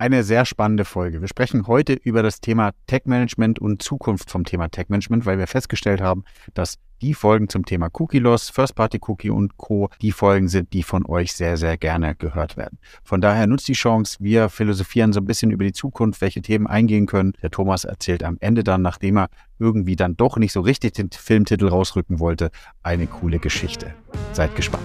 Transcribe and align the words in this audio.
eine 0.00 0.24
sehr 0.24 0.46
spannende 0.46 0.86
Folge. 0.86 1.20
Wir 1.20 1.28
sprechen 1.28 1.66
heute 1.66 1.92
über 1.92 2.22
das 2.22 2.40
Thema 2.40 2.72
Tech-Management 2.86 3.58
und 3.58 3.82
Zukunft 3.82 4.30
vom 4.30 4.44
Thema 4.44 4.68
Tech-Management, 4.68 5.26
weil 5.26 5.38
wir 5.38 5.46
festgestellt 5.46 6.00
haben, 6.00 6.24
dass 6.54 6.78
die 7.02 7.12
Folgen 7.12 7.50
zum 7.50 7.66
Thema 7.66 7.88
Cookie-Loss, 7.92 8.48
First-Party-Cookie 8.48 9.28
und 9.28 9.58
Co. 9.58 9.90
die 10.00 10.12
Folgen 10.12 10.48
sind, 10.48 10.72
die 10.72 10.82
von 10.82 11.04
euch 11.04 11.34
sehr, 11.34 11.58
sehr 11.58 11.76
gerne 11.76 12.14
gehört 12.14 12.56
werden. 12.56 12.78
Von 13.04 13.20
daher 13.20 13.46
nutzt 13.46 13.68
die 13.68 13.74
Chance. 13.74 14.16
Wir 14.20 14.48
philosophieren 14.48 15.12
so 15.12 15.20
ein 15.20 15.26
bisschen 15.26 15.50
über 15.50 15.64
die 15.64 15.72
Zukunft, 15.72 16.22
welche 16.22 16.40
Themen 16.40 16.66
eingehen 16.66 17.06
können. 17.06 17.34
Der 17.42 17.50
Thomas 17.50 17.84
erzählt 17.84 18.22
am 18.22 18.38
Ende 18.40 18.64
dann, 18.64 18.80
nachdem 18.80 19.18
er 19.18 19.28
irgendwie 19.58 19.96
dann 19.96 20.16
doch 20.16 20.38
nicht 20.38 20.52
so 20.52 20.62
richtig 20.62 20.94
den 20.94 21.10
Filmtitel 21.10 21.68
rausrücken 21.68 22.20
wollte, 22.20 22.50
eine 22.82 23.06
coole 23.06 23.38
Geschichte. 23.38 23.94
Seid 24.32 24.56
gespannt. 24.56 24.84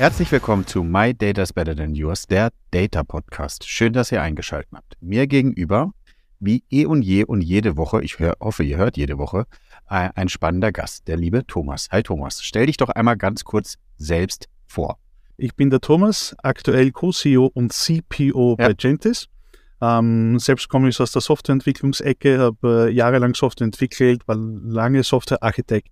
Herzlich 0.00 0.32
willkommen 0.32 0.66
zu 0.66 0.82
My 0.82 1.12
Data 1.12 1.42
is 1.42 1.52
Better 1.52 1.76
Than 1.76 1.94
Yours, 1.94 2.26
der 2.26 2.52
Data 2.70 3.04
Podcast. 3.04 3.68
Schön, 3.68 3.92
dass 3.92 4.10
ihr 4.10 4.22
eingeschaltet 4.22 4.72
habt. 4.72 4.96
Mir 5.02 5.26
gegenüber, 5.26 5.92
wie 6.38 6.64
eh 6.70 6.86
und 6.86 7.02
je 7.02 7.24
und 7.24 7.42
jede 7.42 7.76
Woche, 7.76 8.02
ich 8.02 8.18
hör, 8.18 8.34
hoffe, 8.40 8.62
ihr 8.62 8.78
hört 8.78 8.96
jede 8.96 9.18
Woche, 9.18 9.44
ein 9.84 10.30
spannender 10.30 10.72
Gast, 10.72 11.06
der 11.06 11.18
liebe 11.18 11.46
Thomas. 11.46 11.88
Hi 11.90 12.02
Thomas, 12.02 12.42
stell 12.42 12.64
dich 12.64 12.78
doch 12.78 12.88
einmal 12.88 13.18
ganz 13.18 13.44
kurz 13.44 13.76
selbst 13.98 14.48
vor. 14.66 14.96
Ich 15.36 15.54
bin 15.54 15.68
der 15.68 15.82
Thomas, 15.82 16.34
aktuell 16.42 16.92
Co-CEO 16.92 17.50
und 17.52 17.70
CPO 17.70 18.56
ja. 18.58 18.68
bei 18.68 18.72
Gentis. 18.72 19.28
Ähm, 19.82 20.38
selbst 20.38 20.70
komme 20.70 20.88
ich 20.88 20.98
aus 20.98 21.12
der 21.12 21.20
Softwareentwicklungsecke, 21.20 22.38
habe 22.38 22.88
äh, 22.88 22.90
jahrelang 22.90 23.34
Software 23.34 23.66
entwickelt, 23.66 24.26
war 24.26 24.36
lange 24.36 25.02
Softwarearchitekt 25.02 25.90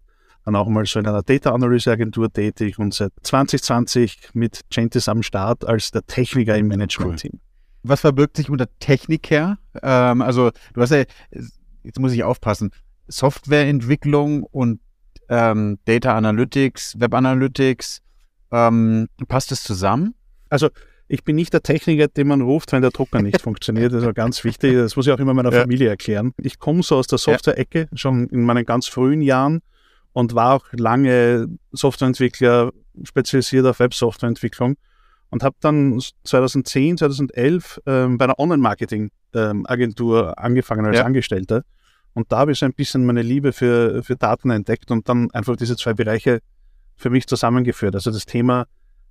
dann 0.48 0.56
auch 0.56 0.68
mal 0.68 0.86
so 0.86 0.98
in 0.98 1.06
einer 1.06 1.22
Data 1.22 1.52
Analyse 1.52 1.92
Agentur 1.92 2.32
tätig 2.32 2.78
und 2.78 2.94
seit 2.94 3.12
2020 3.22 4.30
mit 4.32 4.62
Gentis 4.70 5.08
am 5.08 5.22
Start 5.22 5.66
als 5.66 5.90
der 5.90 6.06
Techniker 6.06 6.56
im 6.56 6.68
Management-Team. 6.68 7.32
Cool. 7.34 7.40
Was 7.82 8.00
verbirgt 8.00 8.36
sich 8.38 8.48
unter 8.48 8.66
Techniker? 8.80 9.58
Ähm, 9.82 10.22
also 10.22 10.50
du 10.72 10.80
hast 10.80 10.90
ja, 10.90 11.04
jetzt 11.82 11.98
muss 11.98 12.12
ich 12.12 12.24
aufpassen, 12.24 12.70
Softwareentwicklung 13.08 14.42
und 14.42 14.80
ähm, 15.28 15.78
Data 15.84 16.16
Analytics, 16.16 16.98
Web 16.98 17.12
Analytics, 17.14 18.00
ähm, 18.50 19.08
passt 19.28 19.50
das 19.50 19.62
zusammen? 19.62 20.14
Also 20.48 20.70
ich 21.08 21.24
bin 21.24 21.36
nicht 21.36 21.52
der 21.52 21.62
Techniker, 21.62 22.08
den 22.08 22.26
man 22.26 22.40
ruft, 22.40 22.72
wenn 22.72 22.80
der 22.80 22.90
Drucker 22.90 23.20
nicht 23.20 23.40
funktioniert. 23.42 23.92
Das 23.92 24.02
ist 24.02 24.14
ganz 24.14 24.44
wichtig. 24.44 24.74
Das 24.74 24.96
muss 24.96 25.06
ich 25.06 25.12
auch 25.12 25.18
immer 25.18 25.34
meiner 25.34 25.52
ja. 25.52 25.60
Familie 25.60 25.90
erklären. 25.90 26.32
Ich 26.38 26.58
komme 26.58 26.82
so 26.82 26.96
aus 26.96 27.06
der 27.06 27.18
Software-Ecke, 27.18 27.88
schon 27.94 28.28
in 28.28 28.44
meinen 28.44 28.64
ganz 28.64 28.86
frühen 28.86 29.20
Jahren 29.20 29.60
und 30.18 30.34
war 30.34 30.54
auch 30.56 30.66
lange 30.72 31.46
Softwareentwickler, 31.70 32.72
spezialisiert 33.04 33.64
auf 33.66 33.78
Web-Softwareentwicklung 33.78 34.74
und 35.30 35.44
habe 35.44 35.54
dann 35.60 36.02
2010, 36.24 36.98
2011 36.98 37.80
ähm, 37.86 38.18
bei 38.18 38.24
einer 38.24 38.36
Online-Marketing-Agentur 38.36 40.26
ähm, 40.26 40.34
angefangen 40.36 40.86
als 40.86 40.96
ja. 40.96 41.04
Angestellter. 41.04 41.62
Und 42.14 42.32
da 42.32 42.38
habe 42.38 42.50
ich 42.50 42.58
so 42.58 42.66
ein 42.66 42.72
bisschen 42.72 43.06
meine 43.06 43.22
Liebe 43.22 43.52
für, 43.52 44.02
für 44.02 44.16
Daten 44.16 44.50
entdeckt 44.50 44.90
und 44.90 45.08
dann 45.08 45.30
einfach 45.30 45.54
diese 45.54 45.76
zwei 45.76 45.94
Bereiche 45.94 46.40
für 46.96 47.10
mich 47.10 47.28
zusammengeführt. 47.28 47.94
Also 47.94 48.10
das 48.10 48.26
Thema 48.26 48.66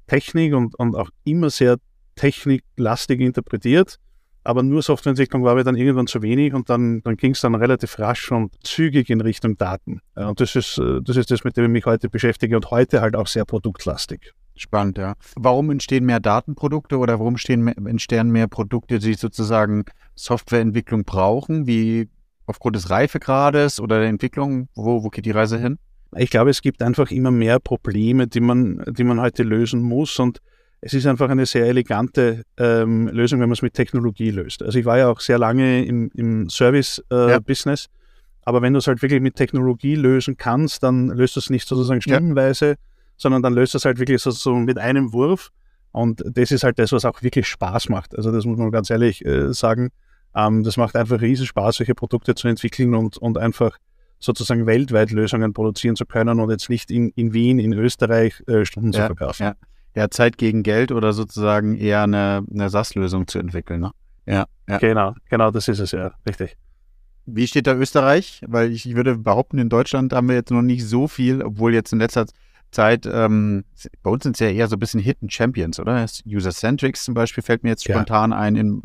Technik 0.07 0.55
und, 0.55 0.75
und 0.75 0.93
auch 0.93 1.09
immer 1.23 1.49
sehr 1.49 1.77
techniklastig 2.15 3.21
interpretiert 3.21 3.97
aber 4.47 4.63
nur 4.63 4.81
Softwareentwicklung 4.81 5.43
war 5.43 5.55
mir 5.55 5.65
dann 5.65 5.75
irgendwann 5.75 6.07
zu 6.07 6.21
wenig 6.21 6.53
und 6.53 6.69
dann, 6.69 7.01
dann 7.01 7.17
ging 7.17 7.33
es 7.33 7.41
dann 7.41 7.53
relativ 7.53 7.99
rasch 7.99 8.31
und 8.31 8.55
zügig 8.63 9.09
in 9.09 9.19
Richtung 9.19 9.57
Daten. 9.57 9.99
Und 10.15 10.39
das 10.39 10.55
ist, 10.55 10.77
äh, 10.77 11.01
das 11.03 11.17
ist 11.17 11.29
das, 11.29 11.43
mit 11.43 11.57
dem 11.57 11.65
ich 11.65 11.71
mich 11.71 11.85
heute 11.85 12.09
beschäftige 12.09 12.55
und 12.55 12.71
heute 12.71 13.01
halt 13.01 13.17
auch 13.17 13.27
sehr 13.27 13.43
produktlastig. 13.43 14.31
Spannend, 14.55 14.97
ja. 14.97 15.15
Warum 15.35 15.69
entstehen 15.69 16.05
mehr 16.05 16.21
Datenprodukte 16.21 16.97
oder 16.97 17.19
warum 17.19 17.33
entstehen, 17.33 17.67
entstehen 17.67 18.31
mehr 18.31 18.47
Produkte, 18.47 18.99
die 18.99 19.15
sozusagen 19.15 19.83
Softwareentwicklung 20.15 21.03
brauchen, 21.03 21.67
wie 21.67 22.07
aufgrund 22.45 22.77
des 22.77 22.89
Reifegrades 22.89 23.81
oder 23.81 23.99
der 23.99 24.07
Entwicklung? 24.07 24.69
Wo, 24.75 25.03
wo 25.03 25.09
geht 25.09 25.25
die 25.25 25.31
Reise 25.31 25.59
hin? 25.59 25.77
Ich 26.15 26.29
glaube, 26.29 26.51
es 26.51 26.61
gibt 26.61 26.81
einfach 26.81 27.11
immer 27.11 27.31
mehr 27.31 27.59
Probleme, 27.59 28.27
die 28.27 28.39
man, 28.39 28.81
die 28.87 29.03
man 29.03 29.19
heute 29.19 29.43
lösen 29.43 29.81
muss 29.81 30.17
und 30.19 30.39
es 30.81 30.93
ist 30.93 31.07
einfach 31.07 31.29
eine 31.29 31.45
sehr 31.45 31.65
elegante 31.65 32.43
ähm, 32.57 33.07
Lösung, 33.07 33.39
wenn 33.39 33.49
man 33.49 33.53
es 33.53 33.61
mit 33.61 33.73
Technologie 33.73 34.31
löst. 34.31 34.61
Also 34.61 34.77
ich 34.77 34.85
war 34.85 34.97
ja 34.97 35.09
auch 35.09 35.19
sehr 35.19 35.39
lange 35.39 35.83
im, 35.85 36.11
im 36.13 36.49
Service-Business, 36.49 37.85
äh, 37.85 37.87
ja. 37.87 38.41
aber 38.43 38.61
wenn 38.61 38.73
du 38.73 38.79
es 38.79 38.87
halt 38.87 39.01
wirklich 39.01 39.21
mit 39.21 39.35
Technologie 39.35 39.95
lösen 39.95 40.37
kannst, 40.37 40.83
dann 40.83 41.07
löst 41.07 41.35
du 41.35 41.39
es 41.39 41.49
nicht 41.49 41.67
sozusagen 41.67 42.01
stundenweise, 42.01 42.69
ja. 42.69 42.75
sondern 43.17 43.41
dann 43.41 43.53
löst 43.53 43.73
du 43.73 43.79
es 43.79 43.85
halt 43.85 43.99
wirklich 43.99 44.21
sozusagen 44.21 44.65
mit 44.65 44.77
einem 44.77 45.13
Wurf. 45.13 45.49
Und 45.91 46.23
das 46.25 46.51
ist 46.51 46.63
halt 46.63 46.77
das, 46.77 46.91
was 46.91 47.05
auch 47.05 47.23
wirklich 47.23 47.47
Spaß 47.47 47.89
macht. 47.89 48.15
Also 48.15 48.31
das 48.31 48.45
muss 48.45 48.57
man 48.59 48.69
ganz 48.69 48.91
ehrlich 48.91 49.25
äh, 49.25 49.51
sagen. 49.53 49.89
Ähm, 50.35 50.63
das 50.63 50.77
macht 50.77 50.95
einfach 50.95 51.19
riesen 51.21 51.47
Spaß, 51.47 51.77
solche 51.77 51.95
Produkte 51.95 52.35
zu 52.35 52.47
entwickeln 52.47 52.93
und, 52.93 53.17
und 53.17 53.39
einfach 53.39 53.77
sozusagen 54.19 54.67
weltweit 54.67 55.09
Lösungen 55.11 55.53
produzieren 55.53 55.95
zu 55.95 56.05
können 56.05 56.39
und 56.39 56.51
jetzt 56.51 56.69
nicht 56.69 56.91
in, 56.91 57.09
in 57.15 57.33
Wien, 57.33 57.57
in 57.57 57.73
Österreich 57.73 58.43
äh, 58.47 58.63
Stunden 58.63 58.91
ja, 58.91 58.99
zu 58.99 59.05
verkaufen. 59.07 59.43
Ja 59.43 59.55
ja, 59.97 60.11
Zeit 60.11 60.37
gegen 60.37 60.61
Geld 60.61 60.91
oder 60.91 61.11
sozusagen 61.11 61.75
eher 61.75 62.03
eine, 62.03 62.45
eine 62.51 62.69
SAS-Lösung 62.69 63.27
zu 63.27 63.39
entwickeln. 63.39 63.81
Ne? 63.81 63.91
Ja, 64.27 64.45
ja. 64.69 64.77
Genau, 64.77 65.15
genau, 65.27 65.49
das 65.49 65.67
ist 65.67 65.79
es 65.79 65.91
ja, 65.91 66.11
richtig. 66.27 66.55
Wie 67.25 67.47
steht 67.47 67.65
da 67.65 67.73
Österreich? 67.73 68.43
Weil 68.47 68.71
ich, 68.71 68.85
ich 68.85 68.95
würde 68.95 69.17
behaupten, 69.17 69.57
in 69.57 69.69
Deutschland 69.69 70.13
haben 70.13 70.29
wir 70.29 70.35
jetzt 70.35 70.51
noch 70.51 70.61
nicht 70.61 70.85
so 70.85 71.07
viel, 71.07 71.41
obwohl 71.41 71.73
jetzt 71.73 71.91
in 71.93 71.99
letzter 71.99 72.27
Zeit, 72.69 73.09
ähm, 73.11 73.65
bei 74.03 74.11
uns 74.11 74.21
sind 74.21 74.35
es 74.35 74.39
ja 74.39 74.49
eher 74.49 74.67
so 74.67 74.75
ein 74.75 74.79
bisschen 74.79 74.99
Hidden 74.99 75.31
Champions, 75.31 75.79
oder? 75.79 76.05
User-Centrics 76.27 77.03
zum 77.03 77.15
Beispiel 77.15 77.41
fällt 77.41 77.63
mir 77.63 77.69
jetzt 77.69 77.83
spontan 77.83 78.31
ja. 78.31 78.37
ein 78.37 78.55
im, 78.55 78.83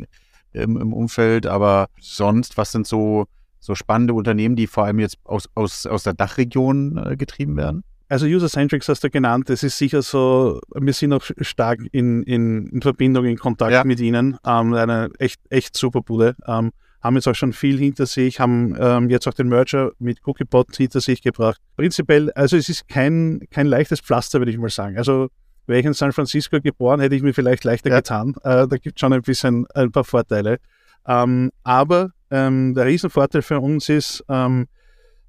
im, 0.51 0.77
im, 0.77 0.93
Umfeld, 0.93 1.45
aber 1.45 1.89
sonst, 1.99 2.57
was 2.57 2.71
sind 2.71 2.87
so, 2.87 3.27
so 3.59 3.75
spannende 3.75 4.15
Unternehmen, 4.15 4.55
die 4.55 4.65
vor 4.65 4.85
allem 4.85 4.97
jetzt 4.97 5.19
aus, 5.25 5.47
aus, 5.53 5.85
aus 5.85 6.01
der 6.01 6.13
Dachregion 6.13 6.97
äh, 6.97 7.15
getrieben 7.17 7.55
werden? 7.55 7.83
Also 8.09 8.25
User-Centrics 8.25 8.89
hast 8.89 9.03
du 9.03 9.09
genannt, 9.09 9.49
das 9.49 9.63
ist 9.63 9.77
sicher 9.77 10.01
so, 10.01 10.59
wir 10.75 10.93
sind 10.93 11.13
auch 11.13 11.23
stark 11.39 11.79
in, 11.91 12.23
in, 12.23 12.67
in 12.67 12.81
Verbindung, 12.81 13.25
in 13.25 13.37
Kontakt 13.37 13.71
ja. 13.71 13.83
mit 13.83 13.99
ihnen. 13.99 14.37
Ähm, 14.45 14.73
eine 14.73 15.09
echt, 15.19 15.39
echt 15.49 15.75
super 15.75 16.01
Bude. 16.01 16.35
Ähm, 16.45 16.71
haben 17.01 17.15
jetzt 17.15 17.27
auch 17.27 17.35
schon 17.35 17.53
viel 17.53 17.77
hinter 17.77 18.05
sich, 18.05 18.39
haben 18.39 18.75
ähm, 18.79 19.09
jetzt 19.09 19.27
auch 19.27 19.33
den 19.33 19.49
Merger 19.49 19.91
mit 19.99 20.19
Cookiebot 20.25 20.75
hinter 20.75 21.01
sich 21.01 21.21
gebracht. 21.21 21.59
Prinzipiell, 21.75 22.31
also 22.31 22.55
es 22.55 22.69
ist 22.69 22.87
kein, 22.87 23.41
kein 23.51 23.67
leichtes 23.67 23.99
Pflaster, 23.99 24.39
würde 24.39 24.51
ich 24.51 24.57
mal 24.57 24.69
sagen. 24.69 24.97
Also 24.97 25.29
wäre 25.67 25.79
ich 25.79 25.85
in 25.85 25.93
San 25.93 26.13
Francisco 26.13 26.61
geboren, 26.61 27.01
hätte 27.01 27.15
ich 27.15 27.21
mir 27.21 27.33
vielleicht 27.33 27.63
leichter 27.65 27.89
ja. 27.89 27.97
getan. 27.97 28.35
Äh, 28.43 28.67
da 28.67 28.77
gibt 28.77 28.97
es 28.97 28.99
schon 28.99 29.11
ein 29.11 29.21
bisschen 29.21 29.65
ein 29.73 29.91
paar 29.91 30.05
Vorteile. 30.05 30.59
Ähm, 31.05 31.51
aber 31.63 32.11
ähm, 32.31 32.73
der 32.73 32.85
Riesenvorteil 32.85 33.41
für 33.41 33.59
uns 33.59 33.89
ist, 33.89 34.23
ähm, 34.29 34.67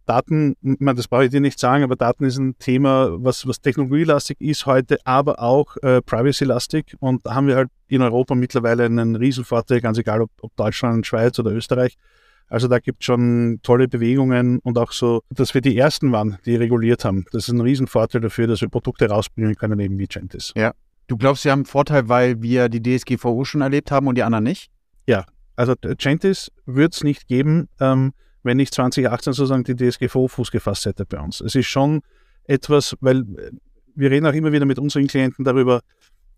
Daten, 0.06 0.56
man, 0.60 0.96
das 0.96 1.08
brauche 1.08 1.24
ich 1.24 1.30
dir 1.30 1.40
nicht 1.40 1.58
sagen, 1.58 1.84
aber 1.84 1.96
Daten 1.96 2.24
ist 2.24 2.38
ein 2.38 2.58
Thema, 2.58 3.10
was, 3.22 3.46
was 3.46 3.60
technologielastig 3.60 4.40
ist 4.40 4.66
heute, 4.66 4.98
aber 5.04 5.40
auch 5.40 5.76
äh, 5.78 6.02
privacy-lastig. 6.02 6.96
Und 7.00 7.24
da 7.26 7.34
haben 7.34 7.46
wir 7.46 7.56
halt 7.56 7.70
in 7.88 8.02
Europa 8.02 8.34
mittlerweile 8.34 8.84
einen 8.84 9.16
Riesenvorteil, 9.16 9.80
ganz 9.80 9.98
egal 9.98 10.22
ob, 10.22 10.30
ob 10.40 10.54
Deutschland, 10.56 11.06
Schweiz 11.06 11.38
oder 11.38 11.52
Österreich. 11.52 11.96
Also 12.48 12.68
da 12.68 12.78
gibt 12.78 13.02
es 13.02 13.06
schon 13.06 13.60
tolle 13.62 13.88
Bewegungen 13.88 14.58
und 14.60 14.78
auch 14.78 14.92
so, 14.92 15.22
dass 15.30 15.54
wir 15.54 15.60
die 15.60 15.76
Ersten 15.76 16.12
waren, 16.12 16.38
die 16.44 16.56
reguliert 16.56 17.04
haben. 17.04 17.24
Das 17.32 17.44
ist 17.44 17.54
ein 17.54 17.60
Riesenvorteil 17.60 18.20
dafür, 18.20 18.46
dass 18.46 18.60
wir 18.60 18.68
Produkte 18.68 19.08
rausbringen 19.08 19.54
können, 19.54 19.80
eben 19.80 19.98
wie 19.98 20.06
Gentis. 20.06 20.52
Ja. 20.56 20.72
Du 21.06 21.18
glaubst, 21.18 21.42
sie 21.42 21.50
haben 21.50 21.60
einen 21.60 21.66
Vorteil, 21.66 22.08
weil 22.08 22.40
wir 22.40 22.68
die 22.70 22.82
DSGVO 22.82 23.44
schon 23.44 23.60
erlebt 23.60 23.90
haben 23.90 24.06
und 24.06 24.16
die 24.16 24.22
anderen 24.22 24.44
nicht? 24.44 24.70
Ja, 25.06 25.26
also 25.54 25.74
Gentis 25.98 26.50
wird 26.64 26.94
es 26.94 27.04
nicht 27.04 27.28
geben. 27.28 27.68
Ähm, 27.78 28.12
wenn 28.44 28.56
nicht 28.56 28.74
2018 28.74 29.32
sozusagen 29.32 29.64
die 29.64 29.74
DSGVO 29.74 30.28
Fuß 30.28 30.50
gefasst 30.50 30.86
hätte 30.86 31.04
bei 31.04 31.18
uns. 31.18 31.40
Es 31.40 31.54
ist 31.54 31.66
schon 31.66 32.02
etwas, 32.44 32.96
weil 33.00 33.24
wir 33.94 34.10
reden 34.10 34.26
auch 34.26 34.32
immer 34.32 34.52
wieder 34.52 34.66
mit 34.66 34.78
unseren 34.78 35.06
Klienten 35.06 35.44
darüber, 35.44 35.80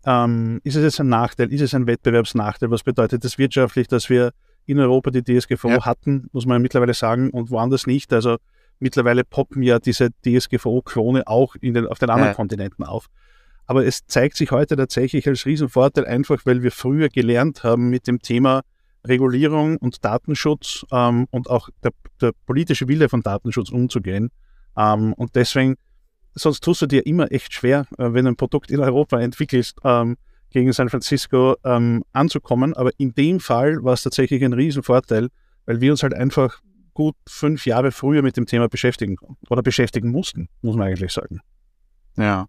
ähm, 0.05 0.61
ist 0.63 0.75
es 0.75 0.83
jetzt 0.83 0.99
ein 0.99 1.09
Nachteil, 1.09 1.51
ist 1.51 1.61
es 1.61 1.73
ein 1.73 1.85
Wettbewerbsnachteil, 1.85 2.71
was 2.71 2.83
bedeutet 2.83 3.23
das 3.23 3.37
wirtschaftlich, 3.37 3.87
dass 3.87 4.09
wir 4.09 4.31
in 4.65 4.79
Europa 4.79 5.11
die 5.11 5.23
DSGVO 5.23 5.69
ja. 5.69 5.85
hatten, 5.85 6.27
muss 6.31 6.45
man 6.45 6.61
mittlerweile 6.61 6.93
sagen, 6.93 7.29
und 7.29 7.51
woanders 7.51 7.87
nicht. 7.87 8.13
Also 8.13 8.37
mittlerweile 8.79 9.23
poppen 9.23 9.63
ja 9.63 9.79
diese 9.79 10.09
DSGVO-Klone 10.25 11.27
auch 11.27 11.55
den, 11.61 11.87
auf 11.87 11.99
den 11.99 12.09
anderen 12.09 12.31
ja. 12.31 12.35
Kontinenten 12.35 12.83
auf. 12.83 13.07
Aber 13.65 13.85
es 13.85 14.05
zeigt 14.05 14.37
sich 14.37 14.51
heute 14.51 14.75
tatsächlich 14.75 15.27
als 15.27 15.45
Riesenvorteil, 15.45 16.05
einfach 16.05 16.45
weil 16.45 16.63
wir 16.63 16.71
früher 16.71 17.09
gelernt 17.09 17.63
haben, 17.63 17.89
mit 17.89 18.07
dem 18.07 18.21
Thema 18.21 18.61
Regulierung 19.07 19.77
und 19.77 20.03
Datenschutz 20.03 20.85
ähm, 20.91 21.27
und 21.31 21.49
auch 21.49 21.69
der, 21.83 21.91
der, 22.21 22.31
politische 22.45 22.87
Wille 22.87 23.09
von 23.09 23.21
Datenschutz 23.21 23.69
umzugehen. 23.69 24.29
Ähm, 24.77 25.13
und 25.13 25.35
deswegen, 25.35 25.75
sonst 26.33 26.63
tust 26.63 26.81
du 26.81 26.85
dir 26.87 27.05
immer 27.05 27.31
echt 27.31 27.53
schwer, 27.53 27.85
äh, 27.97 28.13
wenn 28.13 28.25
du 28.25 28.31
ein 28.31 28.35
Produkt 28.35 28.71
in 28.71 28.79
Europa 28.79 29.19
entwickelst, 29.19 29.77
ähm, 29.83 30.17
gegen 30.49 30.71
San 30.71 30.89
Francisco 30.89 31.55
ähm, 31.63 32.03
anzukommen. 32.13 32.73
Aber 32.73 32.91
in 32.97 33.13
dem 33.13 33.39
Fall 33.39 33.83
war 33.83 33.93
es 33.93 34.03
tatsächlich 34.03 34.43
ein 34.43 34.53
Riesenvorteil, 34.53 35.29
weil 35.65 35.81
wir 35.81 35.91
uns 35.91 36.03
halt 36.03 36.13
einfach 36.13 36.61
gut 36.93 37.15
fünf 37.27 37.65
Jahre 37.65 37.91
früher 37.91 38.23
mit 38.23 38.37
dem 38.37 38.45
Thema 38.45 38.67
beschäftigen 38.69 39.17
oder 39.49 39.61
beschäftigen 39.61 40.09
mussten, 40.09 40.49
muss 40.61 40.75
man 40.75 40.87
eigentlich 40.87 41.13
sagen. 41.13 41.41
Ja. 42.15 42.47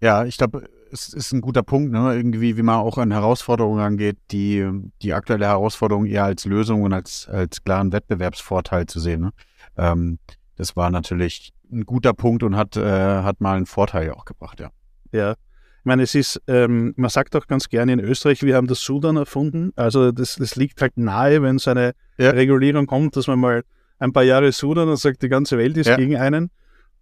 Ja, 0.00 0.24
ich 0.24 0.36
glaube, 0.36 0.68
es 0.92 1.12
ist 1.12 1.32
ein 1.32 1.40
guter 1.40 1.62
Punkt, 1.62 1.92
ne? 1.92 2.14
irgendwie, 2.14 2.56
wie 2.56 2.62
man 2.62 2.76
auch 2.76 2.98
an 2.98 3.12
Herausforderungen 3.12 3.80
angeht, 3.80 4.18
die, 4.30 4.68
die 5.02 5.12
aktuelle 5.12 5.46
Herausforderung 5.46 6.06
eher 6.06 6.24
als 6.24 6.44
Lösung 6.44 6.82
und 6.82 6.92
als, 6.92 7.28
als 7.28 7.62
klaren 7.62 7.92
Wettbewerbsvorteil 7.92 8.86
zu 8.86 9.00
sehen. 9.00 9.22
Ne? 9.22 9.30
Ähm, 9.76 10.18
das 10.56 10.76
war 10.76 10.90
natürlich 10.90 11.52
ein 11.72 11.84
guter 11.84 12.12
Punkt 12.12 12.42
und 12.42 12.56
hat, 12.56 12.76
äh, 12.76 12.82
hat 13.22 13.40
mal 13.40 13.56
einen 13.56 13.66
Vorteil 13.66 14.10
auch 14.12 14.24
gebracht, 14.24 14.60
ja. 14.60 14.70
Ja, 15.12 15.32
ich 15.32 15.84
meine, 15.84 16.02
es 16.02 16.14
ist, 16.14 16.42
ähm, 16.46 16.92
man 16.96 17.08
sagt 17.08 17.34
auch 17.34 17.46
ganz 17.46 17.70
gerne 17.70 17.94
in 17.94 18.00
Österreich, 18.00 18.42
wir 18.42 18.54
haben 18.54 18.66
das 18.66 18.80
Sudan 18.80 19.16
erfunden. 19.16 19.72
Also 19.76 20.12
das, 20.12 20.36
das 20.36 20.54
liegt 20.54 20.82
halt 20.82 20.98
nahe, 20.98 21.42
wenn 21.42 21.58
so 21.58 21.70
eine 21.70 21.94
ja. 22.18 22.30
Regulierung 22.30 22.86
kommt, 22.86 23.16
dass 23.16 23.28
man 23.28 23.40
mal 23.40 23.62
ein 23.98 24.12
paar 24.12 24.24
Jahre 24.24 24.52
Sudan 24.52 24.90
und 24.90 24.98
sagt, 24.98 25.22
die 25.22 25.30
ganze 25.30 25.56
Welt 25.56 25.78
ist 25.78 25.86
ja. 25.86 25.96
gegen 25.96 26.16
einen. 26.16 26.50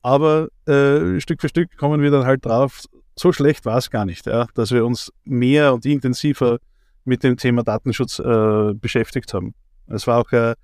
Aber 0.01 0.49
äh, 0.67 1.21
Stück 1.21 1.41
für 1.41 1.49
Stück 1.49 1.77
kommen 1.77 2.01
wir 2.03 2.13
dann 2.13 2.25
halt 2.25 2.47
drauf, 2.47 2.85
so 3.19 3.33
schlecht 3.33 3.67
war 3.67 3.79
es 3.79 3.91
gar 3.91 4.05
nicht, 4.05 4.27
ja, 4.27 4.47
dass 4.55 4.71
wir 4.71 4.85
uns 4.85 5.13
mehr 5.25 5.75
und 5.75 5.85
intensiver 5.87 6.59
mit 7.05 7.23
dem 7.23 7.37
Thema 7.37 7.63
Datenschutz 7.63 8.19
äh, 8.19 8.75
beschäftigt 8.75 9.33
haben. 9.35 9.55
Es 9.87 10.07
war 10.07 10.19
auch, 10.19 10.33
äh, 10.33 10.55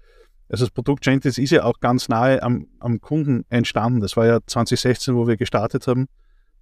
also 0.49 0.65
das 0.65 0.71
Produkt 0.71 1.03
Gentis 1.03 1.39
ist 1.39 1.51
ja 1.51 1.65
auch 1.65 1.81
ganz 1.81 2.09
nahe 2.09 2.43
am, 2.43 2.67
am 2.81 3.01
Kunden 3.01 3.45
entstanden. 3.49 4.01
Das 4.01 4.17
war 4.17 4.27
ja 4.27 4.39
2016, 4.47 5.15
wo 5.15 5.27
wir 5.27 5.37
gestartet 5.37 5.87
haben 5.87 6.07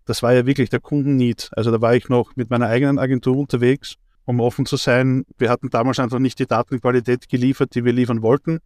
das 0.04 0.22
war 0.22 0.32
ja 0.32 0.46
wirklich 0.46 0.70
der 0.70 0.80
Kundennied. 0.80 1.50
Also 1.52 1.70
da 1.70 1.80
war 1.80 1.94
ich 1.94 2.08
noch 2.08 2.34
mit 2.36 2.50
meiner 2.50 2.66
eigenen 2.66 2.98
Agentur 2.98 3.36
unterwegs, 3.36 3.94
um 4.24 4.40
offen 4.40 4.66
zu 4.66 4.76
sein. 4.76 5.24
Wir 5.38 5.50
hatten 5.50 5.70
damals 5.70 5.98
einfach 5.98 6.18
nicht 6.18 6.38
die 6.38 6.46
Datenqualität 6.46 7.28
geliefert, 7.28 7.74
die 7.74 7.84
wir 7.84 7.92
liefern 7.92 8.22
wollten. 8.22 8.58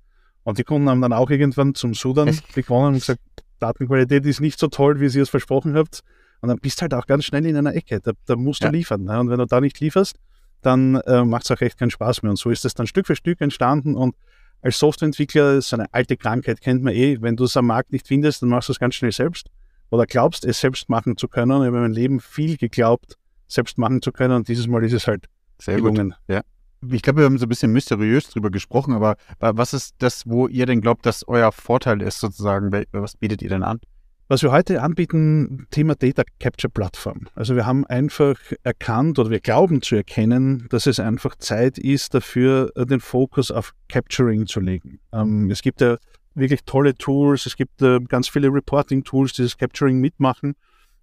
Und 0.44 0.58
die 0.58 0.64
Kunden 0.64 0.88
haben 0.88 1.00
dann 1.00 1.12
auch 1.12 1.30
irgendwann 1.30 1.74
zum 1.74 1.94
Sudan 1.94 2.38
begonnen 2.54 2.94
und 2.94 3.00
gesagt, 3.00 3.20
Datenqualität 3.58 4.24
ist 4.26 4.40
nicht 4.40 4.58
so 4.58 4.68
toll, 4.68 5.00
wie 5.00 5.06
ihr 5.06 5.22
es 5.22 5.30
versprochen 5.30 5.74
habt. 5.76 6.02
Und 6.40 6.48
dann 6.48 6.58
bist 6.58 6.78
du 6.78 6.82
halt 6.82 6.94
auch 6.94 7.06
ganz 7.06 7.24
schnell 7.24 7.46
in 7.46 7.56
einer 7.56 7.74
Ecke. 7.74 8.00
Da, 8.00 8.12
da 8.26 8.36
musst 8.36 8.62
du 8.62 8.66
ja. 8.66 8.72
liefern. 8.72 9.04
Ne? 9.04 9.18
Und 9.18 9.30
wenn 9.30 9.38
du 9.38 9.46
da 9.46 9.60
nicht 9.60 9.80
lieferst, 9.80 10.16
dann 10.62 10.96
äh, 10.96 11.24
macht 11.24 11.44
es 11.44 11.50
auch 11.50 11.60
echt 11.60 11.78
keinen 11.78 11.90
Spaß 11.90 12.22
mehr. 12.22 12.30
Und 12.30 12.36
so 12.36 12.50
ist 12.50 12.64
es 12.64 12.74
dann 12.74 12.86
Stück 12.86 13.06
für 13.06 13.16
Stück 13.16 13.40
entstanden. 13.40 13.94
Und 13.94 14.16
als 14.62 14.78
Softwareentwickler 14.78 15.54
ist 15.54 15.72
eine 15.74 15.86
alte 15.92 16.16
Krankheit, 16.16 16.60
kennt 16.60 16.82
man 16.82 16.94
eh. 16.94 17.18
Wenn 17.20 17.36
du 17.36 17.44
es 17.44 17.56
am 17.56 17.66
Markt 17.66 17.92
nicht 17.92 18.06
findest, 18.06 18.42
dann 18.42 18.48
machst 18.48 18.68
du 18.68 18.72
es 18.72 18.78
ganz 18.78 18.94
schnell 18.94 19.12
selbst 19.12 19.48
oder 19.90 20.06
glaubst, 20.06 20.44
es 20.44 20.60
selbst 20.60 20.88
machen 20.88 21.16
zu 21.16 21.28
können. 21.28 21.62
Ich 21.62 21.66
habe 21.66 21.80
mein 21.80 21.92
Leben 21.92 22.20
viel 22.20 22.56
geglaubt, 22.56 23.16
selbst 23.46 23.78
machen 23.78 24.02
zu 24.02 24.12
können 24.12 24.34
und 24.34 24.48
dieses 24.48 24.66
Mal 24.66 24.84
ist 24.84 24.92
es 24.92 25.06
halt 25.06 25.26
Sehr 25.60 25.76
gelungen. 25.76 26.10
Gut. 26.10 26.18
Ja. 26.36 26.42
Ich 26.90 27.02
glaube, 27.02 27.20
wir 27.20 27.24
haben 27.24 27.38
so 27.38 27.46
ein 27.46 27.48
bisschen 27.48 27.72
mysteriös 27.72 28.28
drüber 28.28 28.50
gesprochen, 28.50 28.94
aber 28.94 29.16
was 29.38 29.72
ist 29.72 29.94
das, 29.98 30.26
wo 30.26 30.46
ihr 30.46 30.66
denn 30.66 30.80
glaubt, 30.80 31.06
dass 31.06 31.26
euer 31.26 31.50
Vorteil 31.50 32.02
ist 32.02 32.20
sozusagen? 32.20 32.70
Was 32.92 33.16
bietet 33.16 33.42
ihr 33.42 33.48
denn 33.48 33.62
an? 33.62 33.80
Was 34.28 34.42
wir 34.42 34.50
heute 34.50 34.82
anbieten, 34.82 35.68
Thema 35.70 35.94
Data 35.94 36.24
Capture 36.40 36.68
Plattform. 36.68 37.28
Also 37.36 37.54
wir 37.54 37.64
haben 37.64 37.86
einfach 37.86 38.36
erkannt 38.64 39.20
oder 39.20 39.30
wir 39.30 39.38
glauben 39.38 39.82
zu 39.82 39.94
erkennen, 39.94 40.66
dass 40.70 40.86
es 40.86 40.98
einfach 40.98 41.36
Zeit 41.36 41.78
ist, 41.78 42.12
dafür 42.12 42.72
den 42.76 42.98
Fokus 42.98 43.52
auf 43.52 43.72
Capturing 43.88 44.48
zu 44.48 44.58
legen. 44.58 44.98
Ähm, 45.12 45.48
es 45.48 45.62
gibt 45.62 45.80
ja 45.80 45.96
wirklich 46.34 46.64
tolle 46.64 46.96
Tools. 46.96 47.46
Es 47.46 47.54
gibt 47.54 47.80
äh, 47.82 48.00
ganz 48.00 48.28
viele 48.28 48.48
Reporting-Tools, 48.48 49.34
die 49.34 49.42
das 49.42 49.56
Capturing 49.56 50.00
mitmachen. 50.00 50.56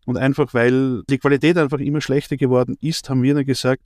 Und 0.05 0.17
einfach, 0.17 0.53
weil 0.53 1.03
die 1.03 1.17
Qualität 1.17 1.57
einfach 1.57 1.79
immer 1.79 2.01
schlechter 2.01 2.35
geworden 2.35 2.75
ist, 2.81 3.09
haben 3.09 3.23
wir 3.23 3.35
dann 3.35 3.45
gesagt, 3.45 3.83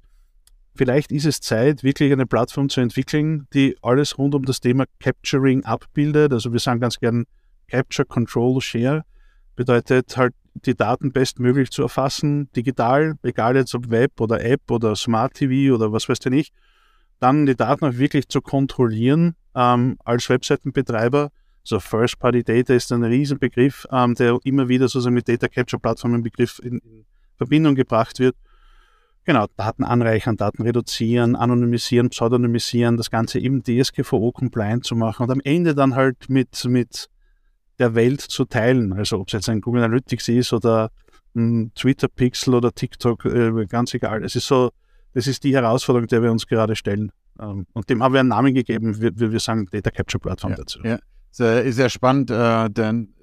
vielleicht 0.73 1.11
ist 1.11 1.25
es 1.27 1.41
Zeit, 1.41 1.83
wirklich 1.83 2.11
eine 2.11 2.25
Plattform 2.25 2.69
zu 2.69 2.81
entwickeln, 2.81 3.45
die 3.53 3.77
alles 3.83 4.17
rund 4.17 4.33
um 4.33 4.45
das 4.45 4.61
Thema 4.61 4.85
Capturing 4.99 5.63
abbildet. 5.63 6.33
Also 6.33 6.53
wir 6.53 6.59
sagen 6.59 6.79
ganz 6.79 6.97
gern 6.99 7.25
Capture, 7.67 8.07
Control, 8.07 8.59
Share. 8.61 9.03
Bedeutet 9.57 10.15
halt, 10.15 10.33
die 10.65 10.75
Daten 10.75 11.11
bestmöglich 11.11 11.71
zu 11.71 11.81
erfassen, 11.81 12.49
digital, 12.55 13.15
egal 13.23 13.55
jetzt 13.55 13.75
ob 13.75 13.89
Web 13.89 14.21
oder 14.21 14.43
App 14.43 14.71
oder 14.71 14.95
Smart 14.95 15.33
TV 15.33 15.75
oder 15.75 15.91
was 15.91 16.07
weiß 16.07 16.19
du 16.19 16.29
nicht. 16.29 16.53
Dann 17.19 17.45
die 17.45 17.55
Daten 17.55 17.85
auch 17.85 17.97
wirklich 17.97 18.29
zu 18.29 18.41
kontrollieren 18.41 19.35
ähm, 19.55 19.97
als 20.05 20.29
Webseitenbetreiber. 20.29 21.31
So 21.63 21.79
First-Party-Data 21.79 22.73
ist 22.73 22.91
ein 22.91 23.03
Riesenbegriff, 23.03 23.87
ähm, 23.91 24.13
der 24.15 24.37
immer 24.43 24.69
wieder 24.69 24.87
sozusagen 24.87 25.15
mit 25.15 25.27
Data 25.27 25.47
Capture-Plattformen 25.47 26.23
Begriff 26.23 26.59
in, 26.59 26.77
in 26.77 27.05
Verbindung 27.35 27.75
gebracht 27.75 28.19
wird. 28.19 28.35
Genau, 29.25 29.47
Daten 29.57 29.83
anreichern, 29.83 30.37
Daten 30.37 30.61
reduzieren, 30.61 31.35
anonymisieren, 31.35 32.09
pseudonymisieren, 32.09 32.95
das 32.95 33.11
Ganze 33.11 33.39
eben 33.39 33.61
DSGVO-compliant 33.63 34.85
zu 34.85 34.95
machen 34.95 35.23
und 35.23 35.31
am 35.31 35.41
Ende 35.43 35.75
dann 35.75 35.95
halt 35.95 36.29
mit, 36.29 36.63
mit 36.65 37.09
der 37.79 37.95
Welt 37.95 38.21
zu 38.21 38.45
teilen. 38.45 38.93
Also 38.93 39.19
ob 39.19 39.27
es 39.27 39.33
jetzt 39.33 39.49
ein 39.49 39.61
Google 39.61 39.83
Analytics 39.83 40.27
ist 40.29 40.53
oder 40.53 40.91
ein 41.35 41.71
Twitter 41.75 42.07
Pixel 42.07 42.55
oder 42.55 42.73
TikTok, 42.73 43.25
äh, 43.25 43.65
ganz 43.67 43.93
egal. 43.93 44.23
Es 44.23 44.35
ist 44.35 44.47
so, 44.47 44.71
das 45.13 45.27
ist 45.27 45.43
die 45.43 45.53
Herausforderung, 45.53 46.07
der 46.07 46.23
wir 46.23 46.31
uns 46.31 46.47
gerade 46.47 46.75
stellen. 46.75 47.11
Ähm, 47.39 47.67
und 47.73 47.89
dem 47.89 48.01
haben 48.01 48.13
wir 48.13 48.19
einen 48.19 48.29
Namen 48.29 48.53
gegeben, 48.53 48.99
wir, 48.99 49.31
wir 49.31 49.39
sagen 49.39 49.67
Data 49.71 49.91
Capture 49.91 50.19
Plattform 50.19 50.51
ja, 50.51 50.57
dazu. 50.57 50.79
Ja, 50.83 50.99
sehr, 51.31 51.63
ist 51.63 51.75
sehr 51.75 51.89
spannend, 51.89 52.31
äh, 52.31 52.69
denn 52.69 53.13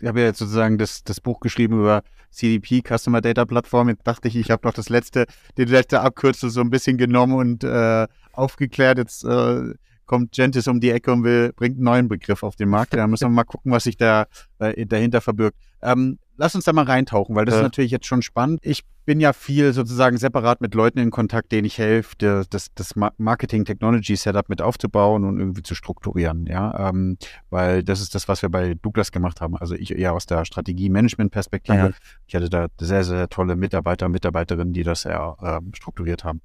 ich 0.00 0.08
habe 0.08 0.20
ja 0.20 0.26
jetzt 0.26 0.38
sozusagen 0.38 0.78
das, 0.78 1.04
das 1.04 1.20
Buch 1.20 1.40
geschrieben 1.40 1.78
über 1.78 2.02
CDP, 2.30 2.82
Customer 2.82 3.20
Data 3.20 3.44
Plattform. 3.44 3.88
Jetzt 3.90 4.06
dachte 4.06 4.28
ich, 4.28 4.36
ich 4.36 4.50
habe 4.50 4.66
noch 4.66 4.72
das 4.72 4.88
letzte, 4.88 5.26
die 5.58 5.64
letzte 5.64 6.00
Abkürzung 6.00 6.50
so 6.50 6.60
ein 6.60 6.70
bisschen 6.70 6.96
genommen 6.96 7.34
und 7.34 7.64
äh, 7.64 8.06
aufgeklärt. 8.32 8.98
Jetzt 8.98 9.24
äh, 9.24 9.74
kommt 10.10 10.32
Gentis 10.32 10.66
um 10.66 10.80
die 10.80 10.90
Ecke 10.90 11.12
und 11.12 11.22
will, 11.22 11.52
bringt 11.54 11.76
einen 11.76 11.84
neuen 11.84 12.08
Begriff 12.08 12.42
auf 12.42 12.56
den 12.56 12.68
Markt. 12.68 12.94
Da 12.94 13.06
müssen 13.06 13.26
wir 13.26 13.30
mal 13.30 13.44
gucken, 13.44 13.70
was 13.70 13.84
sich 13.84 13.96
da 13.96 14.26
äh, 14.58 14.84
dahinter 14.84 15.20
verbirgt. 15.20 15.56
Ähm, 15.82 16.18
lass 16.36 16.56
uns 16.56 16.64
da 16.64 16.72
mal 16.72 16.84
reintauchen, 16.84 17.36
weil 17.36 17.44
das 17.44 17.54
ja. 17.54 17.60
ist 17.60 17.62
natürlich 17.62 17.92
jetzt 17.92 18.06
schon 18.06 18.20
spannend. 18.20 18.58
Ich 18.64 18.82
bin 19.04 19.20
ja 19.20 19.32
viel 19.32 19.72
sozusagen 19.72 20.18
separat 20.18 20.60
mit 20.62 20.74
Leuten 20.74 20.98
in 20.98 21.12
Kontakt, 21.12 21.52
denen 21.52 21.64
ich 21.64 21.78
helfe, 21.78 22.16
das, 22.18 22.74
das 22.74 22.94
Marketing 23.18 23.64
Technology 23.64 24.16
Setup 24.16 24.48
mit 24.48 24.60
aufzubauen 24.60 25.22
und 25.24 25.38
irgendwie 25.38 25.62
zu 25.62 25.76
strukturieren, 25.76 26.46
ja, 26.46 26.88
ähm, 26.88 27.16
weil 27.50 27.84
das 27.84 28.00
ist 28.00 28.16
das, 28.16 28.26
was 28.26 28.42
wir 28.42 28.48
bei 28.48 28.74
Douglas 28.74 29.12
gemacht 29.12 29.40
haben. 29.40 29.56
Also 29.56 29.76
ich 29.76 29.96
eher 29.96 30.12
aus 30.12 30.26
der 30.26 30.44
Strategie-Management-Perspektive. 30.44 31.78
Ja. 31.78 31.90
Ich 32.26 32.34
hatte 32.34 32.50
da 32.50 32.66
sehr, 32.80 33.04
sehr 33.04 33.28
tolle 33.28 33.54
Mitarbeiter 33.54 34.06
und 34.06 34.12
Mitarbeiterinnen, 34.12 34.72
die 34.72 34.82
das 34.82 35.02
sehr 35.02 35.36
äh, 35.40 35.76
strukturiert 35.76 36.24
haben. 36.24 36.40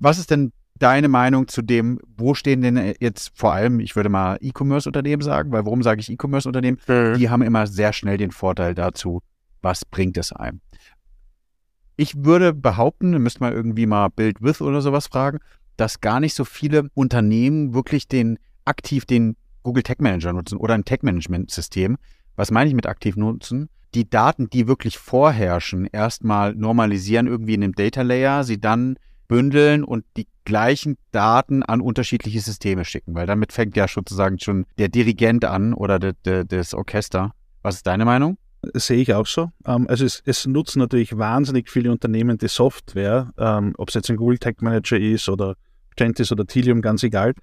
Was 0.00 0.18
ist 0.18 0.32
denn 0.32 0.52
deine 0.82 1.08
Meinung 1.08 1.46
zu 1.46 1.62
dem, 1.62 2.00
wo 2.16 2.34
stehen 2.34 2.60
denn 2.60 2.94
jetzt 3.00 3.30
vor 3.34 3.52
allem, 3.52 3.78
ich 3.78 3.94
würde 3.94 4.08
mal 4.08 4.36
E-Commerce-Unternehmen 4.40 5.22
sagen, 5.22 5.52
weil 5.52 5.64
warum 5.64 5.82
sage 5.82 6.00
ich 6.00 6.10
E-Commerce-Unternehmen? 6.10 6.78
Mhm. 6.88 7.14
Die 7.18 7.30
haben 7.30 7.42
immer 7.42 7.66
sehr 7.66 7.92
schnell 7.92 8.16
den 8.16 8.32
Vorteil 8.32 8.74
dazu, 8.74 9.22
was 9.60 9.84
bringt 9.84 10.16
es 10.16 10.32
einem. 10.32 10.60
Ich 11.96 12.24
würde 12.24 12.52
behaupten, 12.52 13.10
müsste 13.22 13.40
mal 13.40 13.52
irgendwie 13.52 13.86
mal 13.86 14.08
Build 14.08 14.42
With 14.42 14.60
oder 14.60 14.80
sowas 14.80 15.06
fragen, 15.06 15.38
dass 15.76 16.00
gar 16.00 16.18
nicht 16.18 16.34
so 16.34 16.44
viele 16.44 16.88
Unternehmen 16.94 17.74
wirklich 17.74 18.08
den 18.08 18.38
aktiv 18.64 19.04
den 19.04 19.36
Google 19.62 19.84
Tech 19.84 19.98
Manager 20.00 20.32
nutzen 20.32 20.56
oder 20.56 20.74
ein 20.74 20.84
Tech 20.84 21.02
Management 21.02 21.50
System. 21.50 21.96
Was 22.34 22.50
meine 22.50 22.68
ich 22.68 22.74
mit 22.74 22.86
aktiv 22.86 23.16
nutzen? 23.16 23.68
Die 23.94 24.08
Daten, 24.08 24.50
die 24.50 24.66
wirklich 24.66 24.98
vorherrschen, 24.98 25.86
erstmal 25.86 26.54
normalisieren 26.54 27.26
irgendwie 27.26 27.54
in 27.54 27.62
einem 27.62 27.74
Data 27.74 28.02
Layer, 28.02 28.42
sie 28.42 28.60
dann 28.60 28.96
bündeln 29.32 29.82
und 29.82 30.04
die 30.18 30.26
gleichen 30.44 30.98
Daten 31.10 31.62
an 31.62 31.80
unterschiedliche 31.80 32.40
Systeme 32.40 32.84
schicken, 32.84 33.14
weil 33.14 33.26
damit 33.26 33.52
fängt 33.52 33.76
ja 33.76 33.88
sozusagen 33.88 34.38
schon 34.38 34.66
der 34.76 34.88
Dirigent 34.88 35.46
an 35.46 35.72
oder 35.72 35.98
de, 35.98 36.12
de, 36.26 36.44
das 36.44 36.74
Orchester. 36.74 37.32
Was 37.62 37.76
ist 37.76 37.86
deine 37.86 38.04
Meinung? 38.04 38.36
sehe 38.74 38.98
ich 38.98 39.12
auch 39.12 39.26
so. 39.26 39.50
Ähm, 39.66 39.88
also 39.88 40.04
es, 40.04 40.22
es, 40.24 40.46
nutzen 40.46 40.78
natürlich 40.78 41.18
wahnsinnig 41.18 41.68
viele 41.68 41.90
Unternehmen 41.90 42.38
die 42.38 42.46
Software, 42.46 43.32
ähm, 43.36 43.72
ob 43.76 43.88
es 43.88 43.94
jetzt 43.94 44.08
ein 44.08 44.16
Google 44.16 44.38
Tech 44.38 44.56
Manager 44.60 44.98
ist 44.98 45.28
oder 45.28 45.56
Gentis 45.96 46.30
oder 46.30 46.46
Tilium, 46.46 46.80
ganz 46.80 47.02
egal. 47.02 47.34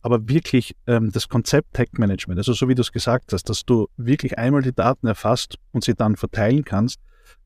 Aber 0.00 0.26
wirklich 0.28 0.74
ähm, 0.86 1.10
das 1.12 1.28
Konzept 1.28 1.74
Tech 1.74 1.88
Management, 1.98 2.38
also 2.38 2.54
so 2.54 2.68
wie 2.68 2.74
du 2.74 2.80
es 2.80 2.92
gesagt 2.92 3.32
hast, 3.32 3.50
dass 3.50 3.64
du 3.64 3.88
wirklich 3.96 4.38
einmal 4.38 4.62
die 4.62 4.72
Daten 4.72 5.06
erfasst 5.06 5.56
und 5.72 5.84
sie 5.84 5.94
dann 5.94 6.16
verteilen 6.16 6.64
kannst, 6.64 6.98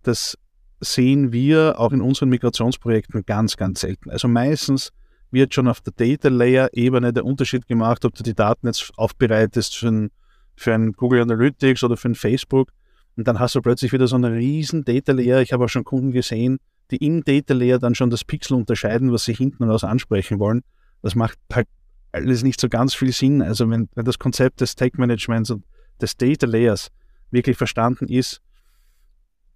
das 0.04 0.36
sehen 0.80 1.32
wir 1.32 1.78
auch 1.78 1.92
in 1.92 2.00
unseren 2.00 2.28
Migrationsprojekten 2.28 3.24
ganz, 3.26 3.56
ganz 3.56 3.80
selten. 3.80 4.10
Also 4.10 4.28
meistens 4.28 4.92
wird 5.30 5.54
schon 5.54 5.68
auf 5.68 5.80
der 5.80 5.92
Data 5.92 6.28
Layer 6.28 6.70
Ebene 6.72 7.12
der 7.12 7.24
Unterschied 7.24 7.66
gemacht, 7.66 8.04
ob 8.04 8.14
du 8.14 8.22
die 8.22 8.34
Daten 8.34 8.66
jetzt 8.66 8.92
aufbereitest 8.96 9.76
für 9.76 9.88
ein, 9.88 10.10
für 10.56 10.74
ein 10.74 10.92
Google 10.92 11.22
Analytics 11.22 11.84
oder 11.84 11.96
für 11.96 12.08
ein 12.08 12.14
Facebook 12.14 12.70
Und 13.16 13.28
dann 13.28 13.38
hast 13.38 13.54
du 13.54 13.60
plötzlich 13.60 13.92
wieder 13.92 14.06
so 14.06 14.16
einen 14.16 14.32
riesen 14.32 14.84
Data 14.84 15.12
Layer. 15.12 15.42
Ich 15.42 15.52
habe 15.52 15.64
auch 15.64 15.68
schon 15.68 15.84
Kunden 15.84 16.12
gesehen, 16.12 16.58
die 16.90 16.96
im 17.04 17.24
Data 17.24 17.54
Layer 17.54 17.78
dann 17.78 17.94
schon 17.94 18.10
das 18.10 18.24
Pixel 18.24 18.56
unterscheiden, 18.56 19.12
was 19.12 19.24
sie 19.24 19.34
hinten 19.34 19.64
raus 19.64 19.84
ansprechen 19.84 20.38
wollen. 20.38 20.62
Das 21.02 21.14
macht 21.14 21.38
halt 21.52 21.68
alles 22.12 22.42
nicht 22.42 22.60
so 22.60 22.68
ganz 22.68 22.94
viel 22.94 23.12
Sinn. 23.12 23.42
Also 23.42 23.68
wenn, 23.68 23.88
wenn 23.94 24.04
das 24.04 24.18
Konzept 24.18 24.60
des 24.60 24.74
Tech 24.74 24.92
Managements 24.96 25.50
und 25.50 25.64
des 26.00 26.16
Data 26.16 26.46
Layers 26.46 26.88
wirklich 27.30 27.56
verstanden 27.56 28.08
ist, 28.08 28.40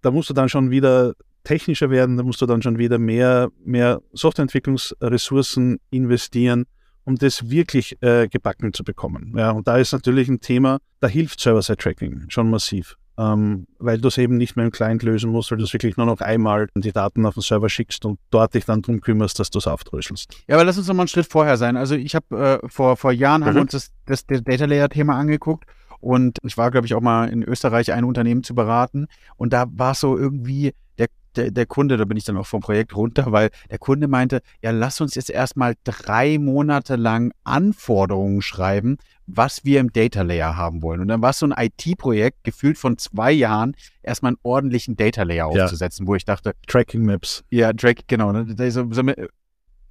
da 0.03 0.11
musst 0.11 0.31
du 0.31 0.35
dann 0.35 0.49
schon 0.49 0.71
wieder 0.71 1.15
technischer 1.45 1.91
werden, 1.91 2.17
da 2.17 2.23
musst 2.23 2.41
du 2.41 2.47
dann 2.47 2.63
schon 2.63 2.79
wieder 2.79 2.99
mehr, 2.99 3.51
mehr 3.65 4.01
Softwareentwicklungsressourcen 4.13 5.81
investieren, 5.91 6.67
um 7.05 7.17
das 7.17 7.51
wirklich 7.51 8.01
äh, 8.01 8.29
gebacken 8.29 8.73
zu 8.73 8.85
bekommen. 8.85 9.35
Ja, 9.37 9.51
und 9.51 9.67
da 9.67 9.79
ist 9.79 9.93
natürlich 9.93 10.29
ein 10.29 10.41
Thema, 10.41 10.79
da 11.01 11.09
hilft 11.09 11.41
Server-Side-Tracking 11.41 12.27
schon 12.29 12.51
massiv 12.51 12.97
ähm, 13.19 13.67
weil 13.79 13.99
du 13.99 14.09
es 14.09 14.19
eben 14.19 14.37
nicht 14.37 14.57
mehr 14.57 14.65
im 14.65 14.73
Client 14.73 15.03
lösen 15.03 15.31
musst, 15.31 15.51
weil 15.51 15.59
du 15.59 15.65
es 15.65 15.73
wirklich 15.73 15.97
nur 15.97 16.07
noch 16.07 16.21
einmal 16.21 16.69
die 16.75 16.93
Daten 16.93 17.27
auf 17.27 17.35
den 17.35 17.43
Server 17.43 17.69
schickst 17.69 18.05
und 18.05 18.19
dort 18.31 18.55
dich 18.55 18.65
dann 18.65 18.83
darum 18.83 19.01
kümmerst, 19.01 19.39
dass 19.39 19.51
du 19.51 19.59
es 19.59 19.67
aufdröselst. 19.67 20.35
Ja, 20.49 20.57
aber 20.57 20.65
lass 20.65 20.79
uns 20.79 20.89
noch 20.89 20.95
mal 20.95 21.03
einen 21.03 21.09
Schritt 21.09 21.27
vorher 21.27 21.57
sein. 21.57 21.77
Also 21.77 21.95
ich 21.95 22.15
habe 22.15 22.61
äh, 22.63 22.69
vor, 22.69 22.97
vor 22.97 23.13
Jahren 23.13 23.43
mhm. 23.43 23.47
haben 23.47 23.55
wir 23.55 23.63
uns 23.63 23.73
das, 23.73 23.93
das, 24.07 24.27
das 24.27 24.43
Data 24.43 24.65
Layer 24.65 24.89
Thema 24.89 25.17
angeguckt 25.19 25.65
und 26.03 26.39
ich 26.43 26.59
war, 26.59 26.71
glaube 26.71 26.87
ich, 26.87 26.95
auch 26.95 27.01
mal 27.01 27.29
in 27.29 27.43
Österreich 27.43 27.93
ein 27.93 28.05
Unternehmen 28.05 28.43
zu 28.43 28.55
beraten 28.55 29.07
und 29.37 29.53
da 29.53 29.67
war 29.71 29.93
es 29.93 30.01
so 30.01 30.19
irgendwie, 30.19 30.75
der, 30.99 31.09
der, 31.37 31.51
der 31.51 31.67
Kunde, 31.67 31.97
da 31.97 32.05
bin 32.05 32.17
ich 32.17 32.25
dann 32.25 32.37
auch 32.37 32.47
vom 32.47 32.61
Projekt 32.61 32.97
runter, 32.97 33.33
weil 33.33 33.51
der 33.71 33.79
Kunde 33.79 34.09
meinte, 34.09 34.43
ja, 34.63 34.71
lass 34.73 35.01
uns 35.01 35.15
jetzt 35.15 35.31
erstmal 35.31 35.75
drei 35.85 36.39
Monate 36.39 36.97
lang 36.97 37.33
Anforderungen 37.45 38.43
schreiben, 38.43 38.99
was 39.27 39.65
wir 39.65 39.81
im 39.81 39.93
Data 39.93 40.23
Layer 40.23 40.57
haben 40.57 40.83
wollen. 40.83 41.01
Und 41.01 41.09
dann 41.09 41.23
war 41.23 41.31
es 41.31 41.39
so 41.39 41.47
ein 41.47 41.55
IT-Projekt, 41.57 42.45
gefühlt 42.45 42.77
von 42.77 42.99
zwei 42.99 43.33
Jahren, 43.33 43.75
erstmal 44.03 44.31
einen 44.31 44.39
ordentlichen 44.43 44.97
Data 44.97 45.23
Layer 45.23 45.51
ja. 45.55 45.65
aufzusetzen, 45.65 46.07
wo 46.07 46.15
ich 46.15 46.25
dachte. 46.25 46.55
Tracking 46.67 47.05
Maps. 47.05 47.45
Ja, 47.51 47.73
Track, 47.73 48.09
genau. 48.09 48.33
Ne? 48.33 48.47
So, 48.71 48.93
so, 48.93 49.03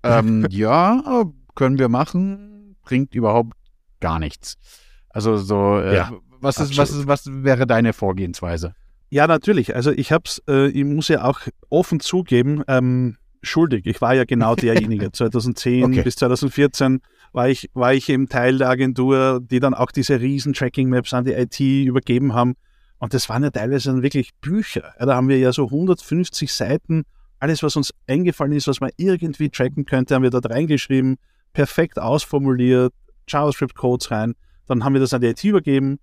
ähm, 0.03 0.47
ja, 0.49 1.23
können 1.55 1.79
wir 1.79 1.89
machen, 1.89 2.75
bringt 2.83 3.15
überhaupt 3.15 3.53
gar 3.99 4.19
nichts. 4.19 4.57
Also 5.13 5.37
so, 5.37 5.79
äh, 5.79 5.95
ja, 5.95 6.11
was 6.39 6.59
ist, 6.59 6.77
was 6.77 6.91
ist, 6.91 7.07
was 7.07 7.25
wäre 7.27 7.67
deine 7.67 7.93
Vorgehensweise? 7.93 8.73
Ja, 9.09 9.27
natürlich. 9.27 9.75
Also 9.75 9.91
ich 9.91 10.11
hab's, 10.11 10.41
äh, 10.47 10.69
ich 10.69 10.85
muss 10.85 11.09
ja 11.09 11.23
auch 11.25 11.41
offen 11.69 11.99
zugeben, 11.99 12.63
ähm, 12.67 13.17
schuldig. 13.41 13.85
Ich 13.85 14.01
war 14.01 14.13
ja 14.13 14.23
genau 14.25 14.55
derjenige. 14.55 15.11
2010 15.13 15.83
okay. 15.83 16.01
bis 16.01 16.15
2014 16.15 17.01
war 17.33 17.49
ich, 17.49 17.69
war 17.73 17.93
ich 17.93 18.09
eben 18.09 18.29
Teil 18.29 18.57
der 18.57 18.69
Agentur, 18.69 19.39
die 19.41 19.59
dann 19.59 19.73
auch 19.73 19.91
diese 19.91 20.19
riesen 20.19 20.53
Tracking-Maps 20.53 21.13
an 21.13 21.25
die 21.25 21.33
IT 21.33 21.59
übergeben 21.59 22.33
haben. 22.33 22.55
Und 22.99 23.13
das 23.13 23.29
waren 23.29 23.43
ja 23.43 23.49
teilweise 23.49 23.91
dann 23.91 24.03
wirklich 24.03 24.31
Bücher. 24.41 24.93
Ja, 24.99 25.05
da 25.05 25.15
haben 25.15 25.27
wir 25.27 25.39
ja 25.39 25.51
so 25.51 25.65
150 25.65 26.53
Seiten. 26.53 27.03
Alles, 27.39 27.63
was 27.63 27.75
uns 27.75 27.91
eingefallen 28.07 28.53
ist, 28.53 28.67
was 28.67 28.79
man 28.79 28.91
irgendwie 28.97 29.49
tracken 29.49 29.85
könnte, 29.85 30.13
haben 30.13 30.21
wir 30.21 30.29
dort 30.29 30.49
reingeschrieben, 30.49 31.17
perfekt 31.53 31.97
ausformuliert, 31.97 32.93
JavaScript-Codes 33.27 34.11
rein. 34.11 34.35
Dann 34.71 34.83
haben 34.83 34.93
wir 34.93 35.01
das 35.01 35.13
an 35.13 35.21
die 35.21 35.27
IT 35.27 35.43
übergeben 35.43 35.99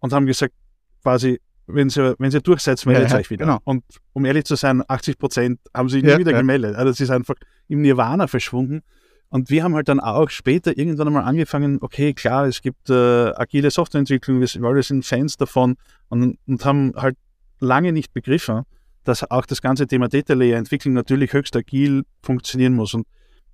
und 0.00 0.12
haben 0.12 0.26
gesagt, 0.26 0.54
quasi, 1.02 1.40
wenn 1.66 1.88
sie, 1.88 2.14
wenn 2.18 2.30
sie 2.30 2.40
durchsetzt, 2.40 2.86
meldet 2.86 3.10
ja, 3.10 3.16
euch 3.16 3.30
wieder. 3.30 3.46
Genau. 3.46 3.58
Und 3.64 3.82
um 4.12 4.24
ehrlich 4.24 4.44
zu 4.44 4.56
sein, 4.56 4.82
80 4.86 5.18
Prozent 5.18 5.60
haben 5.74 5.88
sich 5.88 6.02
nie 6.02 6.10
ja, 6.10 6.18
wieder 6.18 6.32
ja. 6.32 6.38
gemeldet. 6.38 6.76
Also 6.76 6.90
das 6.90 7.00
ist 7.00 7.10
einfach 7.10 7.34
im 7.68 7.80
Nirvana 7.80 8.26
verschwunden. 8.26 8.82
Und 9.30 9.48
wir 9.48 9.62
haben 9.62 9.74
halt 9.74 9.88
dann 9.88 10.00
auch 10.00 10.28
später 10.28 10.76
irgendwann 10.76 11.06
einmal 11.06 11.22
angefangen, 11.22 11.78
okay, 11.80 12.12
klar, 12.12 12.46
es 12.46 12.62
gibt 12.62 12.90
äh, 12.90 13.32
agile 13.36 13.70
Softwareentwicklung, 13.70 14.40
wir, 14.40 14.48
wir 14.48 14.82
sind 14.82 15.06
Fans 15.06 15.36
davon 15.36 15.76
und, 16.08 16.36
und 16.46 16.64
haben 16.64 16.92
halt 16.96 17.16
lange 17.60 17.92
nicht 17.92 18.12
begriffen, 18.12 18.64
dass 19.04 19.30
auch 19.30 19.46
das 19.46 19.62
ganze 19.62 19.86
Thema 19.86 20.08
Data 20.08 20.34
Layer 20.34 20.58
Entwicklung 20.58 20.94
natürlich 20.94 21.32
höchst 21.32 21.56
agil 21.56 22.02
funktionieren 22.22 22.74
muss. 22.74 22.92
Und 22.92 23.06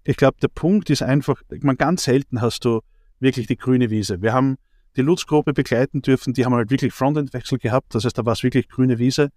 ich 0.04 0.16
glaube, 0.16 0.38
der 0.40 0.49
Punkt 0.49 0.88
ist 0.88 1.02
einfach, 1.02 1.42
ich 1.50 1.62
meine, 1.62 1.76
ganz 1.76 2.04
selten 2.04 2.40
hast 2.40 2.64
du 2.64 2.80
wirklich 3.20 3.46
die 3.46 3.56
grüne 3.56 3.90
Wiese. 3.90 4.23
Wir 4.23 4.32
haben 4.32 4.56
die 4.96 5.02
Lutz-Gruppe 5.02 5.52
begleiten 5.52 6.02
dürfen, 6.02 6.32
die 6.32 6.44
haben 6.44 6.54
halt 6.54 6.70
wirklich 6.70 6.92
Frontend-Wechsel 6.92 7.58
gehabt, 7.58 7.94
das 7.94 8.04
heißt, 8.04 8.16
da 8.16 8.25
war 8.25 8.32
es 8.32 8.42
wirklich 8.42 8.68
grüne 8.68 8.99
Wiese. 8.99 9.30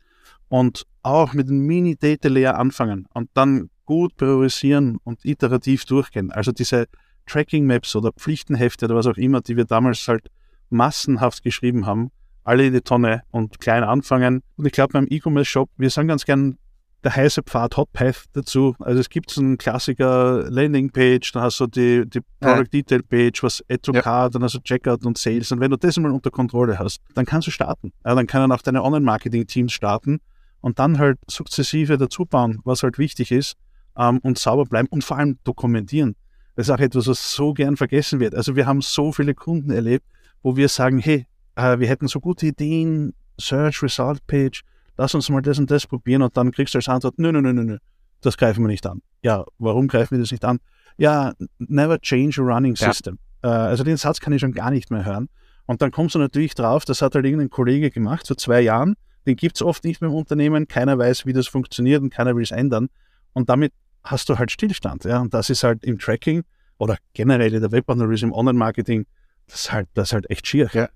Und 0.48 0.86
auch 1.04 1.34
mit 1.34 1.48
einem 1.48 1.66
Mini-Data-Layer 1.66 2.58
anfangen 2.58 3.08
und 3.14 3.30
dann 3.34 3.70
gut 3.86 4.16
priorisieren 4.16 4.98
und 5.04 5.26
iterativ 5.26 5.86
durchgehen. 5.86 6.32
Also 6.32 6.52
diese 6.52 6.88
Tracking-Maps 7.26 7.96
oder 7.96 8.12
Pflichtenhefte 8.12 8.86
oder 8.86 8.96
was 8.96 9.08
auch 9.08 9.18
immer, 9.18 9.42
die 9.42 9.58
wir 9.58 9.66
damals 9.66 10.08
halt 10.08 10.30
massenhaft 10.70 11.44
geschrieben 11.44 11.86
haben, 11.86 12.12
alle 12.44 12.68
in 12.68 12.74
die 12.74 12.82
Tonne 12.82 13.24
und 13.32 13.60
klein 13.60 13.84
anfangen. 13.84 14.42
Und 14.56 14.66
ich 14.66 14.72
glaube, 14.72 14.94
beim 14.94 15.08
E-Commerce-Shop, 15.10 15.70
wir 15.78 15.90
sagen 15.90 16.08
ganz 16.08 16.26
gern 16.26 16.58
der 17.04 17.16
heiße 17.16 17.44
Pfad 17.44 17.78
Hot 17.78 17.92
Path 17.94 18.26
dazu. 18.34 18.76
Also 18.80 19.00
es 19.00 19.10
gibt 19.10 19.32
so 19.32 19.42
einen 19.42 19.58
Klassiker 19.58 20.50
Landing-Page, 20.50 21.32
dann 21.32 21.44
hast 21.44 21.60
du 21.60 21.68
die, 21.68 22.04
die 22.08 22.22
Product 22.40 22.70
Detail 22.72 23.04
Page, 23.04 23.42
was 23.44 23.64
Add 23.70 23.82
to 23.84 23.94
Card, 23.94 24.36
dann 24.36 24.44
hast 24.44 24.56
du 24.56 24.60
Checkout 24.60 25.06
und 25.06 25.18
Sales. 25.18 25.52
Und 25.52 25.60
wenn 25.60 25.72
du 25.72 25.78
das 25.78 25.98
einmal 25.98 26.12
unter 26.12 26.32
Kontrolle 26.32 26.78
hast, 26.78 27.02
dann 27.16 27.26
kannst 27.26 27.48
du 27.48 27.52
starten. 27.52 27.94
Ja, 28.06 28.16
dann 28.16 28.28
können 28.28 28.52
auch 28.52 28.62
deine 28.62 28.84
Online-Marketing-Teams 28.84 29.72
starten 29.72 30.20
und 30.62 30.80
dann 30.80 31.00
halt 31.00 31.18
sukzessive 31.28 31.98
dazu 31.98 32.26
bauen, 32.26 32.60
was 32.66 32.84
halt 32.84 32.98
wichtig 32.98 33.32
ist 33.32 33.56
ähm, 33.98 34.20
und 34.20 34.38
sauber 34.38 34.66
bleiben 34.66 34.88
und 34.90 35.04
vor 35.04 35.18
allem 35.18 35.38
dokumentieren. 35.44 36.16
Das 36.56 36.68
ist 36.68 36.72
auch 36.72 36.80
etwas, 36.80 37.08
was 37.08 37.34
so 37.34 37.54
gern 37.54 37.78
vergessen 37.78 38.20
wird. 38.20 38.36
Also 38.36 38.56
wir 38.56 38.66
haben 38.66 38.82
so 38.82 39.14
viele 39.14 39.34
Kunden 39.34 39.72
erlebt, 39.72 40.06
wo 40.42 40.58
wir 40.58 40.68
sagen, 40.68 41.00
hey, 41.00 41.26
äh, 41.56 41.80
wir 41.80 41.88
hätten 41.88 42.08
so 42.08 42.20
gute 42.20 42.48
Ideen, 42.48 43.14
Search 43.40 43.82
Result 43.82 44.26
Page, 44.28 44.64
lass 45.00 45.16
uns 45.16 45.30
mal 45.30 45.42
das 45.42 45.58
und 45.58 45.72
das 45.72 45.88
probieren 45.88 46.22
und 46.22 46.36
dann 46.36 46.52
kriegst 46.52 46.74
du 46.74 46.78
als 46.78 46.90
Antwort, 46.90 47.18
nö, 47.18 47.32
nö, 47.32 47.42
nö, 47.42 47.54
nö, 47.54 47.64
nö, 47.64 47.78
das 48.20 48.38
greifen 48.38 48.64
wir 48.64 48.68
nicht 48.68 48.86
an. 48.86 49.02
Ja, 49.24 49.46
warum 49.58 49.88
greifen 49.88 50.12
wir 50.12 50.20
das 50.20 50.32
nicht 50.32 50.44
an? 50.44 50.60
Ja, 50.98 51.34
never 51.58 52.00
change 52.00 52.42
a 52.42 52.44
running 52.44 52.76
system. 52.76 53.18
Ja. 53.42 53.50
Äh, 53.50 53.70
also 53.70 53.86
den 53.86 53.96
Satz 53.96 54.20
kann 54.20 54.34
ich 54.34 54.42
schon 54.42 54.52
gar 54.52 54.72
nicht 54.72 54.92
mehr 54.92 55.06
hören. 55.06 55.30
Und 55.66 55.82
dann 55.82 55.92
kommst 55.92 56.16
du 56.16 56.20
natürlich 56.20 56.54
drauf, 56.54 56.84
das 56.84 57.02
hat 57.02 57.16
halt 57.16 57.26
irgendein 57.26 57.50
Kollege 57.50 57.92
gemacht, 57.92 58.28
vor 58.28 58.36
zwei 58.36 58.60
Jahren, 58.60 58.96
den 59.26 59.38
gibt 59.38 59.56
es 59.56 59.62
oft 59.62 59.86
nicht 59.86 60.02
mehr 60.02 60.10
im 60.10 60.16
Unternehmen, 60.16 60.68
keiner 60.68 60.98
weiß, 60.98 61.26
wie 61.26 61.34
das 61.34 61.48
funktioniert 61.48 62.02
und 62.02 62.10
keiner 62.10 62.36
will 62.36 62.44
es 62.44 62.52
ändern. 62.52 62.90
Und 63.32 63.50
damit 63.50 63.72
hast 64.04 64.28
du 64.28 64.38
halt 64.38 64.52
Stillstand. 64.52 65.06
Ja? 65.06 65.22
Und 65.22 65.34
das 65.34 65.50
ist 65.50 65.64
halt 65.64 65.86
im 65.86 65.98
Tracking 65.98 66.44
oder 66.78 66.98
generell 67.14 67.54
in 67.54 67.62
der 67.62 67.72
Webanalyse, 67.72 68.26
im 68.26 68.34
Online-Marketing, 68.34 69.06
das 69.48 69.62
ist 69.62 69.72
halt, 69.72 69.88
das 69.94 70.10
ist 70.10 70.14
halt 70.14 70.30
echt 70.30 70.46
schier. 70.46 70.70
Ja. 70.74 70.90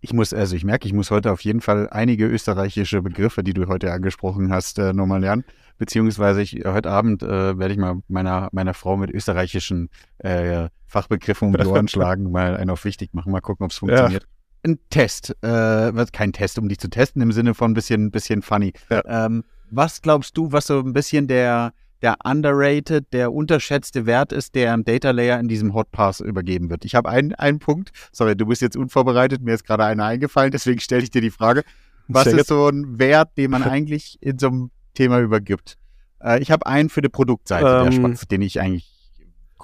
Ich 0.00 0.12
muss, 0.12 0.32
also 0.32 0.56
ich 0.56 0.64
merke, 0.64 0.86
ich 0.86 0.94
muss 0.94 1.10
heute 1.10 1.30
auf 1.30 1.42
jeden 1.42 1.60
Fall 1.60 1.88
einige 1.90 2.26
österreichische 2.26 3.02
Begriffe, 3.02 3.44
die 3.44 3.52
du 3.52 3.68
heute 3.68 3.92
angesprochen 3.92 4.50
hast, 4.50 4.78
äh, 4.78 4.92
nochmal 4.92 5.20
lernen. 5.20 5.44
Beziehungsweise 5.76 6.42
ich, 6.42 6.64
heute 6.64 6.90
Abend 6.90 7.22
äh, 7.22 7.58
werde 7.58 7.72
ich 7.72 7.78
mal 7.78 8.00
meiner, 8.08 8.48
meiner 8.52 8.74
Frau 8.74 8.96
mit 8.96 9.10
österreichischen 9.10 9.90
äh, 10.18 10.68
Fachbegriffen 10.86 11.48
um 11.48 11.54
die 11.54 11.66
Ohren 11.66 11.88
schlagen, 11.88 12.30
mal 12.30 12.56
einen 12.56 12.70
auf 12.70 12.84
wichtig 12.84 13.12
machen, 13.12 13.32
mal 13.32 13.40
gucken, 13.40 13.64
ob 13.64 13.72
es 13.72 13.78
funktioniert. 13.78 14.24
Ja. 14.24 14.28
Ein 14.70 14.78
Test, 14.90 15.36
äh, 15.42 16.06
kein 16.12 16.32
Test, 16.32 16.58
um 16.58 16.68
dich 16.68 16.78
zu 16.78 16.88
testen, 16.88 17.22
im 17.22 17.32
Sinne 17.32 17.54
von 17.54 17.70
ein 17.70 17.74
bisschen, 17.74 18.10
bisschen 18.10 18.42
funny. 18.42 18.72
Ja. 18.90 19.26
Ähm, 19.26 19.44
was 19.70 20.02
glaubst 20.02 20.36
du, 20.36 20.52
was 20.52 20.66
so 20.66 20.80
ein 20.80 20.92
bisschen 20.92 21.28
der, 21.28 21.72
der 22.02 22.16
underrated, 22.24 23.12
der 23.12 23.32
unterschätzte 23.32 24.06
Wert 24.06 24.32
ist, 24.32 24.54
der 24.54 24.74
im 24.74 24.84
Data 24.84 25.10
Layer 25.10 25.38
in 25.38 25.48
diesem 25.48 25.74
Hot 25.74 25.90
Pass 25.90 26.20
übergeben 26.20 26.70
wird. 26.70 26.84
Ich 26.84 26.94
habe 26.94 27.08
einen, 27.08 27.34
einen 27.34 27.58
Punkt, 27.58 27.90
sorry, 28.12 28.36
du 28.36 28.46
bist 28.46 28.62
jetzt 28.62 28.76
unvorbereitet, 28.76 29.42
mir 29.42 29.54
ist 29.54 29.64
gerade 29.64 29.84
einer 29.84 30.04
eingefallen, 30.04 30.50
deswegen 30.50 30.80
stelle 30.80 31.02
ich 31.02 31.10
dir 31.10 31.20
die 31.20 31.30
Frage, 31.30 31.62
was 32.08 32.24
Sehr 32.24 32.38
ist 32.38 32.48
so 32.48 32.68
ein 32.68 32.98
Wert, 32.98 33.36
den 33.36 33.50
man 33.50 33.62
eigentlich 33.62 34.18
in 34.20 34.38
so 34.38 34.48
einem 34.48 34.70
Thema 34.94 35.20
übergibt? 35.20 35.76
Äh, 36.22 36.40
ich 36.42 36.50
habe 36.50 36.66
einen 36.66 36.88
für 36.88 37.02
die 37.02 37.08
Produktseite, 37.08 37.86
ähm, 37.86 38.02
der, 38.02 38.26
den 38.30 38.42
ich 38.42 38.60
eigentlich 38.60 38.90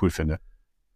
cool 0.01 0.11
finde. 0.11 0.39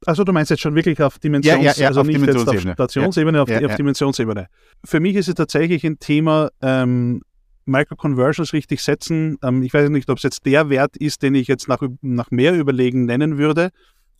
Also 0.06 0.24
du 0.24 0.32
meinst 0.32 0.50
jetzt 0.50 0.60
schon 0.60 0.74
wirklich 0.74 1.02
auf 1.02 1.18
Dimensions, 1.18 1.62
ja, 1.62 1.72
ja, 1.72 1.72
ja, 1.76 1.88
also 1.88 2.00
auf 2.00 2.06
nicht 2.06 2.16
Dimensionsebene. 2.16 2.70
auf 2.70 2.74
Stationsebene, 2.74 3.42
auf, 3.42 3.50
auf 3.50 3.74
Dimensionsebene. 3.74 4.46
Für 4.84 5.00
mich 5.00 5.16
ist 5.16 5.28
es 5.28 5.34
tatsächlich 5.34 5.84
ein 5.84 5.98
Thema, 5.98 6.50
ähm, 6.62 7.22
Microconversions 7.70 8.52
richtig 8.52 8.82
setzen. 8.82 9.38
Ähm, 9.42 9.62
ich 9.62 9.72
weiß 9.72 9.88
nicht, 9.90 10.10
ob 10.10 10.18
es 10.18 10.24
jetzt 10.24 10.44
der 10.44 10.68
Wert 10.68 10.96
ist, 10.96 11.22
den 11.22 11.34
ich 11.34 11.48
jetzt 11.48 11.68
nach, 11.68 11.80
nach 12.02 12.30
mehr 12.30 12.54
Überlegen 12.54 13.06
nennen 13.06 13.38
würde, 13.38 13.70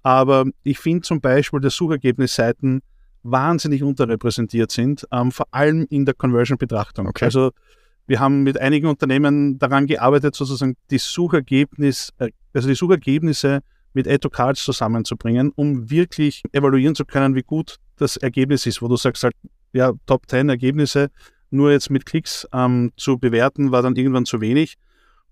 aber 0.02 0.45
ich 0.62 0.78
finde 0.78 1.02
zum 1.02 1.21
Beispiel, 1.21 1.61
dass 1.61 1.75
Suchergebnisseiten 1.75 2.80
wahnsinnig 3.23 3.83
unterrepräsentiert 3.83 4.71
sind, 4.71 5.07
ähm, 5.12 5.30
vor 5.30 5.47
allem 5.50 5.87
in 5.90 6.07
der 6.07 6.14
Conversion-Betrachtung. 6.14 7.07
Okay. 7.09 7.26
Also 7.26 7.50
wir 8.07 8.19
haben 8.19 8.42
mit 8.42 8.59
einigen 8.59 8.87
Unternehmen 8.87 9.59
daran 9.59 9.87
gearbeitet, 9.87 10.35
sozusagen 10.35 10.76
die 10.90 10.99
Suchergebnis, 10.99 12.11
äh, 12.19 12.30
also 12.54 12.69
die 12.69 12.75
Suchergebnisse 12.75 13.61
mit 13.92 14.09
Add 14.09 14.28
Cards 14.30 14.64
zusammenzubringen, 14.64 15.52
um 15.54 15.90
wirklich 15.90 16.42
evaluieren 16.52 16.95
zu 16.95 17.04
können, 17.04 17.35
wie 17.35 17.42
gut 17.42 17.76
das 17.97 18.16
Ergebnis 18.16 18.64
ist, 18.66 18.80
wo 18.80 18.88
du 18.88 18.97
sagst 18.97 19.25
halt, 19.25 19.35
ja, 19.73 19.92
Top 20.07 20.28
10 20.28 20.49
Ergebnisse, 20.49 21.11
nur 21.50 21.71
jetzt 21.73 21.90
mit 21.90 22.07
Klicks 22.07 22.47
ähm, 22.52 22.92
zu 22.97 23.19
bewerten, 23.19 23.73
war 23.73 23.83
dann 23.83 23.97
irgendwann 23.97 24.26
zu 24.26 24.40
wenig. 24.40 24.76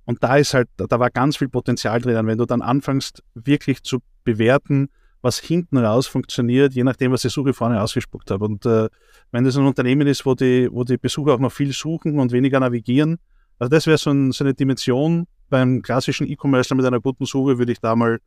Und 0.04 0.22
da 0.22 0.36
ist 0.36 0.54
halt, 0.54 0.68
da 0.76 0.98
war 0.98 1.10
ganz 1.10 1.36
viel 1.36 1.48
Potenzial 1.48 2.00
drin. 2.00 2.26
Wenn 2.26 2.38
du 2.38 2.46
dann 2.46 2.62
anfängst, 2.62 3.22
wirklich 3.34 3.82
zu 3.82 3.98
bewerten, 4.24 4.88
was 5.20 5.38
hinten 5.38 5.78
raus 5.78 6.06
funktioniert, 6.06 6.74
je 6.74 6.84
nachdem, 6.84 7.12
was 7.12 7.22
die 7.22 7.28
Suche 7.28 7.52
vorne 7.52 7.82
ausgespuckt 7.82 8.30
hat. 8.30 8.40
Und 8.40 8.64
äh, 8.66 8.88
wenn 9.32 9.44
das 9.44 9.56
ein 9.56 9.66
Unternehmen 9.66 10.06
ist, 10.06 10.24
wo 10.24 10.34
die, 10.34 10.68
wo 10.70 10.84
die 10.84 10.96
Besucher 10.96 11.34
auch 11.34 11.38
noch 11.38 11.52
viel 11.52 11.72
suchen 11.72 12.18
und 12.18 12.32
weniger 12.32 12.60
navigieren, 12.60 13.18
also 13.58 13.70
das 13.70 13.86
wäre 13.86 13.98
so, 13.98 14.10
ein, 14.10 14.32
so, 14.32 14.44
eine 14.44 14.54
Dimension 14.54 15.26
beim 15.50 15.82
klassischen 15.82 16.26
E-Commerce 16.28 16.74
mit 16.74 16.86
einer 16.86 17.00
guten 17.00 17.26
Suche, 17.26 17.58
würde 17.58 17.72
ich 17.72 17.80
da 17.80 17.96
mal, 17.96 18.20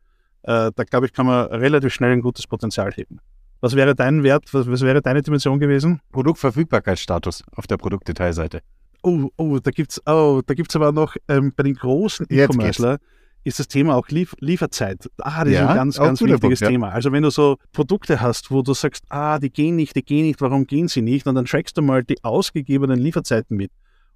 äh, 0.43 0.71
da 0.75 0.83
glaube 0.83 1.05
ich, 1.05 1.13
kann 1.13 1.25
man 1.25 1.45
relativ 1.47 1.93
schnell 1.93 2.11
ein 2.11 2.21
gutes 2.21 2.45
Potenzial 2.47 2.91
heben. 2.91 3.19
Was 3.61 3.75
wäre 3.75 3.95
dein 3.95 4.23
Wert, 4.23 4.53
was, 4.53 4.69
was 4.69 4.81
wäre 4.81 5.01
deine 5.01 5.21
Dimension 5.21 5.59
gewesen? 5.59 6.01
Produktverfügbarkeitsstatus 6.11 7.43
auf 7.55 7.67
der 7.67 7.77
Produktdetailseite. 7.77 8.61
Oh, 9.03 9.29
oh, 9.37 9.59
da 9.59 9.71
gibt's, 9.71 10.01
oh, 10.05 10.41
da 10.45 10.53
gibt's 10.53 10.75
aber 10.75 10.91
noch 10.91 11.15
ähm, 11.27 11.53
bei 11.55 11.63
den 11.63 11.75
großen 11.75 12.25
E-Commercer 12.29 12.97
ist 13.43 13.59
das 13.59 13.67
Thema 13.67 13.95
auch 13.95 14.07
Lief 14.09 14.35
Lieferzeit. 14.39 15.09
Ah, 15.17 15.43
das 15.43 15.53
ja, 15.53 15.63
ist 15.63 15.69
ein 15.69 15.75
ganz, 15.75 15.97
ganz 15.97 16.21
wichtiges 16.21 16.39
Punkt, 16.41 16.59
ja. 16.59 16.67
Thema. 16.67 16.89
Also 16.89 17.11
wenn 17.11 17.23
du 17.23 17.29
so 17.29 17.57
Produkte 17.71 18.21
hast, 18.21 18.51
wo 18.51 18.61
du 18.61 18.73
sagst, 18.73 19.03
ah, 19.09 19.39
die 19.39 19.49
gehen 19.49 19.75
nicht, 19.75 19.95
die 19.95 20.03
gehen 20.03 20.25
nicht, 20.25 20.41
warum 20.41 20.67
gehen 20.67 20.87
sie 20.87 21.01
nicht? 21.01 21.25
Und 21.25 21.35
dann 21.35 21.45
trackst 21.45 21.77
du 21.77 21.81
mal 21.81 22.03
die 22.03 22.23
ausgegebenen 22.23 22.99
Lieferzeiten 22.99 23.57
mit. 23.57 23.71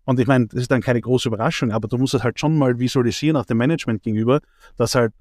Und 0.06 0.20
ich 0.20 0.28
meine, 0.28 0.48
das 0.48 0.62
ist 0.62 0.72
dann 0.72 0.82
keine 0.82 1.02
große 1.02 1.28
Überraschung, 1.28 1.72
aber 1.72 1.88
du 1.88 1.98
musst 1.98 2.14
es 2.14 2.24
halt 2.24 2.40
schon 2.40 2.58
mal 2.58 2.78
visualisieren 2.78 3.38
auch 3.38 3.46
dem 3.46 3.58
Management 3.58 4.04
gegenüber, 4.04 4.40
dass 4.78 4.94
halt 4.94 5.14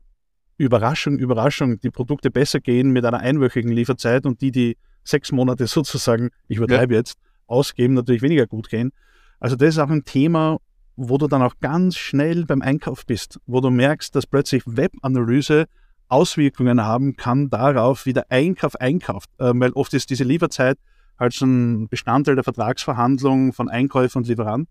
Überraschung, 0.57 1.19
Überraschung, 1.19 1.81
die 1.81 1.91
Produkte 1.91 2.31
besser 2.31 2.61
gehen 2.61 2.91
mit 2.91 3.05
einer 3.05 3.21
einwöchigen 3.21 3.73
Lieferzeit 3.73 4.27
und 4.27 4.41
die, 4.41 4.51
die 4.51 4.77
sechs 5.03 5.33
Monate 5.33 5.67
sozusagen, 5.69 6.31
ich 6.49 6.59
übertreibe 6.59 6.95
ja. 6.95 7.01
jetzt, 7.01 7.19
ausgeben, 7.47 7.95
natürlich 7.95 8.23
weniger 8.23 8.47
gut 8.47 8.69
gehen. 8.69 8.93
Also 9.41 9.57
das 9.57 9.71
ist 9.71 9.79
auch 9.79 9.91
ein 9.91 10.05
Thema, 10.05 10.59
wo 10.97 11.19
du 11.19 11.27
dann 11.27 11.43
auch 11.43 11.55
ganz 11.61 11.97
schnell 11.97 12.47
beim 12.47 12.63
Einkauf 12.63 13.05
bist, 13.05 13.41
wo 13.47 13.61
du 13.61 13.71
merkst, 13.71 14.15
dass 14.15 14.27
plötzlich 14.27 14.63
Webanalyse 14.67 15.67
Auswirkungen 16.09 16.83
haben 16.83 17.17
kann 17.17 17.51
darauf, 17.51 18.07
wie 18.07 18.13
der 18.13 18.31
Einkauf 18.31 18.77
einkauft. 18.77 19.29
Äh, 19.39 19.53
weil 19.55 19.73
oft 19.73 19.93
ist 19.95 20.11
diese 20.11 20.25
Lieferzeit 20.25 20.79
halt 21.19 21.33
so 21.33 21.47
ein 21.47 21.89
Bestandteil 21.89 22.35
der 22.35 22.45
Vertragsverhandlung 22.45 23.53
von 23.53 23.69
Einkäufer 23.69 24.19
und 24.19 24.29
Lieferant. 24.29 24.69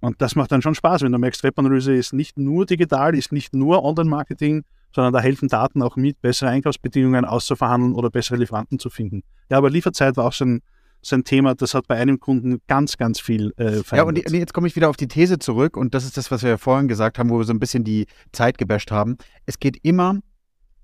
Und 0.00 0.20
das 0.20 0.36
macht 0.36 0.52
dann 0.52 0.62
schon 0.62 0.74
Spaß, 0.74 1.02
wenn 1.02 1.12
du 1.12 1.18
merkst, 1.18 1.42
Webanalyse 1.42 1.94
ist 1.94 2.12
nicht 2.12 2.38
nur 2.38 2.66
digital, 2.66 3.16
ist 3.16 3.32
nicht 3.32 3.54
nur 3.54 3.82
Online-Marketing, 3.82 4.64
sondern 4.98 5.12
da 5.12 5.20
helfen 5.20 5.48
Daten 5.48 5.80
auch 5.80 5.94
mit, 5.94 6.20
bessere 6.20 6.50
Einkaufsbedingungen 6.50 7.24
auszuverhandeln 7.24 7.94
oder 7.94 8.10
bessere 8.10 8.36
Lieferanten 8.36 8.80
zu 8.80 8.90
finden. 8.90 9.22
Ja, 9.48 9.58
aber 9.58 9.70
Lieferzeit 9.70 10.16
war 10.16 10.24
auch 10.24 10.32
so 10.32 10.44
ein 10.44 10.60
so 11.00 11.14
ein 11.14 11.22
Thema, 11.22 11.54
das 11.54 11.74
hat 11.74 11.86
bei 11.86 11.94
einem 11.94 12.18
Kunden 12.18 12.60
ganz, 12.66 12.96
ganz 12.96 13.20
viel 13.20 13.52
äh, 13.56 13.84
verändert. 13.84 13.92
Ja, 13.92 14.02
und 14.02 14.32
jetzt 14.32 14.52
komme 14.52 14.66
ich 14.66 14.74
wieder 14.74 14.90
auf 14.90 14.96
die 14.96 15.06
These 15.06 15.38
zurück 15.38 15.76
und 15.76 15.94
das 15.94 16.04
ist 16.04 16.16
das, 16.16 16.32
was 16.32 16.42
wir 16.42 16.50
ja 16.50 16.56
vorhin 16.56 16.88
gesagt 16.88 17.20
haben, 17.20 17.30
wo 17.30 17.38
wir 17.38 17.44
so 17.44 17.52
ein 17.52 17.60
bisschen 17.60 17.84
die 17.84 18.06
Zeit 18.32 18.58
gebasht 18.58 18.90
haben. 18.90 19.16
Es 19.46 19.60
geht 19.60 19.78
immer 19.84 20.18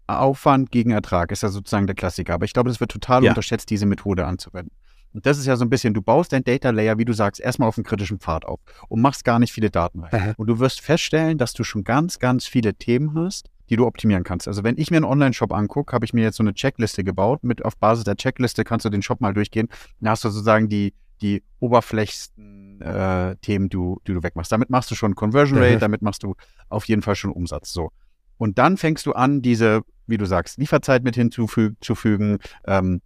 Aufwand 0.07 0.71
gegen 0.71 0.93
Ertrag, 0.93 1.33
ist 1.33 1.43
ja 1.43 1.49
sozusagen 1.49 1.89
der 1.89 1.97
Klassiker. 1.97 2.35
Aber 2.35 2.45
ich 2.45 2.53
glaube, 2.53 2.69
das 2.69 2.79
wird 2.79 2.93
total 2.93 3.25
ja. 3.25 3.33
unterschätzt, 3.33 3.69
diese 3.71 3.87
Methode 3.87 4.25
anzuwenden. 4.25 4.71
Und 5.15 5.27
das 5.27 5.39
ist 5.39 5.47
ja 5.47 5.57
so 5.57 5.65
ein 5.65 5.71
bisschen, 5.71 5.95
du 5.95 6.03
baust 6.03 6.33
dein 6.33 6.45
Data 6.45 6.71
Layer, 6.71 6.99
wie 6.99 7.05
du 7.05 7.13
sagst, 7.13 7.41
erstmal 7.41 7.69
auf 7.69 7.77
einen 7.77 7.85
kritischen 7.85 8.21
Pfad 8.21 8.45
auf 8.45 8.61
und 8.89 9.01
machst 9.01 9.25
gar 9.25 9.41
nicht 9.41 9.53
viele 9.53 9.71
Daten 9.71 10.05
rein. 10.05 10.35
Und 10.37 10.49
du 10.49 10.61
wirst 10.61 10.81
feststellen, 10.81 11.39
dass 11.39 11.55
du 11.55 11.65
schon 11.65 11.83
ganz, 11.83 12.21
ganz 12.21 12.47
viele 12.47 12.75
Themen 12.75 13.15
hast, 13.15 13.51
die 13.71 13.77
du 13.77 13.87
optimieren 13.87 14.25
kannst. 14.25 14.49
Also 14.49 14.65
wenn 14.65 14.77
ich 14.79 14.91
mir 14.91 14.99
einen 14.99 15.05
Online-Shop 15.05 15.53
angucke, 15.53 15.95
habe 15.95 16.05
ich 16.05 16.13
mir 16.13 16.23
jetzt 16.23 16.37
so 16.37 16.43
eine 16.43 16.55
Checkliste 16.55 17.05
gebaut. 17.05 17.45
Mit 17.45 17.65
auf 17.65 17.77
Basis 17.77 18.05
der 18.05 18.17
Checkliste 18.17 18.65
kannst 18.65 18.85
du 18.85 18.91
den 18.91 19.03
Shop 19.03 19.21
mal 19.21 19.35
durchgehen. 19.35 19.69
Dann 20.01 20.11
hast 20.11 20.25
du 20.25 20.29
sozusagen 20.29 20.69
die, 20.69 20.95
die 21.23 21.43
oberflächsten 21.61 22.81
äh, 22.81 23.37
Themen, 23.37 23.69
die 23.69 23.77
du, 23.77 24.01
die 24.07 24.13
du 24.13 24.23
wegmachst. 24.23 24.53
Damit 24.53 24.71
machst 24.71 24.91
du 24.91 24.95
schon 24.95 25.15
Conversion 25.15 25.59
Rate, 25.59 25.77
mhm. 25.77 25.81
damit 25.81 26.03
machst 26.03 26.23
du 26.23 26.35
auf 26.69 26.85
jeden 26.87 27.03
Fall 27.03 27.17
schon 27.17 27.33
Umsatz. 27.33 27.73
So. 27.73 27.91
Und 28.37 28.59
dann 28.59 28.77
fängst 28.77 29.07
du 29.07 29.13
an, 29.13 29.43
diese, 29.43 29.83
wie 30.07 30.19
du 30.19 30.27
sagst, 30.27 30.59
Lieferzeit 30.59 31.05
mit 31.05 31.15
hinzuzufügen, 31.15 32.39
ähm, 32.67 33.01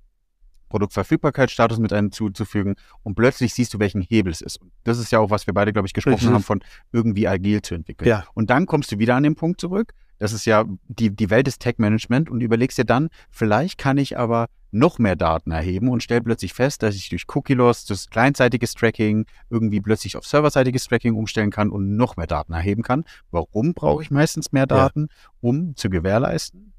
Produktverfügbarkeitsstatus 0.69 1.79
mit 1.79 1.93
hinzuzufügen 1.93 2.75
und 3.03 3.15
plötzlich 3.15 3.55
siehst 3.55 3.73
du, 3.73 3.79
welchen 3.79 4.03
Hebel 4.03 4.33
es 4.33 4.41
ist. 4.41 4.61
Und 4.61 4.71
das 4.85 4.99
ist 4.99 5.11
ja 5.13 5.19
auch, 5.19 5.31
was 5.31 5.47
wir 5.47 5.55
beide, 5.55 5.73
glaube 5.73 5.87
ich, 5.87 5.95
gesprochen 5.95 6.15
Richtig. 6.15 6.31
haben, 6.31 6.43
von 6.43 6.61
irgendwie 6.93 7.27
agil 7.27 7.63
zu 7.63 7.75
entwickeln. 7.75 8.09
Ja. 8.09 8.25
Und 8.35 8.51
dann 8.51 8.67
kommst 8.67 8.93
du 8.93 8.99
wieder 8.99 9.17
an 9.17 9.23
den 9.23 9.35
Punkt 9.35 9.61
zurück, 9.61 9.95
das 10.19 10.33
ist 10.33 10.45
ja 10.45 10.65
die, 10.89 11.11
die 11.11 11.31
Welt 11.31 11.47
des 11.47 11.59
Tech-Management 11.59 12.31
und 12.31 12.41
überlegst 12.41 12.79
dir 12.79 12.85
dann, 12.85 13.09
vielleicht 13.31 13.79
kann 13.79 13.99
ich 13.99 14.19
aber 14.19 14.49
noch 14.71 14.99
mehr 14.99 15.17
Daten 15.17 15.51
erheben 15.51 15.89
und 15.89 16.03
stell 16.03 16.21
plötzlich 16.21 16.53
fest, 16.53 16.83
dass 16.83 16.95
ich 16.95 17.09
durch 17.09 17.25
Cookie-Loss, 17.35 17.87
das 17.87 18.11
kleinseitiges 18.11 18.75
Tracking 18.75 19.27
irgendwie 19.51 19.81
plötzlich 19.81 20.17
auf 20.17 20.27
serverseitiges 20.27 20.87
Tracking 20.87 21.15
umstellen 21.15 21.51
kann 21.51 21.71
und 21.71 21.97
noch 21.97 22.17
mehr 22.17 22.27
Daten 22.27 22.53
erheben 22.53 22.83
kann. 22.83 23.05
Warum 23.31 23.73
brauche 23.75 24.03
ich 24.03 24.11
meistens 24.11 24.53
mehr 24.53 24.67
Daten? 24.67 25.09
Ja. 25.11 25.29
Um 25.41 25.77
zu 25.77 25.89
gewährleisten. 25.89 26.73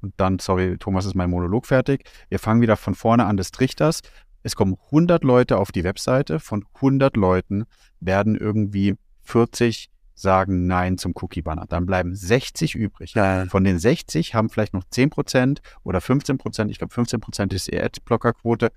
Und 0.00 0.14
dann, 0.16 0.38
sorry, 0.38 0.76
Thomas 0.78 1.06
ist 1.06 1.14
mein 1.14 1.30
Monolog 1.30 1.66
fertig. 1.66 2.08
Wir 2.28 2.38
fangen 2.38 2.60
wieder 2.60 2.76
von 2.76 2.94
vorne 2.94 3.26
an 3.26 3.36
des 3.36 3.50
Trichters. 3.50 4.02
Es 4.42 4.54
kommen 4.54 4.76
100 4.86 5.24
Leute 5.24 5.58
auf 5.58 5.72
die 5.72 5.84
Webseite. 5.84 6.38
Von 6.38 6.64
100 6.76 7.16
Leuten 7.16 7.64
werden 8.00 8.36
irgendwie 8.36 8.94
40 9.22 9.88
sagen 10.16 10.66
Nein 10.66 10.98
zum 10.98 11.12
Cookie-Banner. 11.14 11.66
Dann 11.68 11.86
bleiben 11.86 12.14
60 12.14 12.74
übrig. 12.74 13.14
Ja. 13.14 13.46
Von 13.46 13.62
den 13.62 13.78
60 13.78 14.34
haben 14.34 14.48
vielleicht 14.48 14.74
noch 14.74 14.82
10% 14.84 15.58
oder 15.84 16.00
15%, 16.00 16.70
ich 16.70 16.78
glaube 16.78 16.94
15% 16.94 17.54
ist 17.54 17.70
die 17.70 17.80
Adblocker-Quote, 17.80 18.72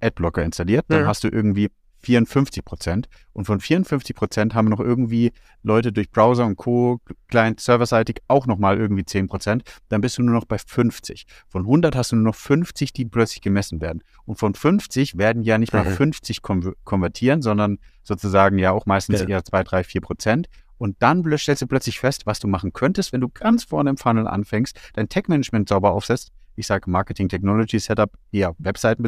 Adblocker 0.00 0.42
installiert. 0.42 0.86
Dann 0.88 1.02
ja. 1.02 1.06
hast 1.06 1.22
du 1.22 1.28
irgendwie 1.28 1.70
54 2.02 2.64
Prozent. 2.64 3.08
Und 3.32 3.44
von 3.44 3.60
54 3.60 4.16
Prozent 4.16 4.54
haben 4.54 4.68
noch 4.68 4.80
irgendwie 4.80 5.32
Leute 5.62 5.92
durch 5.92 6.10
Browser 6.10 6.46
und 6.46 6.56
Co. 6.56 7.00
Client 7.28 7.60
serverseitig 7.60 8.22
auch 8.28 8.46
nochmal 8.46 8.78
irgendwie 8.78 9.04
10 9.04 9.28
Prozent. 9.28 9.62
Dann 9.88 10.00
bist 10.00 10.18
du 10.18 10.22
nur 10.22 10.34
noch 10.34 10.46
bei 10.46 10.58
50. 10.58 11.26
Von 11.48 11.62
100 11.62 11.94
hast 11.94 12.12
du 12.12 12.16
nur 12.16 12.26
noch 12.26 12.34
50, 12.34 12.92
die 12.92 13.04
plötzlich 13.04 13.42
gemessen 13.42 13.80
werden. 13.80 14.02
Und 14.24 14.36
von 14.36 14.54
50 14.54 15.18
werden 15.18 15.42
ja 15.42 15.58
nicht 15.58 15.72
mal 15.72 15.84
mhm. 15.84 15.94
50 15.94 16.40
konvertieren, 16.42 17.42
sondern 17.42 17.78
sozusagen 18.02 18.58
ja 18.58 18.72
auch 18.72 18.86
meistens 18.86 19.20
ja. 19.20 19.28
eher 19.28 19.44
2, 19.44 19.62
3, 19.62 19.84
4 19.84 20.00
Prozent. 20.00 20.48
Und 20.80 20.96
dann 21.00 21.22
stellst 21.36 21.60
du 21.60 21.66
plötzlich 21.66 22.00
fest, 22.00 22.24
was 22.24 22.40
du 22.40 22.48
machen 22.48 22.72
könntest, 22.72 23.12
wenn 23.12 23.20
du 23.20 23.28
ganz 23.28 23.64
vorne 23.64 23.90
im 23.90 23.98
Funnel 23.98 24.26
anfängst, 24.26 24.80
dein 24.94 25.10
Tech-Management 25.10 25.68
sauber 25.68 25.92
aufsetzt. 25.92 26.32
Ich 26.56 26.66
sage 26.66 26.90
Marketing 26.90 27.28
Technology 27.28 27.78
Setup, 27.78 28.10
eher 28.32 28.54
Webseiten 28.58 29.06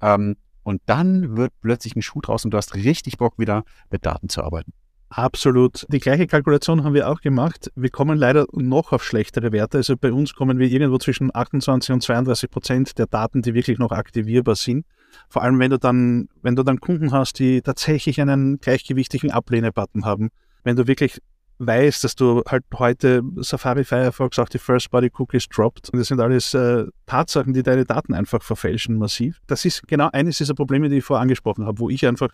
Ähm, 0.00 0.36
und 0.62 0.80
dann 0.86 1.36
wird 1.36 1.52
plötzlich 1.60 1.96
ein 1.96 2.02
Schuh 2.02 2.20
draus 2.20 2.44
und 2.44 2.52
du 2.52 2.56
hast 2.56 2.76
richtig 2.76 3.18
Bock, 3.18 3.36
wieder 3.36 3.64
mit 3.90 4.06
Daten 4.06 4.28
zu 4.28 4.44
arbeiten. 4.44 4.72
Absolut. 5.08 5.86
Die 5.88 5.98
gleiche 5.98 6.28
Kalkulation 6.28 6.84
haben 6.84 6.94
wir 6.94 7.10
auch 7.10 7.20
gemacht. 7.20 7.72
Wir 7.74 7.90
kommen 7.90 8.16
leider 8.16 8.46
noch 8.52 8.92
auf 8.92 9.02
schlechtere 9.02 9.50
Werte. 9.50 9.78
Also 9.78 9.96
bei 9.96 10.12
uns 10.12 10.34
kommen 10.34 10.60
wir 10.60 10.68
irgendwo 10.68 10.98
zwischen 10.98 11.34
28 11.34 11.94
und 11.94 12.02
32 12.04 12.48
Prozent 12.48 12.98
der 12.98 13.08
Daten, 13.08 13.42
die 13.42 13.54
wirklich 13.54 13.78
noch 13.78 13.90
aktivierbar 13.90 14.54
sind. 14.54 14.86
Vor 15.28 15.42
allem, 15.42 15.58
wenn 15.58 15.72
du 15.72 15.78
dann, 15.78 16.28
wenn 16.42 16.54
du 16.54 16.62
dann 16.62 16.78
Kunden 16.78 17.10
hast, 17.10 17.40
die 17.40 17.60
tatsächlich 17.60 18.20
einen 18.20 18.58
gleichgewichtigen 18.60 19.32
Ablehne-Button 19.32 20.04
haben 20.04 20.30
wenn 20.64 20.76
du 20.76 20.86
wirklich 20.86 21.20
weißt, 21.58 22.02
dass 22.04 22.16
du 22.16 22.42
halt 22.48 22.64
heute 22.74 23.22
Safari, 23.36 23.84
Firefox 23.84 24.38
auch 24.38 24.48
die 24.48 24.58
First-Body-Cookies 24.58 25.48
droppt. 25.48 25.90
Und 25.90 25.98
das 25.98 26.08
sind 26.08 26.20
alles 26.20 26.54
äh, 26.54 26.84
Tatsachen, 27.06 27.52
die 27.52 27.62
deine 27.62 27.84
Daten 27.84 28.14
einfach 28.14 28.42
verfälschen 28.42 28.98
massiv. 28.98 29.40
Das 29.46 29.64
ist 29.64 29.86
genau 29.86 30.08
eines 30.12 30.38
dieser 30.38 30.54
Probleme, 30.54 30.88
die 30.88 30.98
ich 30.98 31.04
vorher 31.04 31.22
angesprochen 31.22 31.64
habe, 31.64 31.78
wo 31.78 31.88
ich 31.88 32.06
einfach 32.06 32.30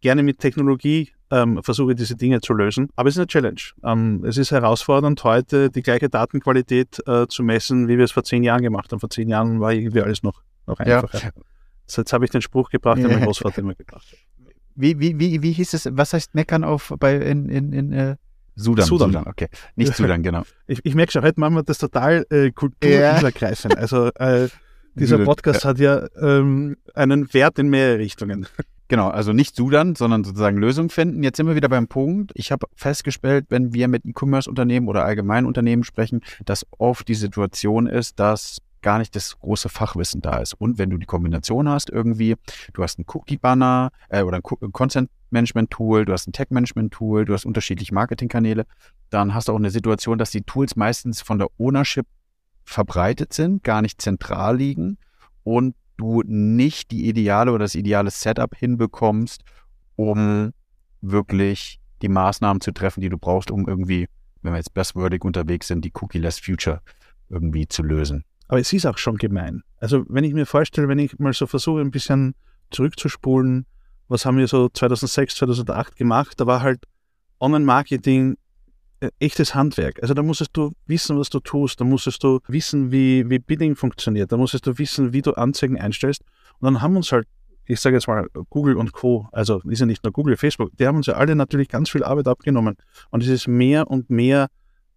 gerne 0.00 0.22
mit 0.22 0.38
Technologie 0.38 1.10
ähm, 1.30 1.62
versuche, 1.62 1.94
diese 1.94 2.16
Dinge 2.16 2.40
zu 2.40 2.54
lösen. 2.54 2.88
Aber 2.96 3.08
es 3.08 3.14
ist 3.14 3.20
eine 3.20 3.26
Challenge. 3.26 3.60
Ähm, 3.84 4.24
es 4.24 4.36
ist 4.36 4.50
herausfordernd, 4.50 5.22
heute 5.24 5.70
die 5.70 5.82
gleiche 5.82 6.08
Datenqualität 6.08 7.00
äh, 7.06 7.26
zu 7.28 7.42
messen, 7.42 7.88
wie 7.88 7.98
wir 7.98 8.04
es 8.04 8.12
vor 8.12 8.24
zehn 8.24 8.42
Jahren 8.42 8.62
gemacht 8.62 8.92
haben. 8.92 9.00
Vor 9.00 9.10
zehn 9.10 9.28
Jahren 9.28 9.60
war 9.60 9.72
irgendwie 9.72 10.02
alles 10.02 10.22
noch, 10.22 10.42
noch 10.66 10.78
einfacher. 10.78 11.18
Ja. 11.18 11.30
Jetzt 11.96 12.12
habe 12.12 12.24
ich 12.24 12.30
den 12.30 12.42
Spruch 12.42 12.70
gebracht, 12.70 12.98
den 12.98 13.06
mein 13.08 13.22
Großvater 13.22 13.58
immer 13.58 13.74
gebracht 13.74 14.06
hat. 14.10 14.18
Wie, 14.74 14.98
wie, 14.98 15.18
wie, 15.18 15.42
wie 15.42 15.52
hieß 15.52 15.74
es, 15.74 15.88
was 15.92 16.12
heißt 16.12 16.34
meckern 16.34 16.64
auf 16.64 16.92
bei 16.98 17.16
in, 17.16 17.48
in, 17.48 17.72
in 17.72 17.92
äh, 17.92 18.16
Sudan, 18.54 18.86
Sudan. 18.86 19.10
Sudan, 19.10 19.26
okay. 19.26 19.48
Nicht 19.76 19.96
Sudan, 19.96 20.22
genau. 20.22 20.42
Ich, 20.66 20.80
ich 20.84 20.94
merke 20.94 21.12
schon, 21.12 21.22
heute 21.22 21.40
machen 21.40 21.54
wir 21.54 21.62
das 21.62 21.78
total 21.78 22.26
äh, 22.30 22.50
kulturübergreifend. 22.50 23.74
Ja. 23.74 23.80
Also 23.80 24.08
äh, 24.14 24.48
dieser 24.94 25.18
Podcast 25.18 25.64
ja. 25.64 25.70
hat 25.70 25.78
ja 25.78 26.06
ähm, 26.20 26.76
einen 26.94 27.32
Wert 27.32 27.58
in 27.58 27.68
mehrere 27.68 27.98
Richtungen. 27.98 28.46
Genau, 28.88 29.08
also 29.08 29.32
nicht 29.32 29.56
Sudan, 29.56 29.94
sondern 29.94 30.22
sozusagen 30.22 30.58
Lösung 30.58 30.90
finden. 30.90 31.22
Jetzt 31.22 31.38
sind 31.38 31.46
wir 31.46 31.54
wieder 31.54 31.70
beim 31.70 31.88
Punkt. 31.88 32.30
Ich 32.34 32.52
habe 32.52 32.66
festgestellt, 32.74 33.46
wenn 33.48 33.72
wir 33.72 33.88
mit 33.88 34.04
E-Commerce-Unternehmen 34.04 34.86
oder 34.86 35.02
allgemeinen 35.06 35.46
Unternehmen 35.46 35.82
sprechen, 35.82 36.20
dass 36.44 36.66
oft 36.76 37.08
die 37.08 37.14
Situation 37.14 37.86
ist, 37.86 38.20
dass 38.20 38.58
gar 38.82 38.98
nicht 38.98 39.16
das 39.16 39.38
große 39.38 39.68
Fachwissen 39.68 40.20
da 40.20 40.38
ist. 40.38 40.54
Und 40.54 40.78
wenn 40.78 40.90
du 40.90 40.98
die 40.98 41.06
Kombination 41.06 41.68
hast, 41.68 41.90
irgendwie, 41.90 42.36
du 42.74 42.82
hast 42.82 42.98
ein 42.98 43.04
Cookie-Banner 43.06 43.90
äh, 44.08 44.22
oder 44.22 44.38
ein 44.38 44.72
Content-Management-Tool, 44.72 46.04
du 46.04 46.12
hast 46.12 46.28
ein 46.28 46.32
Tech-Management-Tool, 46.32 47.24
du 47.24 47.32
hast 47.32 47.46
unterschiedliche 47.46 47.94
Marketingkanäle, 47.94 48.66
dann 49.10 49.34
hast 49.34 49.48
du 49.48 49.52
auch 49.52 49.58
eine 49.58 49.70
Situation, 49.70 50.18
dass 50.18 50.30
die 50.30 50.42
Tools 50.42 50.76
meistens 50.76 51.22
von 51.22 51.38
der 51.38 51.48
Ownership 51.58 52.06
verbreitet 52.64 53.32
sind, 53.32 53.64
gar 53.64 53.82
nicht 53.82 54.00
zentral 54.00 54.56
liegen 54.56 54.98
und 55.44 55.74
du 55.96 56.22
nicht 56.24 56.90
die 56.90 57.08
ideale 57.08 57.52
oder 57.52 57.64
das 57.64 57.74
ideale 57.74 58.10
Setup 58.10 58.54
hinbekommst, 58.54 59.42
um 59.96 60.52
wirklich 61.00 61.80
die 62.02 62.08
Maßnahmen 62.08 62.60
zu 62.60 62.72
treffen, 62.72 63.00
die 63.00 63.08
du 63.08 63.18
brauchst, 63.18 63.50
um 63.50 63.68
irgendwie, 63.68 64.08
wenn 64.42 64.52
wir 64.52 64.58
jetzt 64.58 64.74
bestwordig 64.74 65.24
unterwegs 65.24 65.68
sind, 65.68 65.84
die 65.84 65.92
Cookie-less 65.94 66.40
Future 66.40 66.80
irgendwie 67.28 67.68
zu 67.68 67.82
lösen. 67.82 68.24
Aber 68.52 68.60
es 68.60 68.70
ist 68.70 68.84
auch 68.84 68.98
schon 68.98 69.16
gemein. 69.16 69.62
Also 69.78 70.04
wenn 70.10 70.24
ich 70.24 70.34
mir 70.34 70.44
vorstelle, 70.44 70.86
wenn 70.86 70.98
ich 70.98 71.18
mal 71.18 71.32
so 71.32 71.46
versuche, 71.46 71.80
ein 71.80 71.90
bisschen 71.90 72.34
zurückzuspulen, 72.70 73.64
was 74.08 74.26
haben 74.26 74.36
wir 74.36 74.46
so 74.46 74.68
2006, 74.68 75.36
2008 75.36 75.96
gemacht, 75.96 76.38
da 76.38 76.46
war 76.46 76.60
halt 76.60 76.84
Online-Marketing 77.40 78.36
äh, 79.00 79.08
echtes 79.20 79.54
Handwerk. 79.54 80.02
Also 80.02 80.12
da 80.12 80.22
musstest 80.22 80.50
du 80.52 80.72
wissen, 80.84 81.18
was 81.18 81.30
du 81.30 81.40
tust, 81.40 81.80
da 81.80 81.86
musstest 81.86 82.22
du 82.24 82.40
wissen, 82.46 82.92
wie, 82.92 83.30
wie 83.30 83.38
Bidding 83.38 83.74
funktioniert, 83.74 84.30
da 84.30 84.36
musstest 84.36 84.66
du 84.66 84.76
wissen, 84.76 85.14
wie 85.14 85.22
du 85.22 85.32
Anzeigen 85.32 85.80
einstellst. 85.80 86.20
Und 86.60 86.66
dann 86.66 86.82
haben 86.82 86.94
uns 86.94 87.10
halt, 87.10 87.26
ich 87.64 87.80
sage 87.80 87.96
jetzt 87.96 88.06
mal, 88.06 88.26
Google 88.50 88.76
und 88.76 88.92
Co., 88.92 89.30
also 89.32 89.62
ist 89.66 89.80
ja 89.80 89.86
nicht 89.86 90.04
nur 90.04 90.12
Google, 90.12 90.36
Facebook, 90.36 90.76
die 90.76 90.86
haben 90.86 90.96
uns 90.96 91.06
ja 91.06 91.14
alle 91.14 91.34
natürlich 91.34 91.70
ganz 91.70 91.88
viel 91.88 92.04
Arbeit 92.04 92.28
abgenommen. 92.28 92.76
Und 93.08 93.22
es 93.22 93.30
ist 93.30 93.48
mehr 93.48 93.90
und 93.90 94.10
mehr, 94.10 94.48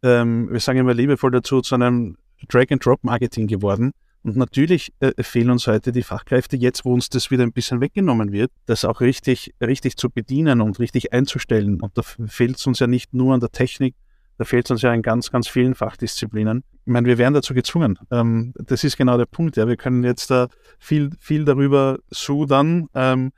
ähm, 0.03 0.51
wir 0.51 0.59
sagen 0.59 0.79
immer 0.79 0.93
liebevoll 0.93 1.31
dazu, 1.31 1.61
zu 1.61 1.75
einem 1.75 2.17
Drag-and-Drop-Marketing 2.47 3.47
geworden. 3.47 3.91
Und 4.23 4.37
natürlich 4.37 4.91
äh, 5.01 5.11
fehlen 5.21 5.51
uns 5.51 5.67
heute 5.67 5.91
die 5.91 6.01
Fachkräfte, 6.01 6.57
jetzt 6.57 6.83
wo 6.83 6.93
uns 6.93 7.09
das 7.09 7.29
wieder 7.29 7.43
ein 7.43 7.53
bisschen 7.53 7.79
weggenommen 7.79 8.31
wird, 8.31 8.51
das 8.65 8.83
auch 8.83 8.99
richtig, 8.99 9.53
richtig 9.61 9.97
zu 9.97 10.09
bedienen 10.09 10.61
und 10.61 10.79
richtig 10.79 11.13
einzustellen. 11.13 11.79
Und 11.79 11.95
da 11.95 12.01
fehlt 12.01 12.57
es 12.57 12.65
uns 12.65 12.79
ja 12.79 12.87
nicht 12.87 13.13
nur 13.13 13.35
an 13.35 13.39
der 13.39 13.51
Technik, 13.51 13.93
da 14.37 14.43
fehlt 14.43 14.65
es 14.65 14.71
uns 14.71 14.81
ja 14.81 14.93
in 14.93 15.01
ganz, 15.01 15.31
ganz 15.31 15.47
vielen 15.47 15.75
Fachdisziplinen. 15.75 16.63
Ich 16.85 16.91
meine, 16.91 17.07
wir 17.07 17.17
werden 17.17 17.33
dazu 17.33 17.53
gezwungen. 17.53 17.97
Ähm, 18.11 18.53
das 18.57 18.83
ist 18.83 18.97
genau 18.97 19.17
der 19.17 19.25
Punkt. 19.27 19.57
Ja. 19.57 19.67
Wir 19.67 19.77
können 19.77 20.03
jetzt 20.03 20.29
da 20.29 20.47
viel, 20.77 21.11
viel 21.19 21.45
darüber 21.45 21.99
sudern, 22.09 22.87
ähm, 22.93 23.31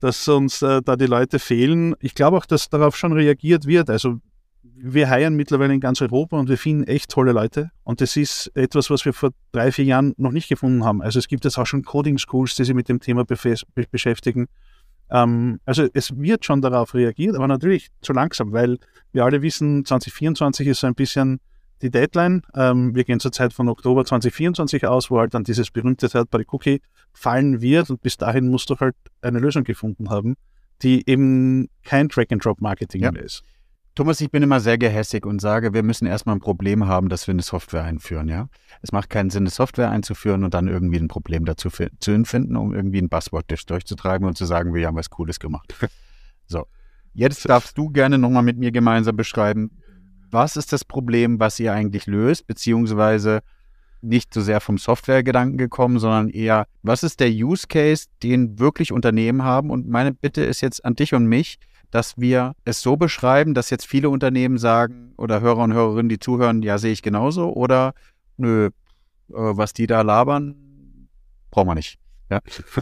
dass 0.00 0.28
uns 0.28 0.62
äh, 0.62 0.80
da 0.82 0.96
die 0.96 1.06
Leute 1.06 1.38
fehlen. 1.38 1.94
Ich 2.00 2.14
glaube 2.14 2.36
auch, 2.36 2.46
dass 2.46 2.68
darauf 2.68 2.96
schon 2.96 3.12
reagiert 3.12 3.66
wird. 3.66 3.90
Also 3.90 4.20
wir 4.76 5.08
heiern 5.08 5.34
mittlerweile 5.34 5.74
in 5.74 5.80
ganz 5.80 6.00
Europa 6.00 6.38
und 6.38 6.48
wir 6.48 6.58
finden 6.58 6.84
echt 6.84 7.10
tolle 7.10 7.32
Leute. 7.32 7.70
Und 7.84 8.00
das 8.00 8.16
ist 8.16 8.50
etwas, 8.54 8.90
was 8.90 9.04
wir 9.04 9.12
vor 9.12 9.30
drei, 9.52 9.72
vier 9.72 9.84
Jahren 9.84 10.14
noch 10.16 10.32
nicht 10.32 10.48
gefunden 10.48 10.84
haben. 10.84 11.02
Also 11.02 11.18
es 11.18 11.28
gibt 11.28 11.44
jetzt 11.44 11.58
auch 11.58 11.66
schon 11.66 11.82
Coding-Schools, 11.82 12.56
die 12.56 12.64
sich 12.64 12.74
mit 12.74 12.88
dem 12.88 13.00
Thema 13.00 13.24
beschäftigen. 13.90 14.46
Ähm, 15.10 15.60
also 15.64 15.86
es 15.92 16.16
wird 16.16 16.44
schon 16.44 16.60
darauf 16.60 16.94
reagiert, 16.94 17.36
aber 17.36 17.46
natürlich 17.46 17.88
zu 18.00 18.12
langsam, 18.12 18.52
weil 18.52 18.78
wir 19.12 19.24
alle 19.24 19.42
wissen, 19.42 19.84
2024 19.84 20.66
ist 20.66 20.80
so 20.80 20.86
ein 20.86 20.94
bisschen 20.94 21.40
die 21.82 21.90
Deadline. 21.90 22.42
Ähm, 22.54 22.94
wir 22.94 23.04
gehen 23.04 23.20
zurzeit 23.20 23.52
von 23.52 23.68
Oktober 23.68 24.04
2024 24.04 24.86
aus, 24.86 25.10
wo 25.10 25.18
halt 25.18 25.34
dann 25.34 25.44
dieses 25.44 25.70
berühmte 25.70 26.08
Third-Party-Cookie 26.08 26.80
fallen 27.12 27.60
wird 27.60 27.90
und 27.90 28.00
bis 28.00 28.16
dahin 28.16 28.48
musst 28.48 28.70
du 28.70 28.76
halt 28.76 28.96
eine 29.22 29.38
Lösung 29.38 29.64
gefunden 29.64 30.10
haben, 30.10 30.36
die 30.82 31.08
eben 31.08 31.68
kein 31.84 32.08
Track-and-Drop-Marketing 32.08 33.02
ja. 33.02 33.12
mehr 33.12 33.22
ist. 33.22 33.42
Thomas, 33.94 34.20
ich 34.20 34.30
bin 34.32 34.42
immer 34.42 34.58
sehr 34.58 34.76
gehässig 34.76 35.24
und 35.24 35.40
sage, 35.40 35.72
wir 35.72 35.84
müssen 35.84 36.06
erstmal 36.06 36.34
ein 36.34 36.40
Problem 36.40 36.88
haben, 36.88 37.08
dass 37.08 37.28
wir 37.28 37.32
eine 37.32 37.42
Software 37.42 37.84
einführen, 37.84 38.26
ja. 38.26 38.48
Es 38.82 38.90
macht 38.90 39.08
keinen 39.08 39.30
Sinn, 39.30 39.44
eine 39.44 39.50
Software 39.50 39.90
einzuführen 39.90 40.42
und 40.42 40.52
dann 40.52 40.66
irgendwie 40.66 40.98
ein 40.98 41.06
Problem 41.06 41.44
dazu 41.44 41.68
zu 41.70 42.10
empfinden, 42.10 42.56
um 42.56 42.74
irgendwie 42.74 42.98
ein 42.98 43.08
Buzzword 43.08 43.46
durchzutreiben 43.70 44.26
und 44.26 44.36
zu 44.36 44.46
sagen, 44.46 44.74
wir 44.74 44.84
haben 44.88 44.96
was 44.96 45.10
Cooles 45.10 45.38
gemacht. 45.38 45.74
so. 46.46 46.66
Jetzt 47.12 47.48
darfst 47.48 47.78
du 47.78 47.90
gerne 47.90 48.18
nochmal 48.18 48.42
mit 48.42 48.58
mir 48.58 48.72
gemeinsam 48.72 49.16
beschreiben, 49.16 49.70
was 50.32 50.56
ist 50.56 50.72
das 50.72 50.84
Problem, 50.84 51.38
was 51.38 51.60
ihr 51.60 51.72
eigentlich 51.72 52.06
löst, 52.06 52.48
beziehungsweise 52.48 53.42
nicht 54.00 54.34
so 54.34 54.40
sehr 54.40 54.60
vom 54.60 54.76
Softwaregedanken 54.76 55.56
gekommen, 55.56 56.00
sondern 56.00 56.30
eher, 56.30 56.66
was 56.82 57.04
ist 57.04 57.20
der 57.20 57.30
Use 57.30 57.68
Case, 57.68 58.06
den 58.24 58.58
wirklich 58.58 58.90
Unternehmen 58.90 59.44
haben? 59.44 59.70
Und 59.70 59.88
meine 59.88 60.12
Bitte 60.12 60.42
ist 60.42 60.60
jetzt 60.60 60.84
an 60.84 60.96
dich 60.96 61.14
und 61.14 61.26
mich, 61.26 61.60
dass 61.94 62.18
wir 62.18 62.56
es 62.64 62.80
so 62.80 62.96
beschreiben, 62.96 63.54
dass 63.54 63.70
jetzt 63.70 63.86
viele 63.86 64.10
Unternehmen 64.10 64.58
sagen 64.58 65.12
oder 65.16 65.40
Hörer 65.40 65.62
und 65.62 65.74
Hörerinnen, 65.74 66.08
die 66.08 66.18
zuhören, 66.18 66.60
ja, 66.60 66.76
sehe 66.76 66.90
ich 66.90 67.02
genauso 67.02 67.52
oder 67.52 67.94
nö, 68.36 68.66
äh, 68.66 68.72
was 69.28 69.74
die 69.74 69.86
da 69.86 70.02
labern, 70.02 70.56
brauchen 71.52 71.68
wir 71.68 71.76
nicht. 71.76 72.00
Ja, 72.30 72.40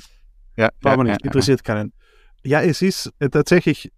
ja 0.57 0.71
brauchen 0.81 1.01
wir 1.01 1.13
nicht, 1.13 1.27
interessiert 1.27 1.63
keinen. 1.63 1.93
Ja, 2.43 2.63
es 2.63 2.81
ist 2.81 3.13
äh, 3.19 3.29
tatsächlich, 3.29 3.93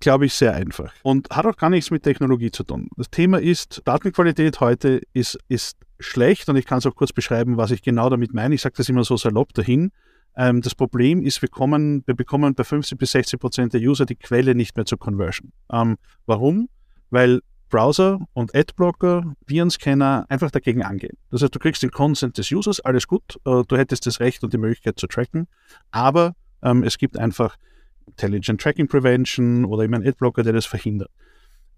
glaube 0.00 0.26
ich, 0.26 0.34
sehr 0.34 0.52
einfach 0.52 0.92
und 1.02 1.30
hat 1.30 1.46
auch 1.46 1.56
gar 1.56 1.70
nichts 1.70 1.90
mit 1.90 2.02
Technologie 2.02 2.50
zu 2.50 2.62
tun. 2.62 2.90
Das 2.98 3.08
Thema 3.08 3.40
ist, 3.40 3.80
Datenqualität 3.86 4.60
heute 4.60 5.00
ist, 5.14 5.38
ist 5.48 5.78
schlecht 5.98 6.50
und 6.50 6.56
ich 6.56 6.66
kann 6.66 6.76
es 6.76 6.84
auch 6.84 6.94
kurz 6.94 7.14
beschreiben, 7.14 7.56
was 7.56 7.70
ich 7.70 7.80
genau 7.80 8.10
damit 8.10 8.34
meine. 8.34 8.54
Ich 8.54 8.60
sage 8.60 8.74
das 8.76 8.90
immer 8.90 9.04
so 9.04 9.16
salopp 9.16 9.54
dahin. 9.54 9.92
Ähm, 10.36 10.62
das 10.62 10.74
Problem 10.74 11.22
ist, 11.22 11.42
wir, 11.42 11.48
kommen, 11.48 12.02
wir 12.06 12.14
bekommen 12.14 12.54
bei 12.54 12.64
50 12.64 12.98
bis 12.98 13.12
60 13.12 13.38
Prozent 13.38 13.72
der 13.74 13.80
User 13.80 14.06
die 14.06 14.16
Quelle 14.16 14.54
nicht 14.54 14.76
mehr 14.76 14.86
zur 14.86 14.98
Conversion. 14.98 15.52
Ähm, 15.70 15.96
warum? 16.26 16.68
Weil 17.10 17.40
Browser 17.68 18.20
und 18.34 18.54
Adblocker, 18.54 19.34
Virenscanner 19.46 20.26
einfach 20.28 20.50
dagegen 20.50 20.82
angehen. 20.82 21.16
Das 21.30 21.42
heißt, 21.42 21.54
du 21.54 21.58
kriegst 21.58 21.82
den 21.82 21.90
Consent 21.90 22.36
des 22.36 22.52
Users, 22.52 22.80
alles 22.80 23.06
gut, 23.06 23.40
äh, 23.46 23.62
du 23.66 23.76
hättest 23.76 24.06
das 24.06 24.20
Recht 24.20 24.44
und 24.44 24.52
die 24.52 24.58
Möglichkeit 24.58 24.98
zu 24.98 25.06
tracken, 25.06 25.48
aber 25.90 26.34
ähm, 26.62 26.82
es 26.82 26.98
gibt 26.98 27.18
einfach 27.18 27.56
Intelligent 28.06 28.60
Tracking 28.60 28.88
Prevention 28.88 29.64
oder 29.64 29.84
eben 29.84 29.94
einen 29.94 30.06
Adblocker, 30.06 30.42
der 30.42 30.52
das 30.52 30.66
verhindert. 30.66 31.10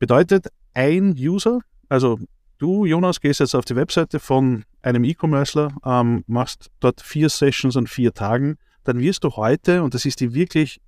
Bedeutet, 0.01 0.49
ein 0.75 1.15
User, 1.17 1.61
also 1.89 2.19
du, 2.59 2.85
Jonas, 2.85 3.21
gehst 3.21 3.41
jetzt 3.41 3.55
auf 3.55 3.65
die 3.65 3.77
Webseite 3.77 4.19
von 4.19 4.65
einem 4.85 5.05
E-Commercer, 5.05 5.75
ähm, 5.85 6.25
machst 6.27 6.71
dort 6.81 7.01
vier 7.01 7.29
Sessions 7.29 7.77
an 7.77 7.87
vier 7.87 8.13
Tagen, 8.13 8.57
dann 8.85 9.01
wirst 9.01 9.25
du 9.25 9.31
heute, 9.31 9.83
und 9.83 9.95
das 9.95 10.05
ist 10.05 10.21
die 10.21 10.35
wirklich 10.35 10.81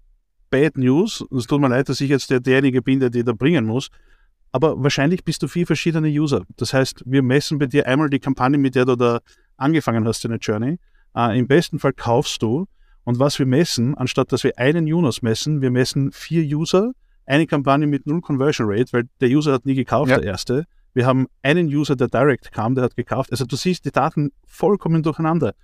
Bad 0.50 0.76
News, 0.76 1.24
es 1.36 1.46
tut 1.46 1.60
mir 1.60 1.68
leid, 1.68 1.88
dass 1.88 2.00
ich 2.00 2.10
jetzt 2.10 2.30
der, 2.30 2.40
derjenige 2.40 2.82
bin, 2.82 3.00
der 3.00 3.10
dir 3.10 3.24
da 3.24 3.32
bringen 3.32 3.66
muss, 3.66 3.88
aber 4.52 4.82
wahrscheinlich 4.82 5.24
bist 5.24 5.42
du 5.42 5.48
vier 5.48 5.66
verschiedene 5.66 6.08
User. 6.08 6.44
Das 6.56 6.72
heißt, 6.72 7.02
wir 7.04 7.22
messen 7.22 7.58
bei 7.58 7.66
dir 7.66 7.86
einmal 7.86 8.08
die 8.08 8.20
Kampagne, 8.20 8.58
mit 8.58 8.74
der 8.74 8.84
du 8.84 8.96
da 8.96 9.20
angefangen 9.56 10.06
hast, 10.06 10.24
deine 10.24 10.36
Journey. 10.36 10.78
Äh, 11.14 11.38
Im 11.38 11.46
besten 11.46 11.78
Fall 11.78 11.92
kaufst 11.92 12.42
du. 12.42 12.66
Und 13.04 13.18
was 13.18 13.38
wir 13.38 13.46
messen, 13.46 13.94
anstatt 13.96 14.32
dass 14.32 14.44
wir 14.44 14.58
einen 14.58 14.86
Jonas 14.86 15.22
messen, 15.22 15.60
wir 15.60 15.70
messen 15.70 16.10
vier 16.10 16.42
User, 16.56 16.92
eine 17.26 17.46
Kampagne 17.46 17.86
mit 17.86 18.06
null 18.06 18.20
Conversion 18.20 18.66
Rate, 18.68 18.92
weil 18.92 19.04
der 19.20 19.28
User 19.28 19.52
hat 19.52 19.66
nie 19.66 19.74
gekauft, 19.74 20.10
ja. 20.10 20.18
der 20.18 20.26
erste. 20.26 20.64
Wir 20.96 21.04
haben 21.04 21.26
einen 21.42 21.66
User, 21.66 21.94
der 21.94 22.08
direct 22.08 22.52
kam, 22.52 22.74
der 22.74 22.84
hat 22.84 22.96
gekauft. 22.96 23.30
Also 23.30 23.44
du 23.44 23.54
siehst 23.54 23.84
die 23.84 23.90
Daten 23.90 24.32
vollkommen 24.46 25.02
durcheinander. 25.02 25.54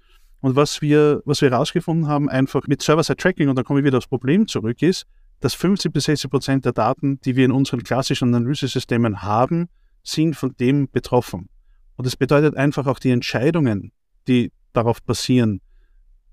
Und 0.42 0.57
was 0.57 0.83
wir, 0.83 1.23
was 1.25 1.40
wir 1.40 1.51
herausgefunden 1.51 2.07
haben, 2.07 2.29
einfach 2.29 2.66
mit 2.66 2.83
Server-Side-Tracking, 2.83 3.49
und 3.49 3.57
dann 3.57 3.64
komme 3.64 3.81
ich 3.81 3.87
wieder 3.87 3.97
aufs 3.97 4.09
Problem 4.09 4.47
zurück, 4.47 4.83
ist, 4.83 5.07
dass 5.40 5.55
50 5.55 5.90
bis 5.90 6.05
60 6.05 6.31
Prozent 6.31 6.64
der 6.66 6.73
Daten, 6.73 7.18
die 7.23 7.35
wir 7.35 7.47
in 7.47 7.51
unseren 7.51 7.83
klassischen 7.83 8.35
Analysesystemen 8.35 9.23
haben, 9.23 9.71
sind 10.03 10.37
von 10.37 10.55
dem 10.61 10.90
betroffen. 10.90 11.49
Und 11.97 12.07
das 12.07 12.14
bedeutet 12.14 12.55
einfach 12.59 12.87
auch 12.87 12.99
die 12.99 13.11
Entscheidungen, 13.11 13.90
die 14.29 14.53
darauf 14.75 15.03
basieren, 15.03 15.62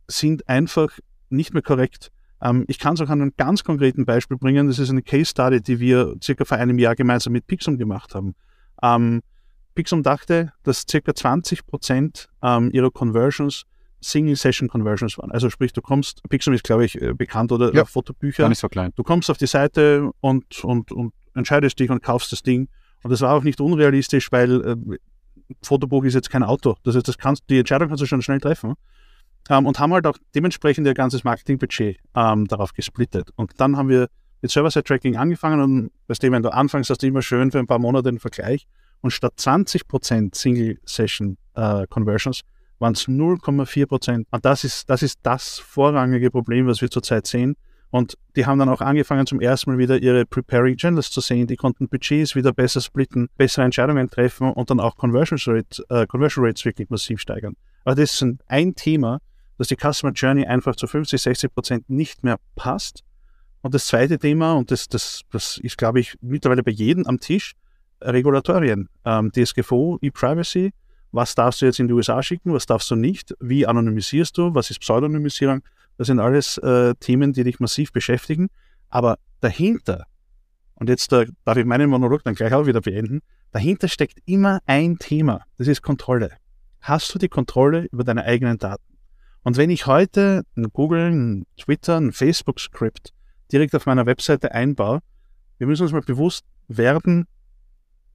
sind 0.10 0.50
einfach 0.50 0.90
nicht 1.30 1.54
mehr 1.54 1.64
korrekt. 1.64 2.12
Ähm, 2.42 2.66
ich 2.68 2.80
kann 2.80 2.96
es 2.96 3.02
auch 3.02 3.10
an 3.10 3.22
einem 3.22 3.34
ganz 3.38 3.64
konkreten 3.64 4.04
Beispiel 4.04 4.36
bringen. 4.36 4.68
Das 4.68 4.78
ist 4.78 4.90
eine 4.90 5.04
Case 5.04 5.30
Study, 5.32 5.62
die 5.62 5.80
wir 5.80 6.16
circa 6.22 6.44
vor 6.44 6.58
einem 6.58 6.80
Jahr 6.80 6.96
gemeinsam 6.96 7.32
mit 7.32 7.48
Pixum 7.48 7.78
gemacht 7.78 8.14
haben. 8.14 8.36
Ähm, 8.82 9.22
Pixum 9.76 10.04
dachte, 10.04 10.52
dass 10.64 10.86
ca. 10.86 11.14
20 11.14 11.66
Prozent 11.66 12.30
ähm, 12.44 12.70
ihrer 12.72 12.92
Conversions 12.92 13.66
Single-Session-Conversions 14.02 15.18
waren. 15.18 15.32
Also 15.32 15.50
sprich, 15.50 15.74
du 15.74 15.82
kommst, 15.82 16.22
Pixum 16.30 16.54
ist, 16.54 16.64
glaube 16.64 16.86
ich, 16.86 17.02
äh, 17.02 17.14
bekannt 17.14 17.52
oder 17.52 17.74
ja, 17.74 17.86
Fotobücher. 17.86 18.44
Gar 18.44 18.50
nicht 18.50 18.60
so 18.60 18.70
klein. 18.70 18.92
Du 18.96 19.04
kommst 19.04 19.30
auf 19.30 19.38
die 19.38 19.48
Seite 19.48 20.10
und, 20.22 20.64
und, 20.64 20.92
und 20.92 21.14
entscheidest 21.34 21.80
dich 21.80 21.90
und 21.90 22.02
kaufst 22.02 22.32
das 22.32 22.44
Ding. 22.44 22.70
Und 23.04 23.12
das 23.12 23.22
war 23.22 23.34
auch 23.34 23.44
nicht 23.44 23.62
unrealistisch, 23.62 24.32
weil 24.32 24.62
äh, 24.62 24.98
Fotobuch 25.64 26.04
ist 26.04 26.14
jetzt 26.14 26.30
kein 26.30 26.44
Auto. 26.44 26.76
Das 26.84 26.96
heißt, 26.96 27.08
das 27.08 27.18
kannst, 27.18 27.44
die 27.50 27.60
Entscheidung 27.60 27.90
kannst 27.90 28.02
du 28.02 28.06
schon 28.06 28.22
schnell 28.22 28.40
treffen. 28.40 28.76
Ähm, 29.50 29.66
und 29.66 29.80
haben 29.80 29.94
halt 29.94 30.06
auch 30.06 30.18
dementsprechend 30.36 30.86
ihr 30.88 30.94
ganzes 30.94 31.24
Marketingbudget 31.24 31.98
ähm, 32.16 32.48
darauf 32.48 32.74
gesplittet. 32.74 33.32
Und 33.36 33.54
dann 33.58 33.78
haben 33.78 33.90
wir 33.90 34.10
mit 34.42 34.52
Server-Side-Tracking 34.52 35.18
angefangen 35.18 35.62
und 35.62 35.92
weißt 36.08 36.24
du, 36.24 36.32
wenn 36.32 36.44
du 36.44 36.54
anfängst, 36.54 36.90
hast 36.90 37.04
du 37.04 37.08
immer 37.08 37.22
schön 37.22 37.52
für 37.52 37.60
ein 37.60 37.68
paar 37.68 37.80
Monate 37.80 38.12
den 38.12 38.20
Vergleich. 38.20 38.68
Und 39.02 39.12
statt 39.12 39.34
20% 39.38 40.36
Single-Session-Conversions 40.36 42.42
äh, 42.42 42.44
waren 42.80 42.94
es 42.94 43.08
0,4%. 43.08 44.26
Und 44.30 44.46
das 44.46 44.64
ist, 44.64 44.90
das 44.90 45.04
ist 45.04 45.20
das 45.24 45.60
vorrangige 45.60 46.32
Problem, 46.32 46.68
was 46.68 46.82
wir 46.82 46.90
zurzeit 46.90 47.28
sehen. 47.28 47.56
Und 47.92 48.18
die 48.36 48.46
haben 48.46 48.60
dann 48.60 48.70
auch 48.70 48.82
angefangen, 48.82 49.26
zum 49.26 49.42
ersten 49.42 49.72
Mal 49.72 49.80
wieder 49.80 49.98
ihre 49.98 50.26
Preparing 50.26 50.78
Channels 50.78 51.10
zu 51.10 51.22
sehen. 51.22 51.48
Die 51.48 51.56
konnten 51.56 51.88
Budgets 51.88 52.36
wieder 52.36 52.54
besser 52.54 52.82
splitten, 52.82 53.30
bessere 53.38 53.66
Entscheidungen 53.66 54.10
treffen 54.10 54.52
und 54.52 54.70
dann 54.70 54.80
auch 54.80 54.96
Conversion, 54.96 55.40
Rate, 55.48 55.84
äh, 55.90 56.06
Conversion 56.06 56.46
Rates 56.46 56.64
wirklich 56.66 56.90
massiv 56.90 57.20
steigern. 57.20 57.56
Aber 57.86 57.96
das 57.96 58.14
ist 58.14 58.26
ein 58.48 58.76
Thema, 58.76 59.20
dass 59.58 59.70
die 59.70 59.76
Customer 59.76 60.14
Journey 60.14 60.46
einfach 60.46 60.76
zu 60.76 60.86
50, 60.86 61.20
60 61.20 61.54
Prozent 61.54 61.90
nicht 61.90 62.24
mehr 62.24 62.38
passt 62.56 63.04
und 63.62 63.74
das 63.74 63.88
zweite 63.88 64.18
Thema, 64.18 64.54
und 64.54 64.72
das, 64.72 64.88
das, 64.88 65.22
das 65.32 65.58
ist, 65.58 65.78
glaube 65.78 66.00
ich, 66.00 66.16
mittlerweile 66.22 66.64
bei 66.64 66.72
jedem 66.72 67.06
am 67.06 67.20
Tisch, 67.20 67.56
Regulatorien. 68.02 68.88
Ähm, 69.06 69.32
DSGVO, 69.32 70.00
E-Privacy, 70.02 70.72
was 71.12 71.36
darfst 71.36 71.62
du 71.62 71.66
jetzt 71.66 71.80
in 71.80 71.88
die 71.88 71.94
USA 71.94 72.22
schicken, 72.24 72.54
was 72.54 72.66
darfst 72.66 72.90
du 72.92 72.96
nicht, 72.96 73.36
wie 73.40 73.66
anonymisierst 73.66 74.38
du, 74.38 74.54
was 74.54 74.70
ist 74.70 74.80
Pseudonymisierung, 74.80 75.62
das 75.98 76.08
sind 76.08 76.20
alles 76.20 76.58
äh, 76.60 76.96
Themen, 77.00 77.34
die 77.34 77.44
dich 77.44 77.60
massiv 77.60 77.92
beschäftigen. 77.92 78.48
Aber 78.90 79.18
dahinter, 79.42 80.06
und 80.76 80.88
jetzt 80.88 81.12
äh, 81.12 81.28
darf 81.44 81.58
ich 81.58 81.66
meinen 81.66 81.90
Monolog 81.90 82.24
dann 82.24 82.36
gleich 82.36 82.54
auch 82.54 82.68
wieder 82.68 82.82
beenden, 82.82 83.20
dahinter 83.52 83.88
steckt 83.88 84.20
immer 84.26 84.62
ein 84.66 84.98
Thema, 84.98 85.44
das 85.58 85.68
ist 85.68 85.82
Kontrolle. 85.82 86.38
hast 86.80 87.14
du 87.14 87.20
die 87.20 87.28
Kontrolle 87.28 87.88
über 87.92 88.06
deine 88.06 88.24
eigenen 88.24 88.58
Daten. 88.58 88.84
Und 89.44 89.58
wenn 89.58 89.70
ich 89.70 89.86
heute 89.86 90.44
ein 90.56 90.68
Google, 90.72 91.12
ein 91.12 91.46
Twitter, 91.58 91.98
ein 92.00 92.14
Facebook-Skript 92.14 93.14
direkt 93.52 93.76
auf 93.76 93.86
meiner 93.86 94.06
Webseite 94.06 94.54
einbaue, 94.54 95.02
wir 95.58 95.68
müssen 95.68 95.84
uns 95.84 95.92
mal 95.92 96.02
bewusst 96.02 96.46
werden, 96.68 97.28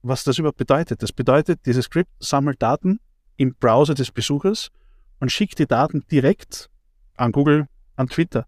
was 0.01 0.23
das 0.23 0.37
überhaupt 0.37 0.57
bedeutet. 0.57 1.01
Das 1.01 1.11
bedeutet, 1.11 1.65
dieses 1.65 1.85
Skript 1.85 2.11
sammelt 2.19 2.61
Daten 2.61 2.99
im 3.37 3.55
Browser 3.55 3.93
des 3.93 4.11
Besuchers 4.11 4.71
und 5.19 5.31
schickt 5.31 5.59
die 5.59 5.67
Daten 5.67 6.05
direkt 6.11 6.69
an 7.17 7.31
Google, 7.31 7.67
an 7.95 8.07
Twitter. 8.07 8.45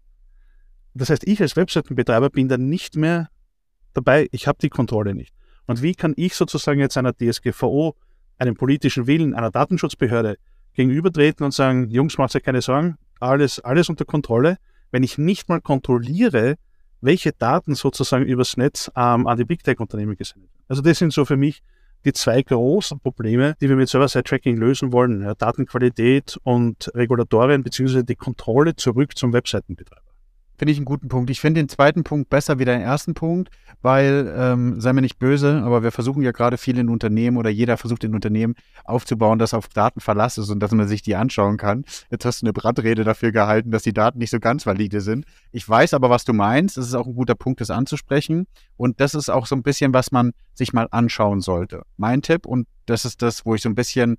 Das 0.94 1.10
heißt, 1.10 1.26
ich 1.26 1.40
als 1.40 1.56
Webseitenbetreiber 1.56 2.30
bin 2.30 2.48
dann 2.48 2.68
nicht 2.68 2.96
mehr 2.96 3.28
dabei, 3.94 4.28
ich 4.32 4.46
habe 4.46 4.58
die 4.60 4.68
Kontrolle 4.68 5.14
nicht. 5.14 5.34
Und 5.66 5.82
wie 5.82 5.94
kann 5.94 6.14
ich 6.16 6.34
sozusagen 6.34 6.80
jetzt 6.80 6.96
einer 6.96 7.14
DSGVO, 7.14 7.94
einem 8.38 8.54
politischen 8.54 9.06
Willen, 9.06 9.34
einer 9.34 9.50
Datenschutzbehörde 9.50 10.38
gegenübertreten 10.74 11.44
und 11.44 11.52
sagen, 11.52 11.90
Jungs, 11.90 12.18
macht 12.18 12.34
euch 12.34 12.42
keine 12.42 12.62
Sorgen, 12.62 12.96
alles, 13.20 13.60
alles 13.60 13.88
unter 13.88 14.04
Kontrolle, 14.04 14.58
wenn 14.90 15.02
ich 15.02 15.18
nicht 15.18 15.48
mal 15.48 15.60
kontrolliere, 15.60 16.56
welche 17.00 17.32
Daten 17.32 17.74
sozusagen 17.74 18.24
übers 18.24 18.56
Netz 18.56 18.90
ähm, 18.96 19.26
an 19.26 19.36
die 19.36 19.44
Big 19.44 19.62
Tech-Unternehmen 19.62 20.16
gesendet 20.16 20.50
werden. 20.50 20.64
Also 20.68 20.82
das 20.82 20.98
sind 20.98 21.12
so 21.12 21.24
für 21.24 21.36
mich 21.36 21.62
die 22.04 22.12
zwei 22.12 22.42
großen 22.42 23.00
Probleme, 23.00 23.56
die 23.60 23.68
wir 23.68 23.76
mit 23.76 23.88
Server-Side-Tracking 23.88 24.56
lösen 24.56 24.92
wollen. 24.92 25.22
Ja, 25.22 25.34
Datenqualität 25.34 26.38
und 26.44 26.90
Regulatorien 26.94 27.62
beziehungsweise 27.62 28.04
die 28.04 28.16
Kontrolle 28.16 28.76
zurück 28.76 29.16
zum 29.16 29.32
Webseitenbetreiber. 29.32 30.07
Finde 30.58 30.72
ich 30.72 30.78
einen 30.78 30.86
guten 30.86 31.06
Punkt. 31.06 31.30
Ich 31.30 31.40
finde 31.40 31.60
den 31.60 31.68
zweiten 31.68 32.02
Punkt 32.02 32.30
besser 32.30 32.58
wie 32.58 32.64
den 32.64 32.80
ersten 32.80 33.14
Punkt, 33.14 33.48
weil, 33.80 34.34
ähm, 34.36 34.80
sei 34.80 34.92
mir 34.92 35.02
nicht 35.02 35.20
böse, 35.20 35.62
aber 35.62 35.84
wir 35.84 35.92
versuchen 35.92 36.20
ja 36.22 36.32
gerade 36.32 36.58
viel 36.58 36.78
in 36.78 36.88
Unternehmen 36.88 37.36
oder 37.36 37.48
jeder 37.48 37.76
versucht 37.76 38.02
in 38.02 38.12
Unternehmen 38.12 38.56
aufzubauen, 38.82 39.38
das 39.38 39.54
auf 39.54 39.68
Daten 39.68 40.00
Verlass 40.00 40.36
ist 40.36 40.50
und 40.50 40.58
dass 40.58 40.72
man 40.72 40.88
sich 40.88 41.00
die 41.02 41.14
anschauen 41.14 41.58
kann. 41.58 41.84
Jetzt 42.10 42.24
hast 42.24 42.42
du 42.42 42.46
eine 42.46 42.52
Brandrede 42.52 43.04
dafür 43.04 43.30
gehalten, 43.30 43.70
dass 43.70 43.84
die 43.84 43.92
Daten 43.92 44.18
nicht 44.18 44.30
so 44.30 44.40
ganz 44.40 44.66
valide 44.66 45.00
sind. 45.00 45.26
Ich 45.52 45.68
weiß 45.68 45.94
aber, 45.94 46.10
was 46.10 46.24
du 46.24 46.32
meinst. 46.32 46.76
Es 46.76 46.88
ist 46.88 46.94
auch 46.94 47.06
ein 47.06 47.14
guter 47.14 47.36
Punkt, 47.36 47.60
das 47.60 47.70
anzusprechen. 47.70 48.48
Und 48.76 49.00
das 49.00 49.14
ist 49.14 49.28
auch 49.28 49.46
so 49.46 49.54
ein 49.54 49.62
bisschen, 49.62 49.94
was 49.94 50.10
man 50.10 50.32
sich 50.54 50.72
mal 50.72 50.88
anschauen 50.90 51.40
sollte. 51.40 51.82
Mein 51.96 52.20
Tipp, 52.20 52.46
und 52.46 52.66
das 52.86 53.04
ist 53.04 53.22
das, 53.22 53.46
wo 53.46 53.54
ich 53.54 53.62
so 53.62 53.68
ein 53.68 53.76
bisschen 53.76 54.16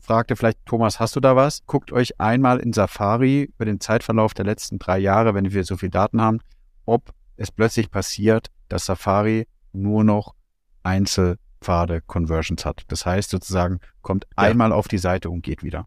fragte 0.00 0.36
vielleicht, 0.36 0.64
Thomas, 0.64 1.00
hast 1.00 1.16
du 1.16 1.20
da 1.20 1.36
was? 1.36 1.64
Guckt 1.66 1.92
euch 1.92 2.20
einmal 2.20 2.60
in 2.60 2.72
Safari 2.72 3.50
über 3.54 3.64
den 3.64 3.80
Zeitverlauf 3.80 4.34
der 4.34 4.44
letzten 4.44 4.78
drei 4.78 4.98
Jahre, 4.98 5.34
wenn 5.34 5.52
wir 5.52 5.64
so 5.64 5.76
viel 5.76 5.90
Daten 5.90 6.20
haben, 6.20 6.40
ob 6.86 7.12
es 7.36 7.50
plötzlich 7.50 7.90
passiert, 7.90 8.48
dass 8.68 8.86
Safari 8.86 9.46
nur 9.72 10.04
noch 10.04 10.34
Einzelpfade 10.82 12.00
Conversions 12.02 12.64
hat. 12.64 12.82
Das 12.88 13.04
heißt 13.04 13.30
sozusagen, 13.30 13.80
kommt 14.02 14.26
ja. 14.36 14.44
einmal 14.44 14.72
auf 14.72 14.88
die 14.88 14.98
Seite 14.98 15.30
und 15.30 15.42
geht 15.42 15.62
wieder. 15.62 15.86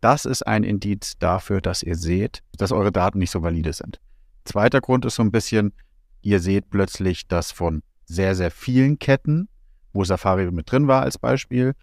Das 0.00 0.24
ist 0.24 0.46
ein 0.46 0.64
Indiz 0.64 1.18
dafür, 1.18 1.60
dass 1.60 1.82
ihr 1.82 1.96
seht, 1.96 2.42
dass 2.56 2.72
eure 2.72 2.92
Daten 2.92 3.18
nicht 3.18 3.30
so 3.30 3.42
valide 3.42 3.72
sind. 3.72 4.00
Zweiter 4.44 4.80
Grund 4.80 5.04
ist 5.04 5.16
so 5.16 5.22
ein 5.22 5.30
bisschen, 5.30 5.74
ihr 6.22 6.40
seht 6.40 6.70
plötzlich, 6.70 7.28
dass 7.28 7.52
von 7.52 7.82
sehr, 8.06 8.34
sehr 8.34 8.50
vielen 8.50 8.98
Ketten, 8.98 9.48
wo 9.92 10.04
Safari 10.04 10.50
mit 10.50 10.70
drin 10.70 10.88
war 10.88 11.02
als 11.02 11.18
Beispiel, 11.18 11.74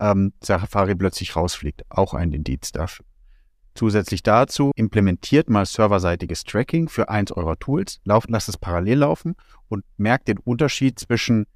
ähm, 0.00 0.32
Safari 0.42 0.94
plötzlich 0.94 1.36
rausfliegt. 1.36 1.84
Auch 1.88 2.14
ein 2.14 2.32
Indiz 2.32 2.72
dafür. 2.72 3.04
Zusätzlich 3.74 4.22
dazu 4.22 4.72
implementiert 4.74 5.50
mal 5.50 5.66
serverseitiges 5.66 6.44
Tracking 6.44 6.88
für 6.88 7.10
eins 7.10 7.30
eurer 7.30 7.58
Tools, 7.58 8.00
lauft, 8.04 8.30
lasst 8.30 8.48
es 8.48 8.56
parallel 8.56 9.00
laufen 9.00 9.36
und 9.68 9.84
merkt 9.98 10.28
den 10.28 10.38
Unterschied 10.38 10.98
zwischen 10.98 11.46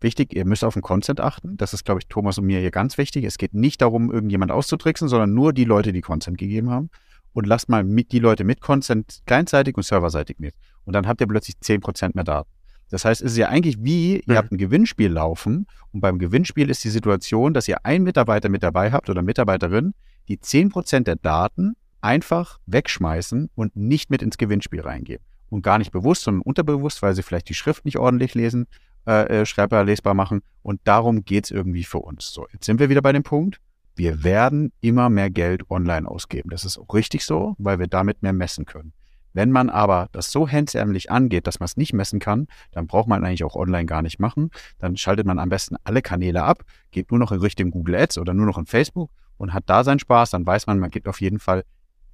wichtig, 0.00 0.34
ihr 0.34 0.44
müsst 0.44 0.64
auf 0.64 0.74
den 0.74 0.82
Consent 0.82 1.20
achten. 1.20 1.56
Das 1.56 1.72
ist, 1.72 1.84
glaube 1.84 2.00
ich, 2.00 2.08
Thomas 2.08 2.36
und 2.36 2.44
mir 2.44 2.60
hier 2.60 2.70
ganz 2.70 2.98
wichtig. 2.98 3.24
Es 3.24 3.38
geht 3.38 3.54
nicht 3.54 3.80
darum, 3.80 4.10
irgendjemand 4.12 4.52
auszutricksen, 4.52 5.08
sondern 5.08 5.32
nur 5.32 5.54
die 5.54 5.64
Leute, 5.64 5.92
die 5.94 6.02
Consent 6.02 6.36
gegeben 6.36 6.70
haben. 6.70 6.90
Und 7.32 7.46
lasst 7.46 7.68
mal 7.68 7.84
mit, 7.84 8.12
die 8.12 8.18
Leute 8.18 8.44
mit 8.44 8.60
Consent 8.60 9.22
kleinseitig 9.26 9.76
und 9.76 9.82
serverseitig 9.82 10.38
mit. 10.38 10.54
Und 10.84 10.92
dann 10.92 11.06
habt 11.06 11.20
ihr 11.20 11.26
plötzlich 11.26 11.56
10% 11.56 12.12
mehr 12.14 12.24
Daten. 12.24 12.50
Das 12.90 13.04
heißt, 13.04 13.22
es 13.22 13.32
ist 13.32 13.38
ja 13.38 13.48
eigentlich 13.48 13.82
wie, 13.82 14.22
ihr 14.26 14.36
habt 14.36 14.52
ein 14.52 14.58
Gewinnspiel 14.58 15.10
laufen 15.10 15.66
und 15.92 16.00
beim 16.00 16.18
Gewinnspiel 16.18 16.70
ist 16.70 16.84
die 16.84 16.90
Situation, 16.90 17.52
dass 17.52 17.66
ihr 17.66 17.84
einen 17.84 18.04
Mitarbeiter 18.04 18.48
mit 18.48 18.62
dabei 18.62 18.92
habt 18.92 19.10
oder 19.10 19.22
Mitarbeiterin, 19.22 19.94
die 20.28 20.38
10% 20.38 21.00
der 21.00 21.16
Daten 21.16 21.74
einfach 22.00 22.58
wegschmeißen 22.66 23.50
und 23.54 23.76
nicht 23.76 24.10
mit 24.10 24.22
ins 24.22 24.38
Gewinnspiel 24.38 24.80
reingeben. 24.80 25.24
Und 25.48 25.62
gar 25.62 25.78
nicht 25.78 25.92
bewusst, 25.92 26.22
sondern 26.22 26.42
unterbewusst, 26.42 27.02
weil 27.02 27.14
sie 27.14 27.22
vielleicht 27.22 27.48
die 27.48 27.54
Schrift 27.54 27.84
nicht 27.84 27.98
ordentlich 27.98 28.34
lesen, 28.34 28.66
äh, 29.06 29.40
äh 29.40 29.46
schreibbar 29.46 29.84
lesbar 29.84 30.14
machen. 30.14 30.42
Und 30.62 30.80
darum 30.84 31.24
geht's 31.24 31.50
irgendwie 31.50 31.84
für 31.84 31.98
uns. 31.98 32.32
So, 32.32 32.46
jetzt 32.52 32.66
sind 32.66 32.80
wir 32.80 32.88
wieder 32.88 33.02
bei 33.02 33.12
dem 33.12 33.22
Punkt. 33.22 33.60
Wir 33.94 34.24
werden 34.24 34.72
immer 34.80 35.08
mehr 35.08 35.30
Geld 35.30 35.70
online 35.70 36.06
ausgeben. 36.08 36.50
Das 36.50 36.64
ist 36.64 36.78
auch 36.78 36.92
richtig 36.94 37.24
so, 37.24 37.54
weil 37.58 37.78
wir 37.78 37.86
damit 37.86 38.22
mehr 38.22 38.32
messen 38.32 38.66
können. 38.66 38.92
Wenn 39.36 39.50
man 39.50 39.68
aber 39.68 40.08
das 40.12 40.32
so 40.32 40.48
hemdsärmlich 40.48 41.10
angeht, 41.10 41.46
dass 41.46 41.60
man 41.60 41.66
es 41.66 41.76
nicht 41.76 41.92
messen 41.92 42.20
kann, 42.20 42.46
dann 42.72 42.86
braucht 42.86 43.06
man 43.06 43.22
eigentlich 43.22 43.44
auch 43.44 43.54
online 43.54 43.84
gar 43.84 44.00
nicht 44.00 44.18
machen. 44.18 44.50
Dann 44.78 44.96
schaltet 44.96 45.26
man 45.26 45.38
am 45.38 45.50
besten 45.50 45.76
alle 45.84 46.00
Kanäle 46.00 46.42
ab, 46.42 46.64
geht 46.90 47.10
nur 47.10 47.20
noch 47.20 47.32
in 47.32 47.40
Richtung 47.40 47.70
Google 47.70 47.96
Ads 47.96 48.16
oder 48.16 48.32
nur 48.32 48.46
noch 48.46 48.56
in 48.56 48.64
Facebook 48.64 49.10
und 49.36 49.52
hat 49.52 49.64
da 49.66 49.84
seinen 49.84 49.98
Spaß. 49.98 50.30
Dann 50.30 50.46
weiß 50.46 50.66
man, 50.68 50.78
man 50.78 50.88
gibt 50.88 51.06
auf 51.06 51.20
jeden 51.20 51.38
Fall 51.38 51.64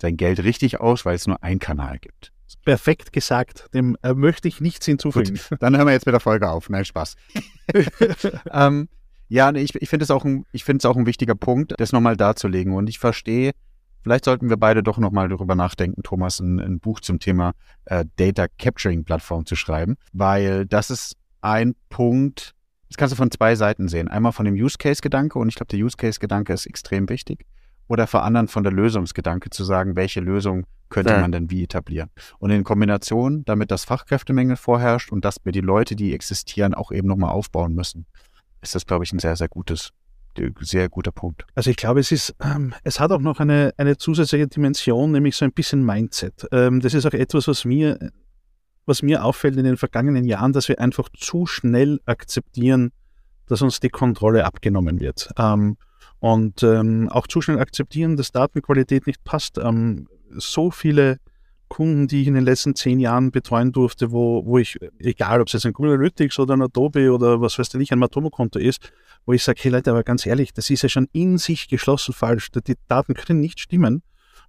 sein 0.00 0.16
Geld 0.16 0.42
richtig 0.42 0.80
aus, 0.80 1.04
weil 1.04 1.14
es 1.14 1.28
nur 1.28 1.40
einen 1.44 1.61
Kanal 1.61 2.00
gibt. 2.00 2.32
Perfekt 2.64 3.12
gesagt. 3.12 3.68
Dem 3.72 3.96
äh, 4.02 4.14
möchte 4.14 4.48
ich 4.48 4.61
nichts 4.61 4.85
hinzufügen. 4.85 5.38
Gut, 5.48 5.61
dann 5.61 5.76
hören 5.76 5.87
wir 5.87 5.92
jetzt 5.92 6.06
mit 6.06 6.14
der 6.14 6.20
Folge 6.20 6.50
auf. 6.50 6.68
Nein, 6.70 6.85
Spaß. 6.85 7.14
ähm, 8.52 8.88
ja, 9.28 9.54
ich, 9.54 9.76
ich 9.76 9.88
finde 9.88 10.02
es 10.02 10.11
auch, 10.11 10.24
ein, 10.24 10.44
auch 10.85 10.96
ein 10.96 11.06
wichtiger 11.06 11.37
Punkt, 11.37 11.74
das 11.76 11.92
nochmal 11.92 12.16
darzulegen. 12.16 12.72
Und 12.74 12.88
ich 12.88 12.98
verstehe, 12.98 13.52
Vielleicht 14.02 14.24
sollten 14.24 14.48
wir 14.48 14.56
beide 14.56 14.82
doch 14.82 14.98
nochmal 14.98 15.28
darüber 15.28 15.54
nachdenken, 15.54 16.02
Thomas, 16.02 16.40
ein, 16.40 16.58
ein 16.60 16.80
Buch 16.80 17.00
zum 17.00 17.18
Thema 17.18 17.52
äh, 17.84 18.04
Data 18.16 18.46
Capturing 18.58 19.04
Plattform 19.04 19.46
zu 19.46 19.56
schreiben, 19.56 19.96
weil 20.12 20.66
das 20.66 20.90
ist 20.90 21.16
ein 21.40 21.74
Punkt, 21.88 22.54
das 22.88 22.96
kannst 22.96 23.12
du 23.12 23.16
von 23.16 23.30
zwei 23.30 23.54
Seiten 23.54 23.88
sehen. 23.88 24.08
Einmal 24.08 24.32
von 24.32 24.44
dem 24.44 24.54
Use 24.54 24.76
Case 24.78 25.00
Gedanke 25.00 25.38
und 25.38 25.48
ich 25.48 25.54
glaube, 25.54 25.68
der 25.68 25.78
Use 25.78 25.96
Case 25.96 26.20
Gedanke 26.20 26.52
ist 26.52 26.66
extrem 26.66 27.08
wichtig. 27.08 27.46
Oder 27.88 28.06
vor 28.06 28.22
anderen 28.22 28.48
von 28.48 28.62
der 28.62 28.72
Lösungsgedanke 28.72 29.50
zu 29.50 29.64
sagen, 29.64 29.96
welche 29.96 30.20
Lösung 30.20 30.66
könnte 30.88 31.12
ja. 31.12 31.20
man 31.20 31.32
denn 31.32 31.50
wie 31.50 31.64
etablieren. 31.64 32.10
Und 32.38 32.50
in 32.50 32.64
Kombination, 32.64 33.44
damit 33.44 33.70
das 33.70 33.84
Fachkräftemängel 33.84 34.56
vorherrscht 34.56 35.10
und 35.10 35.24
dass 35.24 35.36
wir 35.44 35.52
die 35.52 35.60
Leute, 35.60 35.96
die 35.96 36.14
existieren, 36.14 36.74
auch 36.74 36.92
eben 36.92 37.08
nochmal 37.08 37.30
aufbauen 37.30 37.74
müssen, 37.74 38.06
ist 38.60 38.74
das, 38.74 38.86
glaube 38.86 39.04
ich, 39.04 39.12
ein 39.12 39.18
sehr, 39.18 39.36
sehr 39.36 39.48
gutes 39.48 39.90
sehr 40.60 40.88
guter 40.88 41.12
Punkt. 41.12 41.44
Also 41.54 41.70
ich 41.70 41.76
glaube, 41.76 42.00
es 42.00 42.12
ist, 42.12 42.34
ähm, 42.42 42.74
es 42.84 43.00
hat 43.00 43.12
auch 43.12 43.20
noch 43.20 43.40
eine, 43.40 43.72
eine 43.76 43.96
zusätzliche 43.96 44.46
Dimension, 44.46 45.12
nämlich 45.12 45.36
so 45.36 45.44
ein 45.44 45.52
bisschen 45.52 45.84
Mindset. 45.84 46.46
Ähm, 46.52 46.80
das 46.80 46.94
ist 46.94 47.06
auch 47.06 47.12
etwas, 47.12 47.48
was 47.48 47.64
mir, 47.64 47.98
was 48.86 49.02
mir 49.02 49.24
auffällt 49.24 49.56
in 49.56 49.64
den 49.64 49.76
vergangenen 49.76 50.24
Jahren, 50.24 50.52
dass 50.52 50.68
wir 50.68 50.80
einfach 50.80 51.08
zu 51.16 51.46
schnell 51.46 52.00
akzeptieren, 52.06 52.92
dass 53.46 53.62
uns 53.62 53.80
die 53.80 53.90
Kontrolle 53.90 54.44
abgenommen 54.44 55.00
wird. 55.00 55.30
Ähm, 55.38 55.76
und 56.20 56.62
ähm, 56.62 57.08
auch 57.08 57.26
zu 57.26 57.40
schnell 57.40 57.58
akzeptieren, 57.58 58.16
dass 58.16 58.30
Datenqualität 58.30 59.06
nicht 59.06 59.24
passt. 59.24 59.58
Ähm, 59.58 60.08
so 60.30 60.70
viele 60.70 61.18
Kunden, 61.72 62.06
die 62.06 62.20
ich 62.20 62.28
in 62.28 62.34
den 62.34 62.44
letzten 62.44 62.74
zehn 62.74 63.00
Jahren 63.00 63.30
betreuen 63.30 63.72
durfte, 63.72 64.12
wo, 64.12 64.44
wo 64.44 64.58
ich, 64.58 64.78
egal 64.98 65.40
ob 65.40 65.46
es 65.46 65.54
jetzt 65.54 65.64
ein 65.64 65.72
Google 65.72 65.94
Analytics 65.94 66.38
oder 66.38 66.54
ein 66.54 66.62
Adobe 66.62 67.10
oder 67.10 67.40
was 67.40 67.58
weiß 67.58 67.74
ich, 67.74 67.92
ein 67.92 67.98
Matomo-Konto 67.98 68.58
ist, 68.58 68.92
wo 69.26 69.32
ich 69.32 69.42
sage, 69.42 69.61
hey 69.62 69.70
Leute, 69.70 69.90
aber 69.90 70.02
ganz 70.02 70.26
ehrlich, 70.26 70.52
das 70.52 70.70
ist 70.70 70.82
ja 70.82 70.88
schon 70.88 71.08
in 71.12 71.38
sich 71.38 71.68
geschlossen 71.68 72.12
falsch. 72.12 72.50
Die 72.50 72.76
Daten 72.88 73.14
können 73.14 73.40
nicht 73.40 73.61
stimmen. 73.61 74.02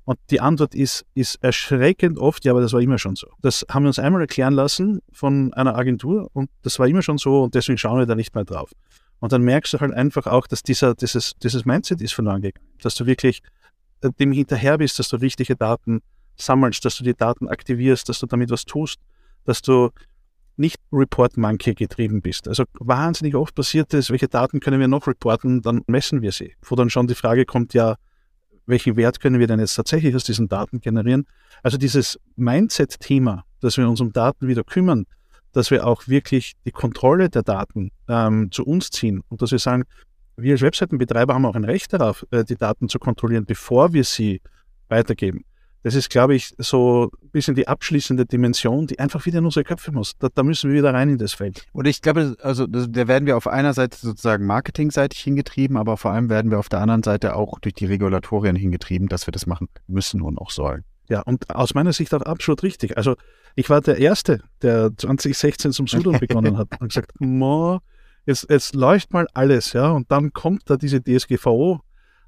Und 0.06 0.20
die 0.32 0.42
Antwort 0.42 0.76
ist, 0.76 1.06
ist 1.14 1.36
erschreckend 1.42 2.20
oft, 2.20 2.44
ja, 2.44 2.52
aber 2.52 2.60
das 2.60 2.74
war 2.74 2.82
immer 2.82 2.98
schon 2.98 3.16
so. 3.16 3.28
Das 3.42 3.66
haben 3.70 3.84
wir 3.84 3.88
uns 3.88 4.00
einmal 4.00 4.22
erklären 4.22 4.54
lassen 4.54 5.00
von 5.14 5.54
einer 5.54 5.78
Agentur 5.78 6.30
und 6.34 6.50
das 6.62 6.78
war 6.78 6.88
immer 6.88 7.02
schon 7.02 7.18
so 7.18 7.44
und 7.44 7.56
deswegen 7.56 7.78
schauen 7.78 8.00
wir 8.00 8.06
da 8.06 8.16
nicht 8.16 8.36
mehr 8.36 8.44
drauf. 8.44 8.70
Und 9.20 9.32
dann 9.32 9.44
merkst 9.44 9.74
du 9.74 9.80
halt 9.80 9.94
einfach 9.94 10.28
auch, 10.28 10.48
dass 10.48 10.62
dieser, 10.62 10.96
dieses, 10.96 11.36
dieses 11.42 11.64
Mindset 11.64 12.02
ist 12.02 12.14
verloren 12.14 12.42
gegangen. 12.42 12.68
Dass 12.82 12.96
du 12.96 13.06
wirklich 13.06 13.42
äh, 14.02 14.10
dem 14.20 14.34
hinterher 14.34 14.78
bist, 14.78 15.00
dass 15.00 15.08
du 15.08 15.16
richtige 15.16 15.56
Daten 15.56 16.02
sammelst, 16.36 16.84
dass 16.84 16.98
du 16.98 17.06
die 17.06 17.14
Daten 17.14 17.48
aktivierst, 17.48 18.10
dass 18.10 18.20
du 18.20 18.26
damit 18.26 18.50
was 18.50 18.66
tust, 18.66 19.00
dass 19.46 19.62
du 19.62 19.92
nicht 20.56 20.78
Report 20.92 21.38
Monkey 21.38 21.74
getrieben 21.74 22.22
bist. 22.22 22.48
Also 22.48 22.64
wahnsinnig 22.80 23.36
oft 23.36 23.56
passiert 23.56 23.94
es, 23.94 24.10
welche 24.10 24.28
Daten 24.28 24.60
können 24.60 24.80
wir 24.80 24.88
noch 24.88 25.08
reporten, 25.08 25.62
dann 25.62 25.82
messen 25.88 26.22
wir 26.22 26.32
sie. 26.32 26.54
Wo 26.62 26.76
dann 26.76 26.90
schon 26.90 27.08
die 27.08 27.16
Frage 27.16 27.46
kommt, 27.46 27.74
ja, 27.74 27.96
welchen 28.66 28.96
Wert 28.96 29.20
können 29.20 29.40
wir 29.40 29.48
denn 29.48 29.60
jetzt 29.60 29.76
tatsächlich 29.76 30.16
aus 30.16 30.24
diesen 30.24 30.48
Daten 30.48 30.80
generieren? 30.80 31.26
Also 31.64 31.78
dieses 31.78 32.20
Mindset-Thema, 32.36 33.44
dass 33.60 33.78
wir 33.78 33.88
uns 33.88 34.00
um 34.00 34.14
Daten 34.14 34.48
wieder 34.48 34.64
kümmern, 34.64 35.06
dass 35.52 35.72
wir 35.72 35.86
auch 35.86 36.08
wirklich 36.08 36.54
die 36.66 36.72
Kontrolle 36.72 37.30
der 37.30 37.44
Daten 37.44 37.92
ähm, 38.08 38.52
zu 38.52 38.66
uns 38.66 38.90
ziehen 38.90 39.22
und 39.30 39.42
dass 39.42 39.52
wir 39.52 39.60
sagen, 39.60 39.84
wir 40.36 40.54
als 40.54 40.62
Webseitenbetreiber 40.62 41.34
haben 41.34 41.46
auch 41.46 41.56
ein 41.56 41.64
Recht 41.64 41.94
darauf, 41.94 42.26
äh, 42.32 42.44
die 42.44 42.56
Daten 42.56 42.90
zu 42.90 43.00
kontrollieren, 43.00 43.46
bevor 43.46 43.94
wir 43.94 44.04
sie 44.04 44.42
weitergeben. 44.90 45.46
Das 45.84 45.96
ist, 45.96 46.10
glaube 46.10 46.34
ich, 46.34 46.56
so 46.58 47.12
ein 47.22 47.30
bisschen 47.30 47.56
die 47.56 47.68
abschließende 47.68 48.26
Dimension, 48.26 48.88
die 48.88 49.00
einfach 49.00 49.26
wieder 49.26 49.40
in 49.40 49.46
unsere 49.46 49.66
Köpfe 49.66 49.92
muss. 49.92 50.14
Da, 50.18 50.30
da 50.34 50.42
müssen 50.42 50.72
wir 50.72 50.78
wieder 50.78 50.94
rein 50.94 51.10
in 51.10 51.18
das 51.18 51.34
Feld. 51.34 51.66
Und 51.74 51.86
ich 51.86 52.02
glaube, 52.02 52.38
also 52.42 52.66
da 52.68 53.08
werden 53.08 53.26
wir 53.26 53.36
auf 53.36 53.48
einer 53.48 53.74
Seite 53.74 53.98
sozusagen 53.98 54.46
marketingseitig 54.46 55.20
hingetrieben, 55.20 55.76
aber 55.76 55.98
vor 55.98 56.12
allem 56.12 56.30
werden 56.30 56.52
wir 56.52 56.60
auf 56.60 56.70
der 56.70 56.80
anderen 56.80 57.04
Seite 57.04 57.36
auch 57.36 57.60
durch 57.60 57.74
die 57.74 57.86
Regulatorien 57.86 58.56
hingetrieben, 58.56 59.10
dass 59.10 59.28
wir 59.28 59.34
das 59.34 59.46
machen 59.46 59.68
müssen 59.88 60.22
und 60.22 60.38
auch 60.38 60.52
sollen. 60.52 60.86
Ja, 61.10 61.22
und 61.22 61.54
aus 61.54 61.74
meiner 61.74 61.92
Sicht 61.92 62.14
auch 62.14 62.22
absolut 62.22 62.64
richtig. 62.64 62.96
Also 62.96 63.16
ich 63.56 63.70
war 63.70 63.82
der 63.82 63.98
Erste, 63.98 64.42
der 64.62 64.96
2016 64.96 65.74
zum 65.74 65.88
Sudan 65.88 66.18
begonnen 66.20 66.58
hat 66.58 66.80
und 66.80 66.88
gesagt, 66.88 67.12
Mo, 67.20 67.80
jetzt, 68.26 68.50
jetzt 68.50 68.74
läuft 68.74 69.12
mal 69.12 69.28
alles, 69.34 69.74
ja, 69.74 69.92
und 69.92 70.10
dann 70.12 70.32
kommt 70.32 70.70
da 70.70 70.78
diese 70.78 71.04
DSGVO 71.04 71.82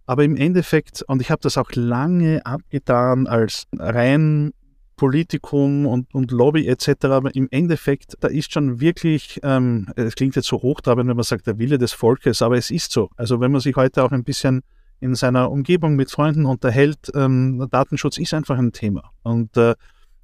aber 0.05 0.23
im 0.23 0.35
Endeffekt, 0.35 1.03
und 1.07 1.21
ich 1.21 1.31
habe 1.31 1.41
das 1.41 1.57
auch 1.57 1.71
lange 1.73 2.45
abgetan 2.45 3.27
als 3.27 3.67
rein 3.77 4.51
Politikum 4.95 5.85
und, 5.85 6.13
und 6.13 6.31
Lobby 6.31 6.67
etc., 6.67 7.05
aber 7.05 7.35
im 7.35 7.47
Endeffekt, 7.51 8.15
da 8.21 8.27
ist 8.27 8.53
schon 8.53 8.79
wirklich, 8.79 9.39
ähm, 9.43 9.87
es 9.95 10.15
klingt 10.15 10.35
jetzt 10.35 10.47
so 10.47 10.61
hochtrabend, 10.61 11.09
wenn 11.09 11.17
man 11.17 11.23
sagt, 11.23 11.47
der 11.47 11.57
Wille 11.57 11.77
des 11.77 11.91
Volkes, 11.91 12.41
aber 12.41 12.57
es 12.57 12.69
ist 12.69 12.91
so. 12.91 13.09
Also 13.17 13.41
wenn 13.41 13.51
man 13.51 13.61
sich 13.61 13.75
heute 13.75 14.03
auch 14.03 14.11
ein 14.11 14.23
bisschen 14.23 14.61
in 15.01 15.15
seiner 15.15 15.51
Umgebung 15.51 15.95
mit 15.95 16.11
Freunden 16.11 16.45
unterhält, 16.45 17.11
ähm, 17.13 17.67
Datenschutz 17.69 18.17
ist 18.17 18.33
einfach 18.33 18.57
ein 18.57 18.71
Thema. 18.71 19.11
Und, 19.23 19.57
äh, 19.57 19.75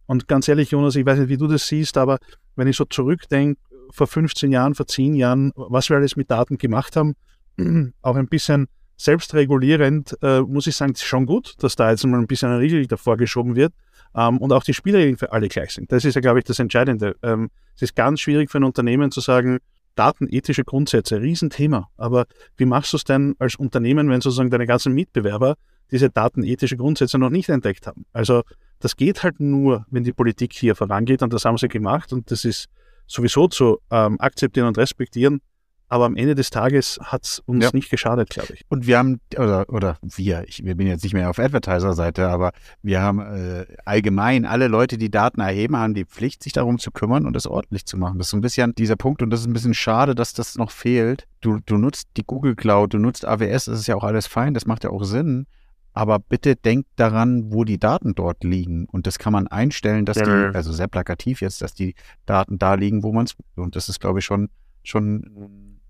und 0.06 0.28
ganz 0.28 0.48
ehrlich, 0.48 0.72
Jonas, 0.72 0.96
ich 0.96 1.06
weiß 1.06 1.20
nicht, 1.20 1.30
wie 1.30 1.38
du 1.38 1.48
das 1.48 1.68
siehst, 1.68 1.98
aber 1.98 2.20
wenn 2.56 2.68
ich 2.68 2.78
so 2.78 2.86
zurückdenke, 2.86 3.60
vor 3.92 4.08
15 4.08 4.52
Jahren, 4.54 4.74
vor 4.74 4.88
10 4.88 5.16
Jahren, 5.16 5.52
was 5.56 5.90
wir 5.90 5.98
alles 5.98 6.16
mit 6.16 6.32
Daten 6.32 6.58
gemacht 6.58 6.96
haben, 6.96 7.16
auch 8.02 8.16
ein 8.16 8.28
bisschen 8.28 8.68
selbstregulierend, 9.04 10.16
äh, 10.22 10.42
muss 10.42 10.68
ich 10.68 10.76
sagen, 10.76 10.94
ist 10.94 11.04
schon 11.04 11.26
gut, 11.26 11.56
dass 11.60 11.76
da 11.76 11.90
jetzt 11.90 12.06
mal 12.06 12.20
ein 12.20 12.28
bisschen 12.28 12.50
ein 12.50 12.60
Riegel 12.60 12.86
davor 12.86 13.18
geschoben 13.18 13.56
wird 13.56 13.74
ähm, 14.16 14.38
und 14.38 14.54
auch 14.54 14.64
die 14.64 14.74
Spielregeln 14.74 15.18
für 15.18 15.32
alle 15.32 15.48
gleich 15.48 15.72
sind. 15.72 15.92
Das 15.92 16.06
ist 16.06 16.16
ja, 16.16 16.22
glaube 16.22 16.40
ich, 16.40 16.46
das 16.46 16.60
Entscheidende. 16.60 17.16
Ähm, 17.24 17.50
es 17.76 17.82
ist 17.82 17.96
ganz 17.96 18.20
schwierig 18.20 18.52
für 18.52 18.60
ein 18.60 18.64
Unternehmen 18.64 19.12
zu 19.12 19.20
sagen, 19.20 19.58
datenethische 19.96 20.64
Grundsätze, 20.64 21.20
Riesenthema. 21.20 21.90
Aber 21.98 22.26
wie 22.58 22.66
machst 22.66 22.94
du 22.94 22.98
es 22.98 23.04
denn 23.04 23.36
als 23.40 23.56
Unternehmen, 23.56 24.10
wenn 24.10 24.22
sozusagen 24.22 24.52
deine 24.52 24.68
ganzen 24.68 24.94
Mitbewerber 24.94 25.56
diese 25.90 26.10
datenethische 26.10 26.78
Grundsätze 26.78 27.18
noch 27.18 27.32
nicht 27.32 27.50
entdeckt 27.50 27.88
haben? 27.88 28.06
Also 28.14 28.44
das 28.80 28.96
geht 28.96 29.24
halt 29.24 29.40
nur, 29.40 29.86
wenn 29.90 30.04
die 30.04 30.14
Politik 30.14 30.54
hier 30.54 30.76
vorangeht 30.76 31.24
und 31.24 31.34
das 31.34 31.46
haben 31.46 31.58
sie 31.58 31.68
gemacht 31.68 32.14
und 32.14 32.30
das 32.30 32.46
ist 32.46 32.68
sowieso 33.08 33.48
zu 33.48 33.80
ähm, 33.90 34.20
akzeptieren 34.20 34.68
und 34.68 34.78
respektieren. 34.78 35.42
Aber 35.92 36.06
am 36.06 36.16
Ende 36.16 36.36
des 36.36 36.52
Tages 36.52 36.98
hat 37.04 37.26
es 37.26 37.40
uns 37.40 37.66
ja. 37.66 37.70
nicht 37.74 37.90
geschadet, 37.90 38.30
glaube 38.30 38.54
ich. 38.54 38.64
Und 38.70 38.88
wir 38.88 38.98
haben, 38.98 39.20
oder, 39.36 39.68
oder 39.68 39.98
wir, 40.02 40.46
ich 40.48 40.64
wir 40.64 40.76
bin 40.76 40.88
jetzt 40.88 41.04
nicht 41.04 41.12
mehr 41.12 41.30
auf 41.30 41.38
Advertiser-Seite, 41.38 42.30
aber 42.30 42.54
wir 42.82 43.02
haben 43.02 43.20
äh, 43.20 43.66
allgemein 43.84 44.46
alle 44.46 44.70
Leute, 44.70 44.98
die 44.98 45.12
Daten 45.12 45.42
erheben, 45.42 45.76
haben 45.76 45.94
die 45.94 46.06
Pflicht, 46.06 46.44
sich 46.44 46.54
darum 46.54 46.80
zu 46.80 46.92
kümmern 46.92 47.26
und 47.26 47.36
es 47.36 47.46
ordentlich 47.46 47.86
zu 47.86 47.98
machen. 47.98 48.20
Das 48.20 48.28
ist 48.28 48.32
so 48.32 48.38
ein 48.38 48.42
bisschen 48.42 48.74
dieser 48.74 48.96
Punkt 48.96 49.22
und 49.22 49.32
das 49.32 49.42
ist 49.42 49.48
ein 49.48 49.54
bisschen 49.54 49.74
schade, 49.74 50.16
dass 50.16 50.32
das 50.32 50.56
noch 50.56 50.72
fehlt. 50.72 51.28
Du, 51.42 51.60
du 51.66 51.76
nutzt 51.76 52.08
die 52.16 52.24
Google 52.24 52.56
Cloud, 52.56 52.94
du 52.94 52.98
nutzt 52.98 53.26
AWS, 53.28 53.66
das 53.66 53.82
ist 53.82 53.88
ja 53.88 53.96
auch 53.96 54.06
alles 54.06 54.28
fein, 54.28 54.54
das 54.54 54.66
macht 54.66 54.86
ja 54.86 54.92
auch 54.92 55.04
Sinn. 55.04 55.46
Aber 55.92 56.20
bitte 56.20 56.56
denkt 56.56 56.88
daran, 56.96 57.52
wo 57.52 57.66
die 57.66 57.80
Daten 57.80 58.16
dort 58.16 58.46
liegen. 58.46 58.86
Und 58.86 59.08
das 59.08 59.20
kann 59.20 59.34
man 59.34 59.48
einstellen, 59.48 60.06
dass 60.06 60.16
ja. 60.16 60.24
die, 60.24 60.56
also 60.56 60.72
sehr 60.72 60.88
plakativ 60.88 61.42
jetzt, 61.42 61.62
dass 61.62 61.74
die 61.74 61.96
Daten 62.26 62.58
da 62.60 62.76
liegen, 62.76 63.04
wo 63.04 63.12
man 63.12 63.26
es, 63.26 63.36
und 63.58 63.76
das 63.76 63.90
ist, 63.90 64.00
glaube 64.00 64.20
ich, 64.20 64.26
schon, 64.26 64.48
schon 64.84 65.81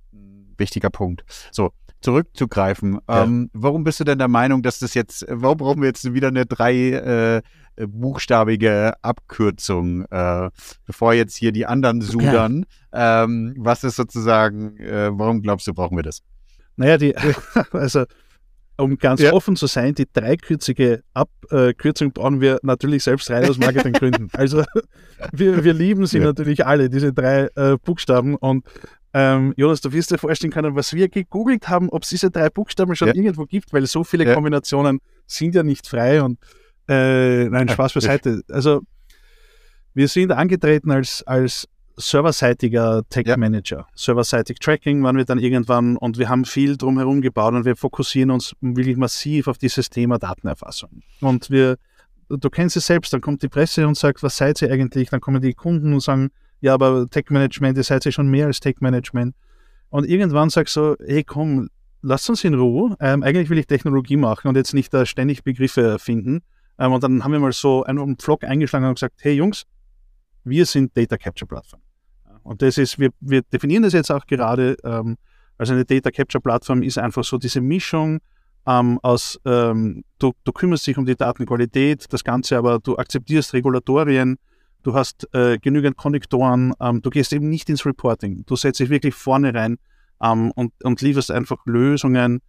wichtiger 0.62 0.89
Punkt. 0.89 1.24
So, 1.52 1.71
zurückzugreifen. 2.02 3.00
Ja. 3.10 3.24
Ähm, 3.24 3.50
warum 3.54 3.84
bist 3.84 4.00
du 4.00 4.04
denn 4.04 4.17
der 4.17 4.28
Meinung, 4.28 4.63
dass 4.63 4.80
das 4.80 4.93
jetzt, 4.93 5.26
warum 5.28 5.58
brauchen 5.58 5.82
wir 5.82 5.88
jetzt 5.88 6.13
wieder 6.13 6.30
eine 6.30 6.45
drei 6.45 6.76
äh, 6.76 7.41
buchstabige 7.88 8.93
Abkürzung, 9.02 10.06
äh, 10.10 10.50
bevor 10.86 11.13
jetzt 11.13 11.36
hier 11.36 11.52
die 11.52 11.65
anderen 11.65 12.02
sudern? 12.02 12.65
Ja. 12.93 13.24
Ähm, 13.24 13.56
was 13.58 13.84
ist 13.84 13.95
sozusagen, 13.95 14.78
äh, 14.78 15.10
warum 15.12 15.41
glaubst 15.41 15.67
du, 15.67 15.74
brauchen 15.74 15.97
wir 15.97 16.04
das? 16.04 16.21
Naja, 16.76 16.97
die, 16.97 17.15
also 17.71 18.06
um 18.78 18.97
ganz 18.97 19.21
ja. 19.21 19.34
offen 19.34 19.56
zu 19.56 19.67
sein, 19.67 19.93
die 19.93 20.08
dreikürzige 20.12 21.04
Abkürzung 21.13 22.13
brauchen 22.13 22.41
wir 22.41 22.60
natürlich 22.63 23.04
selbst 23.04 23.30
rein 23.30 23.47
aus 23.47 23.60
Marketinggründen. 23.60 24.30
also 24.34 24.63
wir, 25.32 25.63
wir 25.63 25.74
lieben 25.74 26.08
sie 26.08 26.17
ja. 26.17 26.26
natürlich 26.26 26.65
alle, 26.65 26.89
diese 26.89 27.13
drei 27.13 27.50
äh, 27.56 27.78
Buchstaben. 27.84 28.36
Und 28.36 28.65
ähm, 29.13 29.54
Jonas, 29.58 29.82
du 29.82 29.91
wirst 29.91 30.12
dir 30.12 30.17
vorstellen 30.17 30.52
können, 30.52 30.76
was 30.76 30.93
wir 30.93 31.10
gegoogelt 31.10 31.67
haben, 31.67 31.89
ob 31.89 32.04
es 32.04 32.10
diese 32.10 32.32
drei 32.32 32.50
Buchstaben 32.50 32.95
schon 32.95 33.10
ja. 33.10 33.15
irgendwo 33.15 33.45
gibt, 33.45 33.74
weil 33.74 33.86
so 33.86 34.04
viele 34.04 34.26
ja. 34.26 34.34
Kombinationen 34.34 35.00
sind 35.28 35.54
ja 35.56 35.63
nicht 35.63 35.88
frei 35.88 36.21
und 36.21 36.39
äh, 36.88 37.50
nein, 37.50 37.69
Spaß 37.69 37.93
beiseite. 37.93 38.41
Also 38.50 38.82
wir 39.93 40.08
sind 40.08 40.32
angetreten 40.32 40.91
als, 40.91 41.24
als 41.24 41.67
serverseitiger 41.97 43.04
Tech 43.10 43.36
Manager. 43.38 43.78
Ja. 43.78 43.88
Serverseitig 43.95 44.60
Tracking 44.60 45.04
waren 45.04 45.17
wir 45.17 45.26
dann 45.26 45.39
irgendwann 45.39 45.97
und 45.97 46.17
wir 46.17 46.30
haben 46.30 46.45
viel 46.45 46.78
drumherum 46.78 47.21
gebaut 47.21 47.54
und 47.54 47.65
wir 47.65 47.76
fokussieren 47.76 48.32
uns 48.32 48.56
wirklich 48.62 48.97
massiv 48.97 49.47
auf 49.47 49.58
dieses 49.58 49.89
Thema 49.89 50.17
Datenerfassung. 50.17 51.02
Und 51.19 51.50
wir, 51.50 51.78
du 52.30 52.50
kennst 52.50 52.78
es 52.78 52.88
selbst, 52.88 53.13
dann 53.13 53.21
kommt 53.21 53.43
die 53.43 53.50
Presse 53.50 53.88
und 53.88 53.97
sagt, 53.97 54.24
was 54.24 54.38
seid 54.38 54.62
ihr 54.62 54.71
eigentlich? 54.71 55.10
Dann 55.10 55.19
kommen 55.19 55.41
die 55.41 55.54
Kunden 55.54 55.93
und 55.93 56.02
sagen, 56.02 56.32
ja, 56.62 56.74
aber 56.74 57.10
Tech-Management, 57.10 57.78
ihr 57.78 57.84
seid 57.84 58.06
ja 58.06 58.12
schon 58.12 58.30
mehr 58.30 58.45
als 58.45 58.60
Tech-Management. 58.60 59.36
Und 59.89 60.08
irgendwann 60.08 60.50
sagst 60.50 60.76
du, 60.78 60.95
hey 61.06 61.24
komm, 61.24 61.69
lass 62.02 62.30
uns 62.30 62.43
in 62.43 62.54
Ruhe. 62.54 62.95
Ähm, 63.00 63.24
eigentlich 63.24 63.50
will 63.50 63.58
ich 63.58 63.67
Technologie 63.67 64.17
machen 64.17 64.47
und 64.47 64.56
jetzt 64.56 64.74
nicht 64.74 64.93
da 64.93 65.06
ständig 65.06 65.43
Begriffe 65.43 65.82
erfinden. 65.82 66.41
Ähm, 66.80 66.93
und 66.93 67.04
dann 67.04 67.24
haben 67.24 67.32
wir 67.32 67.39
mal 67.39 67.52
so 67.52 67.84
einen 67.84 68.17
Vlog 68.17 68.43
eingeschlagen 68.43 68.86
und 68.86 68.95
gesagt, 68.95 69.15
hey 69.21 69.34
Jungs, 69.34 69.63
wir 70.43 70.65
sind 70.65 70.95
Data 70.95 71.17
Capture 71.17 71.47
Plattform. 71.47 71.82
Und 72.43 72.62
das 72.62 72.78
ist, 72.78 72.97
wir, 72.97 73.10
wir 73.19 73.41
definieren 73.41 73.84
das 73.84 73.93
jetzt 73.93 74.12
auch 74.12 74.26
gerade, 74.26 74.78
ähm, 74.84 75.17
also 75.58 75.74
eine 75.74 75.86
Data 75.86 76.10
Capture 76.10 76.41
Plattform 76.41 76.82
ist 76.82 76.97
einfach 76.97 77.24
so 77.24 77.38
diese 77.38 77.62
Mischung 77.62 78.19
ähm, 78.65 79.00
aus, 79.02 79.39
ähm, 79.45 80.04
du, 80.19 80.34
du 80.43 80.52
kümmerst 80.52 80.88
dich 80.88 80.97
um 80.97 81.06
die 81.06 81.15
Datenqualität, 81.15 82.12
das 82.12 82.24
Ganze 82.24 82.58
aber, 82.58 82.80
du 82.80 82.97
akzeptierst 82.97 83.54
Regulatorien, 83.54 84.38
du 84.84 84.94
hast 84.94 85.28
äh, 85.34 85.58
genügend 85.58 85.98
Konnektoren, 85.98 86.74
ähm, 86.80 87.02
du 87.02 87.10
gehst 87.10 87.34
eben 87.34 87.50
nicht 87.50 87.70
ins 87.70 87.86
Reporting. 87.86 88.44
Du 88.46 88.56
setzt 88.56 88.80
dich 88.80 88.89
wirklich 88.89 89.15
vorne 89.15 89.54
rein 89.54 89.78
ähm, 90.22 90.52
und, 90.52 90.74
und 90.84 91.02
lieferst 91.02 91.32
einfach 91.32 91.65
Lösungen, 91.65 92.41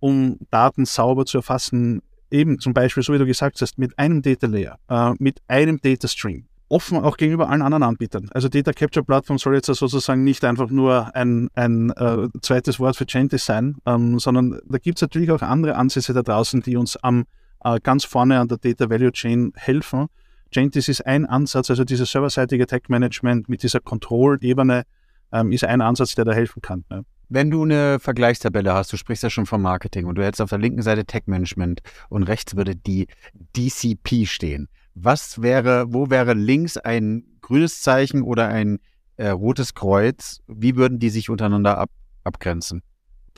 um 0.00 0.38
Daten 0.50 0.84
sauber 0.84 1.26
zu 1.26 1.38
erfassen. 1.38 2.02
Eben 2.30 2.58
zum 2.58 2.74
Beispiel, 2.74 3.02
so 3.02 3.12
wie 3.12 3.18
du 3.18 3.26
gesagt 3.26 3.60
hast, 3.60 3.78
mit 3.78 3.98
einem 3.98 4.22
Data 4.22 4.46
Layer, 4.46 4.78
äh, 4.88 5.12
mit 5.18 5.40
einem 5.48 5.80
Data 5.80 6.08
Stream. 6.08 6.46
Offen 6.70 6.98
auch 6.98 7.16
gegenüber 7.16 7.48
allen 7.48 7.62
anderen 7.62 7.82
Anbietern. 7.82 8.28
Also 8.32 8.50
Data 8.50 8.74
Capture 8.74 9.02
Plattform 9.02 9.38
soll 9.38 9.54
jetzt 9.54 9.66
sozusagen 9.66 10.22
nicht 10.22 10.44
einfach 10.44 10.68
nur 10.68 11.14
ein, 11.16 11.48
ein 11.54 11.90
äh, 11.90 12.28
zweites 12.42 12.78
Wort 12.78 12.96
für 12.96 13.06
Gentis 13.06 13.46
sein, 13.46 13.76
ähm, 13.86 14.18
sondern 14.18 14.60
da 14.66 14.76
gibt 14.76 14.98
es 14.98 15.02
natürlich 15.02 15.30
auch 15.30 15.40
andere 15.40 15.76
Ansätze 15.76 16.12
da 16.12 16.22
draußen, 16.22 16.60
die 16.60 16.76
uns 16.76 16.96
am 16.98 17.24
äh, 17.64 17.80
ganz 17.80 18.04
vorne 18.04 18.38
an 18.38 18.48
der 18.48 18.58
Data 18.58 18.90
Value 18.90 19.12
Chain 19.12 19.52
helfen 19.56 20.08
Gentis 20.50 20.88
ist 20.88 21.06
ein 21.06 21.26
Ansatz, 21.26 21.70
also 21.70 21.84
dieses 21.84 22.10
serverseitige 22.10 22.66
Tech-Management 22.66 23.48
mit 23.48 23.62
dieser 23.62 23.80
Control-Ebene 23.80 24.84
ähm, 25.32 25.52
ist 25.52 25.64
ein 25.64 25.80
Ansatz, 25.80 26.14
der 26.14 26.24
da 26.24 26.32
helfen 26.32 26.62
kann. 26.62 26.84
Ja. 26.90 27.02
Wenn 27.30 27.50
du 27.50 27.62
eine 27.62 27.98
Vergleichstabelle 28.00 28.72
hast, 28.72 28.92
du 28.92 28.96
sprichst 28.96 29.22
ja 29.22 29.28
schon 29.28 29.44
vom 29.44 29.60
Marketing 29.60 30.06
und 30.06 30.14
du 30.14 30.24
hättest 30.24 30.40
auf 30.40 30.48
der 30.48 30.58
linken 30.58 30.80
Seite 30.80 31.04
Tech-Management 31.04 31.80
und 32.08 32.22
rechts 32.22 32.56
würde 32.56 32.74
die 32.74 33.06
DCP 33.54 34.26
stehen. 34.26 34.68
Was 34.94 35.42
wäre, 35.42 35.92
wo 35.92 36.08
wäre 36.08 36.32
links 36.32 36.78
ein 36.78 37.24
grünes 37.42 37.82
Zeichen 37.82 38.22
oder 38.22 38.48
ein 38.48 38.78
äh, 39.18 39.28
rotes 39.28 39.74
Kreuz? 39.74 40.40
Wie 40.46 40.76
würden 40.76 40.98
die 40.98 41.10
sich 41.10 41.28
untereinander 41.28 41.76
ab, 41.76 41.90
abgrenzen? 42.24 42.82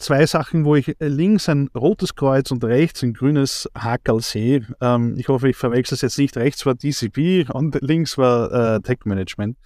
Zwei 0.01 0.27
Sachen, 0.27 0.65
wo 0.65 0.75
ich 0.77 0.97
links 0.99 1.49
ein 1.49 1.69
rotes 1.75 2.15
Kreuz 2.15 2.51
und 2.51 2.65
rechts 2.65 3.03
ein 3.03 3.13
grünes 3.13 3.69
Hakel 3.75 4.21
sehe. 4.21 4.67
Ähm, 4.81 5.17
ich 5.19 5.29
hoffe, 5.29 5.49
ich 5.49 5.57
verwechsel 5.57 5.95
es 5.95 6.01
jetzt 6.01 6.19
nicht. 6.19 6.37
Rechts 6.37 6.67
war 6.67 6.75
DCP 6.75 7.49
und 7.53 7.81
links 7.83 8.19
war 8.19 8.77
äh, 8.77 8.81
Tech 8.81 8.99
Management. 9.05 9.57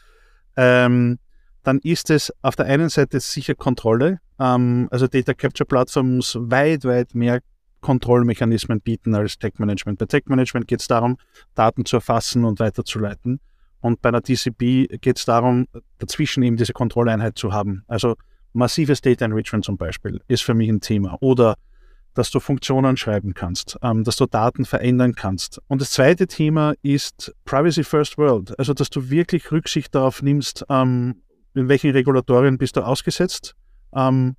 Ähm, 0.57 1.19
dann 1.63 1.79
ist 1.79 2.11
es 2.11 2.33
auf 2.43 2.57
der 2.57 2.67
einen 2.67 2.91
Seite 2.91 3.21
sicher 3.21 3.55
Kontrolle. 3.55 4.21
Ähm, 4.39 4.89
also 4.91 5.07
Data 5.07 5.35
Capture 5.35 5.67
Plattform 5.67 6.17
muss 6.17 6.37
weit, 6.39 6.85
weit 6.85 7.15
mehr 7.15 7.41
Kontrollmechanismen 7.81 8.81
bieten 8.81 9.15
als 9.15 9.39
Tech 9.39 9.55
Management. 9.59 9.99
Bei 9.99 10.07
Tech 10.07 10.25
Management 10.27 10.67
geht 10.67 10.81
es 10.81 10.87
darum, 10.87 11.17
Daten 11.55 11.85
zu 11.85 11.97
erfassen 11.97 12.45
und 12.45 12.59
weiterzuleiten. 12.59 13.41
Und 13.81 14.01
bei 14.01 14.09
einer 14.09 14.23
DCP 14.23 14.99
geht 15.01 15.19
es 15.19 15.27
darum, 15.27 15.67
dazwischen 15.99 16.43
eben 16.43 16.57
diese 16.57 16.73
Kontrolleinheit 16.73 17.37
zu 17.37 17.53
haben. 17.53 17.85
Also 17.87 18.17
massives 18.55 19.01
Data 19.01 19.25
Enrichment 19.25 19.65
zum 19.65 19.77
Beispiel 19.77 20.21
ist 20.29 20.43
für 20.43 20.55
mich 20.55 20.69
ein 20.69 20.81
Thema. 20.81 21.19
Oder 21.21 21.57
dass 22.15 22.31
du 22.31 22.41
Funktionen 22.41 22.97
schreiben 22.97 23.35
kannst, 23.35 23.77
ähm, 23.83 24.05
dass 24.05 24.17
du 24.17 24.27
Daten 24.27 24.65
verändern 24.65 25.15
kannst. 25.15 25.61
Und 25.67 25.81
das 25.81 25.91
zweite 25.91 26.27
Thema 26.27 26.75
ist 26.83 27.35
Privacy 27.45 27.85
First 27.85 28.17
World, 28.19 28.59
also 28.59 28.73
dass 28.73 28.89
du 28.89 29.11
wirklich 29.11 29.51
Rücksicht 29.51 29.95
darauf 29.95 30.23
nimmst, 30.23 30.65
ähm, 30.71 31.23
in 31.55 31.69
welchen 31.69 31.91
Regulatorien 31.91 32.57
bist 32.57 32.77
du 32.77 32.83
ausgesetzt 32.83 33.55
ähm, 33.95 34.37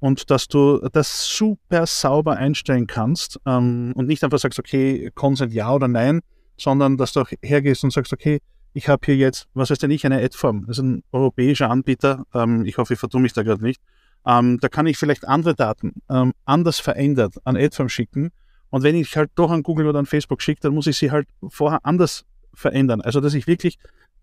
und 0.00 0.30
dass 0.30 0.48
du 0.48 0.78
das 0.92 1.26
super 1.26 1.86
sauber 1.86 2.36
einstellen 2.36 2.86
kannst 2.86 3.38
ähm, 3.46 3.92
und 3.94 4.06
nicht 4.06 4.24
einfach 4.24 4.38
sagst, 4.38 4.58
okay, 4.58 5.10
Consent 5.14 5.52
ja 5.52 5.72
oder 5.72 5.88
nein, 5.88 6.20
sondern 6.56 6.96
dass 6.96 7.12
du 7.12 7.20
auch 7.20 7.30
hergehst 7.42 7.84
und 7.84 7.92
sagst, 7.92 8.12
okay, 8.12 8.40
ich 8.78 8.88
habe 8.88 9.04
hier 9.04 9.16
jetzt, 9.16 9.48
was 9.54 9.70
heißt 9.70 9.82
denn 9.82 9.90
ich, 9.90 10.06
eine 10.06 10.22
Ad-Form. 10.22 10.64
Das 10.68 10.78
ist 10.78 10.84
ein 10.84 11.02
europäischer 11.10 11.68
Anbieter. 11.68 12.24
Ähm, 12.32 12.64
ich 12.64 12.78
hoffe, 12.78 12.94
ich 12.94 13.00
vertue 13.00 13.20
mich 13.20 13.32
da 13.32 13.42
gerade 13.42 13.62
nicht. 13.62 13.82
Ähm, 14.24 14.58
da 14.60 14.68
kann 14.68 14.86
ich 14.86 14.96
vielleicht 14.96 15.26
andere 15.26 15.56
Daten 15.56 15.94
ähm, 16.08 16.32
anders 16.44 16.78
verändert 16.78 17.34
an 17.44 17.56
Adform 17.56 17.88
schicken. 17.88 18.30
Und 18.70 18.84
wenn 18.84 18.94
ich 18.94 19.16
halt 19.16 19.30
doch 19.34 19.50
an 19.50 19.64
Google 19.64 19.88
oder 19.88 19.98
an 19.98 20.06
Facebook 20.06 20.42
schicke, 20.42 20.60
dann 20.60 20.74
muss 20.74 20.86
ich 20.86 20.96
sie 20.96 21.10
halt 21.10 21.26
vorher 21.48 21.80
anders 21.82 22.24
verändern. 22.54 23.00
Also 23.00 23.20
dass 23.20 23.34
ich 23.34 23.48
wirklich 23.48 23.78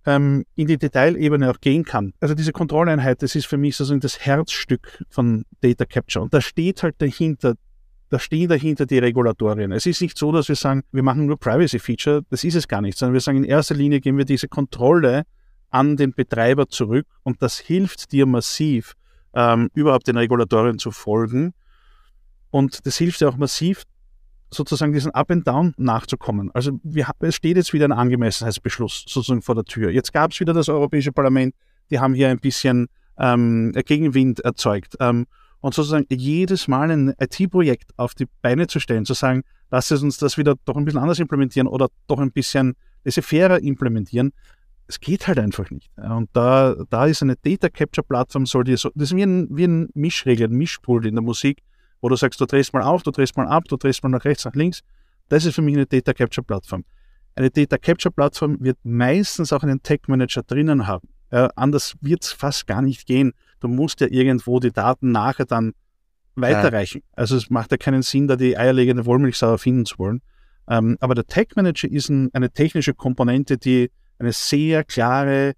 ähm, 0.06 0.45
in 0.56 0.68
die 0.68 0.78
Detailebene 0.78 1.51
auch 1.51 1.60
gehen 1.60 1.84
kann. 1.84 2.14
Also 2.22 2.34
diese 2.34 2.53
Kontrolleinheit, 2.53 3.24
das 3.24 3.36
ist 3.36 3.47
für 3.47 3.58
mich 3.58 3.76
sozusagen 3.76 3.99
das 3.99 4.22
Herzstück 4.22 5.03
von 5.10 5.43
Data 5.60 5.84
Capture. 5.84 6.24
Und 6.24 6.34
da 6.34 6.39
steht 6.39 6.82
halt 6.82 6.95
dahinter, 6.99 7.56
da 8.10 8.20
stehen 8.20 8.49
dahinter 8.49 8.86
die 8.86 8.99
Regulatorien. 8.99 9.72
Es 9.72 9.86
ist 9.86 10.01
nicht 10.01 10.18
so, 10.18 10.32
dass 10.32 10.47
wir 10.47 10.56
sagen, 10.56 10.84
wir 10.91 11.03
machen 11.03 11.26
nur 11.26 11.39
Privacy 11.39 11.80
Feature. 11.80 12.22
Das 12.30 12.43
ist 12.43 12.56
es 12.56 12.68
gar 12.68 12.82
nicht, 12.82 12.97
sondern 12.97 13.14
wir 13.14 13.22
sagen, 13.22 13.38
in 13.38 13.43
erster 13.43 13.76
Linie 13.76 13.99
geben 13.99 14.18
wir 14.18 14.26
diese 14.26 14.47
Kontrolle 14.47 15.24
an 15.72 15.97
den 15.97 16.14
Betreiber 16.14 16.68
zurück 16.68 17.08
und 17.24 17.41
das 17.41 17.58
hilft 17.58 18.12
dir 18.12 18.26
massiv, 18.26 18.93
ähm, 19.34 19.70
überhaupt 19.74 20.08
den 20.08 20.18
Regulatorien 20.18 20.80
zu 20.80 20.91
folgen. 20.91 21.53
Und 22.51 22.86
das 22.86 22.97
hilft 22.97 23.20
ja 23.22 23.28
auch 23.28 23.38
massiv, 23.38 23.84
sozusagen 24.51 24.93
diesen 24.93 25.12
Up 25.12 25.32
and 25.32 25.45
Down 25.45 25.74
nachzukommen. 25.78 26.51
Also 26.53 26.80
wir, 26.84 27.10
es 27.20 27.36
steht 27.36 27.58
jetzt 27.58 27.74
wieder 27.74 27.86
ein 27.86 27.91
Angemessenheitsbeschluss 27.91 29.06
sozusagen 29.08 29.41
vor 29.41 29.56
der 29.56 29.66
Tür. 29.66 29.89
Jetzt 29.89 30.14
gab 30.14 30.32
es 30.32 30.39
wieder 30.39 30.53
das 30.53 30.70
Europäische 30.70 31.12
Parlament, 31.12 31.53
die 31.89 31.99
haben 31.99 32.14
hier 32.14 32.30
ein 32.30 32.39
bisschen 32.39 32.88
ähm, 33.18 33.74
Gegenwind 33.86 34.39
erzeugt. 34.41 34.95
Ähm, 34.99 35.26
und 35.66 35.74
sozusagen 35.74 36.05
jedes 36.11 36.68
Mal 36.68 36.91
ein 36.91 37.16
IT-Projekt 37.20 37.97
auf 37.97 38.13
die 38.13 38.28
Beine 38.43 38.68
zu 38.68 38.80
stellen, 38.80 39.03
zu 39.03 39.16
sagen, 39.16 39.41
lass 39.72 39.89
es 39.89 40.03
uns 40.03 40.20
das 40.20 40.38
wieder 40.38 40.53
doch 40.63 40.76
ein 40.76 40.86
bisschen 40.86 41.01
anders 41.01 41.18
implementieren 41.18 41.68
oder 41.68 41.88
doch 42.05 42.20
ein 42.20 42.32
bisschen 42.32 42.76
laissez-faire 43.03 43.63
implementieren, 43.63 44.32
es 44.86 44.99
geht 44.99 45.26
halt 45.26 45.39
einfach 45.39 45.72
nicht. 45.72 45.89
Und 45.97 46.30
da, 46.34 46.76
da 46.91 47.07
ist 47.07 47.24
eine 47.24 47.36
Data 47.36 47.70
Capture 47.70 48.05
Plattform, 48.05 48.45
soll 48.45 48.66
dir 48.66 48.78
so, 48.78 48.91
das 48.93 49.09
ist 49.09 49.16
wie 49.16 49.24
ein, 49.24 49.47
wie 49.49 49.66
ein 49.66 49.89
Mischregel, 49.95 50.49
ein 50.49 50.55
Mischpult 50.55 51.07
in 51.07 51.16
der 51.16 51.24
Musik, 51.24 51.63
wo 51.99 52.09
du 52.09 52.16
sagst, 52.16 52.39
du 52.39 52.45
drehst 52.45 52.72
mal 52.72 52.84
auf, 52.84 53.01
du 53.01 53.09
drehst 53.09 53.36
mal 53.36 53.47
ab, 53.47 53.63
du 53.68 53.76
drehst 53.76 54.03
mal 54.03 54.09
nach 54.09 54.24
rechts, 54.24 54.45
nach 54.45 54.53
links. 54.53 54.82
Das 55.30 55.45
ist 55.45 55.55
für 55.55 55.63
mich 55.63 55.74
eine 55.74 55.88
Data 55.88 56.13
Capture 56.13 56.45
Plattform. 56.45 56.86
Eine 57.34 57.49
Data 57.49 57.80
Capture 57.80 58.13
Plattform 58.13 58.57
wird 58.59 58.78
meistens 58.84 59.51
auch 59.51 59.63
einen 59.63 59.82
Tech 59.82 60.01
Manager 60.05 60.43
drinnen 60.43 60.86
haben. 60.86 61.09
Äh, 61.32 61.49
anders 61.55 61.95
wird 62.01 62.24
es 62.24 62.32
fast 62.32 62.68
gar 62.68 62.84
nicht 62.84 63.07
gehen. 63.07 63.34
Du 63.66 63.74
musst 63.74 63.99
ja 64.01 64.07
irgendwo 64.07 64.59
die 64.59 64.72
Daten 64.72 65.11
nachher 65.11 65.45
dann 65.45 65.74
weiterreichen. 66.36 67.01
Ja. 67.03 67.13
Also 67.18 67.36
es 67.36 67.49
macht 67.49 67.72
ja 67.72 67.78
keinen 67.78 68.03
Sinn, 68.03 68.28
da 68.28 68.36
die 68.36 68.57
eierlegende 68.57 69.05
Wollmilchsau 69.05 69.49
erfinden 69.49 69.86
zu 69.86 69.97
wollen. 69.97 70.22
Ähm, 70.70 70.97
aber 70.99 71.16
der 71.16 71.26
Tech 71.26 71.49
Manager 71.55 71.89
ist 71.89 72.09
ein, 72.09 72.30
eine 72.34 72.51
technische 72.51 72.93
Komponente, 72.93 73.57
die 73.57 73.91
eine 74.20 74.32
sehr 74.32 74.84
klare, 74.84 75.53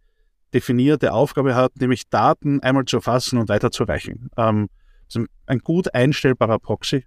definierte 0.53 1.11
Aufgabe 1.13 1.55
hat, 1.55 1.75
nämlich 1.79 2.09
Daten 2.09 2.61
einmal 2.61 2.85
zu 2.85 2.97
erfassen 2.97 3.37
und 3.37 3.49
weiterzureichen. 3.49 4.29
Ähm, 4.37 4.69
ist 5.07 5.19
ein 5.45 5.59
gut 5.59 5.93
einstellbarer 5.93 6.59
Proxy, 6.59 7.05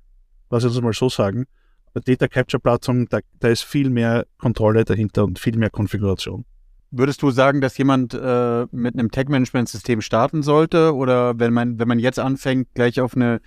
lass 0.51 0.65
uns 0.65 0.81
mal 0.81 0.93
so 0.93 1.09
sagen. 1.09 1.47
Bei 1.93 2.01
Data 2.01 2.29
Capture 2.29 2.61
Plattform, 2.61 3.07
da, 3.09 3.19
da, 3.41 3.49
ist 3.49 3.63
viel 3.63 3.91
mehr 3.91 4.27
Kontrolle 4.39 4.85
dahinter 4.85 5.25
und 5.25 5.39
viel 5.39 5.57
mehr 5.57 5.71
Konfiguration. 5.71 6.45
Würdest 6.93 7.23
du 7.23 7.31
sagen, 7.31 7.61
dass 7.61 7.79
jemand 7.79 8.15
äh, 8.15 8.67
mit 8.73 8.95
einem 8.95 9.11
Tech-Management-System 9.11 10.01
starten 10.01 10.43
sollte? 10.43 10.95
Oder 10.95 11.39
wenn 11.39 11.53
man, 11.53 11.79
wenn 11.79 11.87
man 11.87 11.99
jetzt 11.99 12.19
anfängt, 12.19 12.69
gleich 12.75 13.01
auf 13.01 13.15
eine 13.15 13.41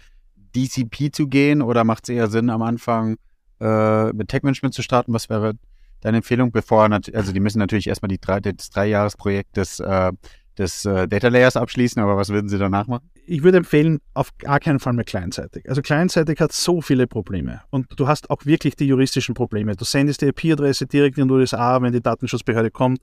DCP 0.56 1.12
zu 1.12 1.28
gehen? 1.28 1.62
Oder 1.62 1.84
macht 1.84 2.04
es 2.04 2.10
eher 2.10 2.30
Sinn, 2.30 2.50
am 2.50 2.62
Anfang 2.62 3.18
äh, 3.60 4.14
mit 4.14 4.30
Tech-Management 4.30 4.74
zu 4.74 4.82
starten? 4.82 5.14
Was 5.14 5.30
wäre 5.30 5.56
deine 6.04 6.18
Empfehlung, 6.18 6.52
bevor, 6.52 6.89
also 6.91 7.32
die 7.32 7.39
müssen 7.39 7.60
natürlich 7.60 7.88
erstmal 7.88 8.10
die 8.10 8.20
drei, 8.20 8.39
das 8.39 8.70
Dreijahresprojekt 8.70 9.58
des, 9.58 9.80
äh, 9.80 10.12
des 10.58 10.86
äh, 10.86 11.08
Data 11.08 11.30
Layers 11.30 11.56
abschließen, 11.56 12.02
aber 12.02 12.18
was 12.18 12.30
würden 12.30 12.50
sie 12.50 12.58
danach 12.58 12.88
machen? 12.88 13.10
Ich 13.26 13.41
würde 13.44 13.58
empfehlen, 13.58 14.00
auf 14.14 14.38
gar 14.38 14.60
keinen 14.60 14.80
Fall 14.80 14.94
mehr 14.94 15.06
kleinseitig. 15.06 15.68
Also 15.70 15.82
kleinseitig 15.82 16.39
hat 16.39 16.52
so 16.52 16.82
viele 16.82 17.08
Probleme 17.08 17.62
und 17.70 17.88
du 17.98 18.08
hast 18.08 18.30
auch 18.30 18.46
wirklich 18.46 18.76
die 18.76 18.86
juristischen 18.86 19.34
Probleme. 19.34 19.76
Du 19.76 19.86
sendest 19.86 20.22
die 20.22 20.28
IP-Adresse 20.28 20.88
direkt 20.88 21.18
in 21.18 21.28
die 21.28 21.34
USA, 21.34 21.82
wenn 21.82 21.94
die 21.94 22.02
Datenschutzbehörde 22.02 22.70
kommt, 22.70 23.00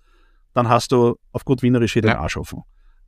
dann 0.55 0.69
hast 0.69 0.93
du 0.93 1.17
auf 1.33 1.45
gut 1.45 1.63
Wienerisch 1.63 1.95
hier 1.95 2.03
den 2.03 2.13
Arsch 2.13 2.37
offen. 2.37 2.63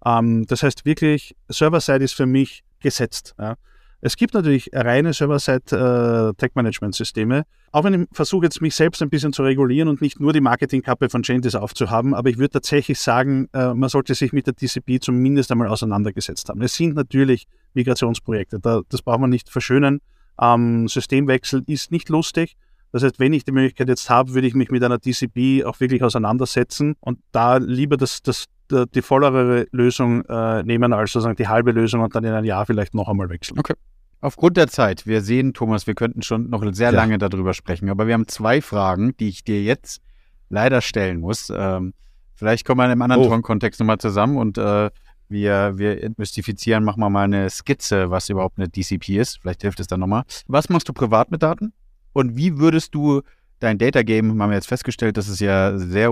Ähm, 0.04 0.46
das 0.46 0.62
heißt 0.62 0.84
wirklich, 0.84 1.34
Server-Side 1.48 2.04
ist 2.04 2.14
für 2.14 2.26
mich 2.26 2.62
gesetzt. 2.80 3.34
Ja. 3.38 3.56
Es 4.04 4.16
gibt 4.16 4.34
natürlich 4.34 4.68
reine 4.74 5.14
Server-Side-Tech-Management-Systeme. 5.14 7.38
Äh, 7.38 7.44
auch 7.70 7.84
wenn 7.84 8.02
ich 8.02 8.08
versuche 8.10 8.46
jetzt 8.46 8.60
mich 8.60 8.74
selbst 8.74 9.00
ein 9.00 9.10
bisschen 9.10 9.32
zu 9.32 9.44
regulieren 9.44 9.86
und 9.88 10.02
nicht 10.02 10.18
nur 10.18 10.32
die 10.32 10.40
Marketingkappe 10.40 11.08
von 11.08 11.22
Gentis 11.22 11.54
aufzuhaben, 11.54 12.12
aber 12.12 12.28
ich 12.28 12.36
würde 12.36 12.50
tatsächlich 12.50 12.98
sagen, 12.98 13.48
äh, 13.52 13.74
man 13.74 13.88
sollte 13.88 14.16
sich 14.16 14.32
mit 14.32 14.48
der 14.48 14.56
TCP 14.56 14.98
zumindest 15.00 15.52
einmal 15.52 15.68
auseinandergesetzt 15.68 16.48
haben. 16.48 16.62
Es 16.62 16.74
sind 16.74 16.96
natürlich 16.96 17.46
Migrationsprojekte, 17.74 18.58
das 18.60 19.02
braucht 19.02 19.20
man 19.20 19.30
nicht 19.30 19.48
verschönen. 19.48 20.00
Ähm, 20.40 20.88
Systemwechsel 20.88 21.62
ist 21.66 21.92
nicht 21.92 22.08
lustig. 22.08 22.56
Das 22.92 23.02
heißt, 23.02 23.18
wenn 23.18 23.32
ich 23.32 23.44
die 23.44 23.52
Möglichkeit 23.52 23.88
jetzt 23.88 24.08
habe, 24.10 24.34
würde 24.34 24.46
ich 24.46 24.54
mich 24.54 24.70
mit 24.70 24.84
einer 24.84 25.00
TCP 25.00 25.64
auch 25.64 25.80
wirklich 25.80 26.04
auseinandersetzen 26.04 26.94
und 27.00 27.18
da 27.32 27.56
lieber 27.56 27.96
das, 27.96 28.22
das, 28.22 28.44
die 28.70 29.02
vollere 29.02 29.66
Lösung 29.72 30.24
äh, 30.26 30.62
nehmen, 30.62 30.92
als 30.92 31.12
sozusagen 31.12 31.36
die 31.36 31.48
halbe 31.48 31.72
Lösung 31.72 32.02
und 32.02 32.14
dann 32.14 32.24
in 32.24 32.32
ein 32.32 32.44
Jahr 32.44 32.66
vielleicht 32.66 32.94
noch 32.94 33.08
einmal 33.08 33.30
wechseln. 33.30 33.58
Okay. 33.58 33.74
Aufgrund 34.20 34.56
der 34.56 34.68
Zeit, 34.68 35.06
wir 35.06 35.22
sehen, 35.22 35.52
Thomas, 35.52 35.86
wir 35.86 35.94
könnten 35.94 36.22
schon 36.22 36.48
noch 36.48 36.62
sehr 36.72 36.92
ja. 36.92 36.96
lange 36.96 37.18
darüber 37.18 37.54
sprechen, 37.54 37.88
aber 37.88 38.06
wir 38.06 38.14
haben 38.14 38.28
zwei 38.28 38.60
Fragen, 38.60 39.16
die 39.16 39.28
ich 39.28 39.42
dir 39.42 39.62
jetzt 39.62 40.00
leider 40.48 40.80
stellen 40.80 41.18
muss. 41.18 41.50
Ähm, 41.54 41.94
vielleicht 42.34 42.64
kommen 42.66 42.78
wir 42.78 42.84
in 42.84 42.92
einem 42.92 43.02
anderen 43.02 43.40
oh. 43.40 43.40
Kontext 43.40 43.80
nochmal 43.80 43.98
zusammen 43.98 44.36
und 44.36 44.58
äh, 44.58 44.90
wir, 45.28 45.72
wir 45.76 46.12
mystifizieren, 46.18 46.84
machen 46.84 47.00
wir 47.00 47.10
mal 47.10 47.24
eine 47.24 47.48
Skizze, 47.48 48.10
was 48.10 48.28
überhaupt 48.28 48.58
eine 48.58 48.68
DCP 48.68 49.16
ist. 49.16 49.38
Vielleicht 49.40 49.62
hilft 49.62 49.80
es 49.80 49.86
dann 49.86 50.00
nochmal. 50.00 50.24
Was 50.46 50.68
machst 50.68 50.88
du 50.88 50.92
privat 50.92 51.30
mit 51.30 51.42
Daten? 51.42 51.72
Und 52.12 52.36
wie 52.36 52.58
würdest 52.58 52.94
du 52.94 53.22
dein 53.58 53.78
Data 53.78 54.02
Game, 54.02 54.42
haben 54.42 54.50
wir 54.50 54.56
jetzt 54.56 54.68
festgestellt, 54.68 55.16
dass 55.16 55.28
es 55.28 55.40
ja 55.40 55.76
sehr, 55.78 56.10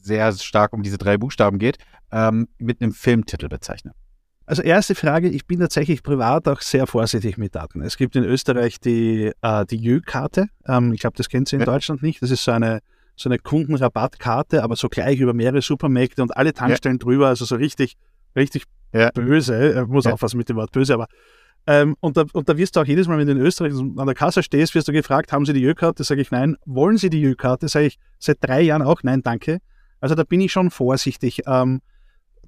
sehr 0.00 0.32
stark 0.32 0.72
um 0.72 0.82
diese 0.82 0.98
drei 0.98 1.18
Buchstaben 1.18 1.58
geht, 1.58 1.78
ähm, 2.12 2.48
mit 2.58 2.80
einem 2.80 2.92
Filmtitel 2.92 3.48
bezeichnen? 3.48 3.92
Also 4.46 4.62
erste 4.62 4.94
Frage, 4.94 5.28
ich 5.28 5.46
bin 5.46 5.60
tatsächlich 5.60 6.02
privat 6.02 6.48
auch 6.48 6.62
sehr 6.62 6.86
vorsichtig 6.86 7.36
mit 7.36 7.54
Daten. 7.54 7.82
Es 7.82 7.98
gibt 7.98 8.16
in 8.16 8.24
Österreich 8.24 8.80
die, 8.80 9.30
äh, 9.42 9.66
die 9.66 9.76
Jö-Karte. 9.76 10.46
Ähm, 10.66 10.94
ich 10.94 11.00
glaube, 11.00 11.18
das 11.18 11.28
kennt 11.28 11.52
ihr 11.52 11.58
in 11.58 11.60
ja. 11.60 11.66
Deutschland 11.66 12.02
nicht. 12.02 12.22
Das 12.22 12.30
ist 12.30 12.44
so 12.44 12.52
eine, 12.52 12.80
so 13.14 13.28
eine 13.28 13.38
Kundenrabattkarte, 13.38 14.62
aber 14.62 14.74
so 14.74 14.88
gleich 14.88 15.20
über 15.20 15.34
mehrere 15.34 15.60
Supermärkte 15.60 16.22
und 16.22 16.34
alle 16.34 16.54
Tankstellen 16.54 16.96
ja. 16.96 17.04
drüber, 17.04 17.28
also 17.28 17.44
so 17.44 17.56
richtig, 17.56 17.98
richtig 18.34 18.64
ja. 18.94 19.10
böse. 19.10 19.82
Ich 19.82 19.88
muss 19.88 20.06
ja. 20.06 20.12
aufpassen 20.12 20.38
mit 20.38 20.48
dem 20.48 20.56
Wort 20.56 20.72
böse, 20.72 20.94
aber 20.94 21.08
ähm, 21.66 21.96
und, 22.00 22.16
da, 22.16 22.24
und 22.32 22.48
da 22.48 22.56
wirst 22.56 22.76
du 22.76 22.80
auch 22.80 22.86
jedes 22.86 23.08
Mal, 23.08 23.18
wenn 23.18 23.26
du 23.26 23.32
in 23.32 23.40
Österreich 23.40 23.72
an 23.74 24.06
der 24.06 24.14
Kasse 24.14 24.42
stehst, 24.42 24.74
wirst 24.74 24.88
du 24.88 24.92
gefragt, 24.92 25.32
haben 25.32 25.44
Sie 25.44 25.52
die 25.52 25.60
Jö-Karte? 25.60 26.04
Sage 26.04 26.20
ich 26.20 26.30
nein. 26.30 26.56
Wollen 26.64 26.96
Sie 26.96 27.10
die 27.10 27.20
Jö-Karte? 27.20 27.68
Sage 27.68 27.86
ich 27.86 27.98
seit 28.18 28.38
drei 28.40 28.62
Jahren 28.62 28.82
auch 28.82 29.02
nein, 29.02 29.22
danke. 29.22 29.58
Also 30.00 30.14
da 30.14 30.24
bin 30.24 30.40
ich 30.40 30.52
schon 30.52 30.70
vorsichtig. 30.70 31.42
Ähm, 31.46 31.80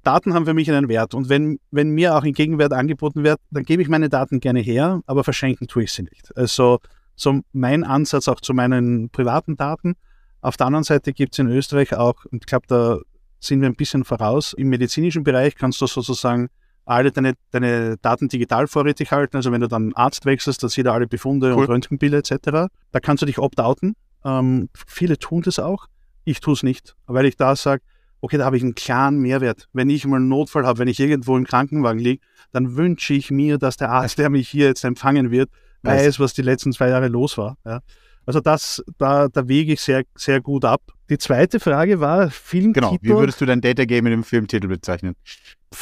Daten 0.03 0.33
haben 0.33 0.45
für 0.45 0.53
mich 0.53 0.71
einen 0.71 0.89
Wert. 0.89 1.13
Und 1.13 1.29
wenn, 1.29 1.59
wenn 1.69 1.91
mir 1.91 2.15
auch 2.15 2.23
ein 2.23 2.33
Gegenwert 2.33 2.73
angeboten 2.73 3.23
wird, 3.23 3.39
dann 3.51 3.63
gebe 3.63 3.81
ich 3.81 3.89
meine 3.89 4.09
Daten 4.09 4.39
gerne 4.39 4.59
her, 4.59 5.01
aber 5.05 5.23
verschenken 5.23 5.67
tue 5.67 5.83
ich 5.83 5.91
sie 5.91 6.03
nicht. 6.03 6.35
Also 6.35 6.79
so 7.15 7.41
mein 7.53 7.83
Ansatz 7.83 8.27
auch 8.27 8.41
zu 8.41 8.53
meinen 8.53 9.09
privaten 9.09 9.57
Daten. 9.57 9.95
Auf 10.41 10.57
der 10.57 10.67
anderen 10.67 10.83
Seite 10.83 11.13
gibt 11.13 11.33
es 11.33 11.39
in 11.39 11.47
Österreich 11.47 11.93
auch, 11.93 12.25
und 12.25 12.43
ich 12.43 12.47
glaube, 12.47 12.65
da 12.67 12.97
sind 13.39 13.61
wir 13.61 13.69
ein 13.69 13.75
bisschen 13.75 14.03
voraus, 14.03 14.53
im 14.53 14.69
medizinischen 14.69 15.23
Bereich 15.23 15.55
kannst 15.55 15.81
du 15.81 15.87
sozusagen 15.87 16.49
alle 16.91 17.11
deine, 17.11 17.33
deine 17.51 17.97
Daten 17.97 18.27
digital 18.27 18.67
vorrätig 18.67 19.11
halten. 19.11 19.37
Also 19.37 19.51
wenn 19.51 19.61
du 19.61 19.67
dann 19.67 19.93
Arzt 19.93 20.25
wechselst, 20.25 20.61
dann 20.61 20.69
sieht 20.69 20.85
er 20.85 20.93
alle 20.93 21.07
Befunde 21.07 21.53
cool. 21.53 21.63
und 21.63 21.69
Röntgenbilder 21.69 22.19
etc. 22.19 22.69
Da 22.91 22.99
kannst 23.01 23.21
du 23.21 23.25
dich 23.25 23.39
opt-outen. 23.39 23.95
Ähm, 24.23 24.69
viele 24.87 25.17
tun 25.17 25.41
das 25.41 25.59
auch. 25.59 25.87
Ich 26.23 26.39
tue 26.39 26.53
es 26.53 26.63
nicht, 26.63 26.95
weil 27.07 27.25
ich 27.25 27.37
da 27.37 27.55
sage, 27.55 27.81
okay, 28.19 28.37
da 28.37 28.45
habe 28.45 28.57
ich 28.57 28.63
einen 28.63 28.75
klaren 28.75 29.19
Mehrwert. 29.19 29.67
Wenn 29.73 29.89
ich 29.89 30.05
mal 30.05 30.17
einen 30.17 30.27
Notfall 30.27 30.65
habe, 30.65 30.79
wenn 30.79 30.87
ich 30.87 30.99
irgendwo 30.99 31.35
im 31.37 31.45
Krankenwagen 31.45 31.99
liege, 31.99 32.21
dann 32.51 32.75
wünsche 32.75 33.13
ich 33.13 33.31
mir, 33.31 33.57
dass 33.57 33.77
der 33.77 33.89
Arzt, 33.89 34.19
der 34.19 34.29
mich 34.29 34.49
hier 34.49 34.67
jetzt 34.67 34.83
empfangen 34.83 35.31
wird, 35.31 35.49
weiß, 35.83 36.19
was 36.19 36.33
die 36.33 36.43
letzten 36.43 36.73
zwei 36.73 36.89
Jahre 36.89 37.07
los 37.07 37.37
war. 37.37 37.57
Ja. 37.65 37.79
Also 38.25 38.39
das, 38.39 38.83
da, 38.97 39.27
da 39.27 39.47
wege 39.47 39.73
ich 39.73 39.81
sehr, 39.81 40.03
sehr 40.15 40.41
gut 40.41 40.65
ab. 40.65 40.81
Die 41.09 41.17
zweite 41.17 41.59
Frage 41.59 41.99
war 41.99 42.29
Filmtitel. 42.29 42.87
Genau, 42.87 42.97
wie 43.01 43.09
würdest 43.09 43.41
du 43.41 43.45
dein 43.45 43.61
Data 43.61 43.85
Game 43.85 44.05
in 44.05 44.11
dem 44.11 44.23
Filmtitel 44.23 44.67
bezeichnen? 44.67 45.15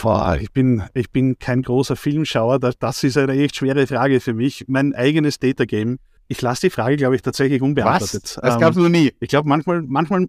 Boah, 0.02 0.38
ich 0.40 0.52
bin, 0.52 0.84
ich 0.94 1.10
bin 1.12 1.38
kein 1.38 1.62
großer 1.62 1.96
Filmschauer. 1.96 2.60
Das 2.60 3.04
ist 3.04 3.18
eine 3.18 3.34
echt 3.34 3.58
schwere 3.58 3.86
Frage 3.88 4.20
für 4.20 4.34
mich. 4.34 4.66
Mein 4.68 4.94
eigenes 4.94 5.40
Data 5.40 5.66
Game. 5.66 6.00
Ich 6.28 6.42
lasse 6.42 6.68
die 6.68 6.70
Frage, 6.70 6.96
glaube 6.96 7.16
ich, 7.16 7.22
tatsächlich 7.22 7.62
unbeantwortet. 7.62 8.24
Was? 8.24 8.36
Das 8.36 8.60
gab 8.60 8.72
es 8.72 8.78
ähm, 8.78 8.84
noch 8.84 8.90
nie. 8.90 9.14
Ich 9.20 9.30
glaube, 9.30 9.50
manchmal, 9.50 9.82
manchmal 9.82 10.28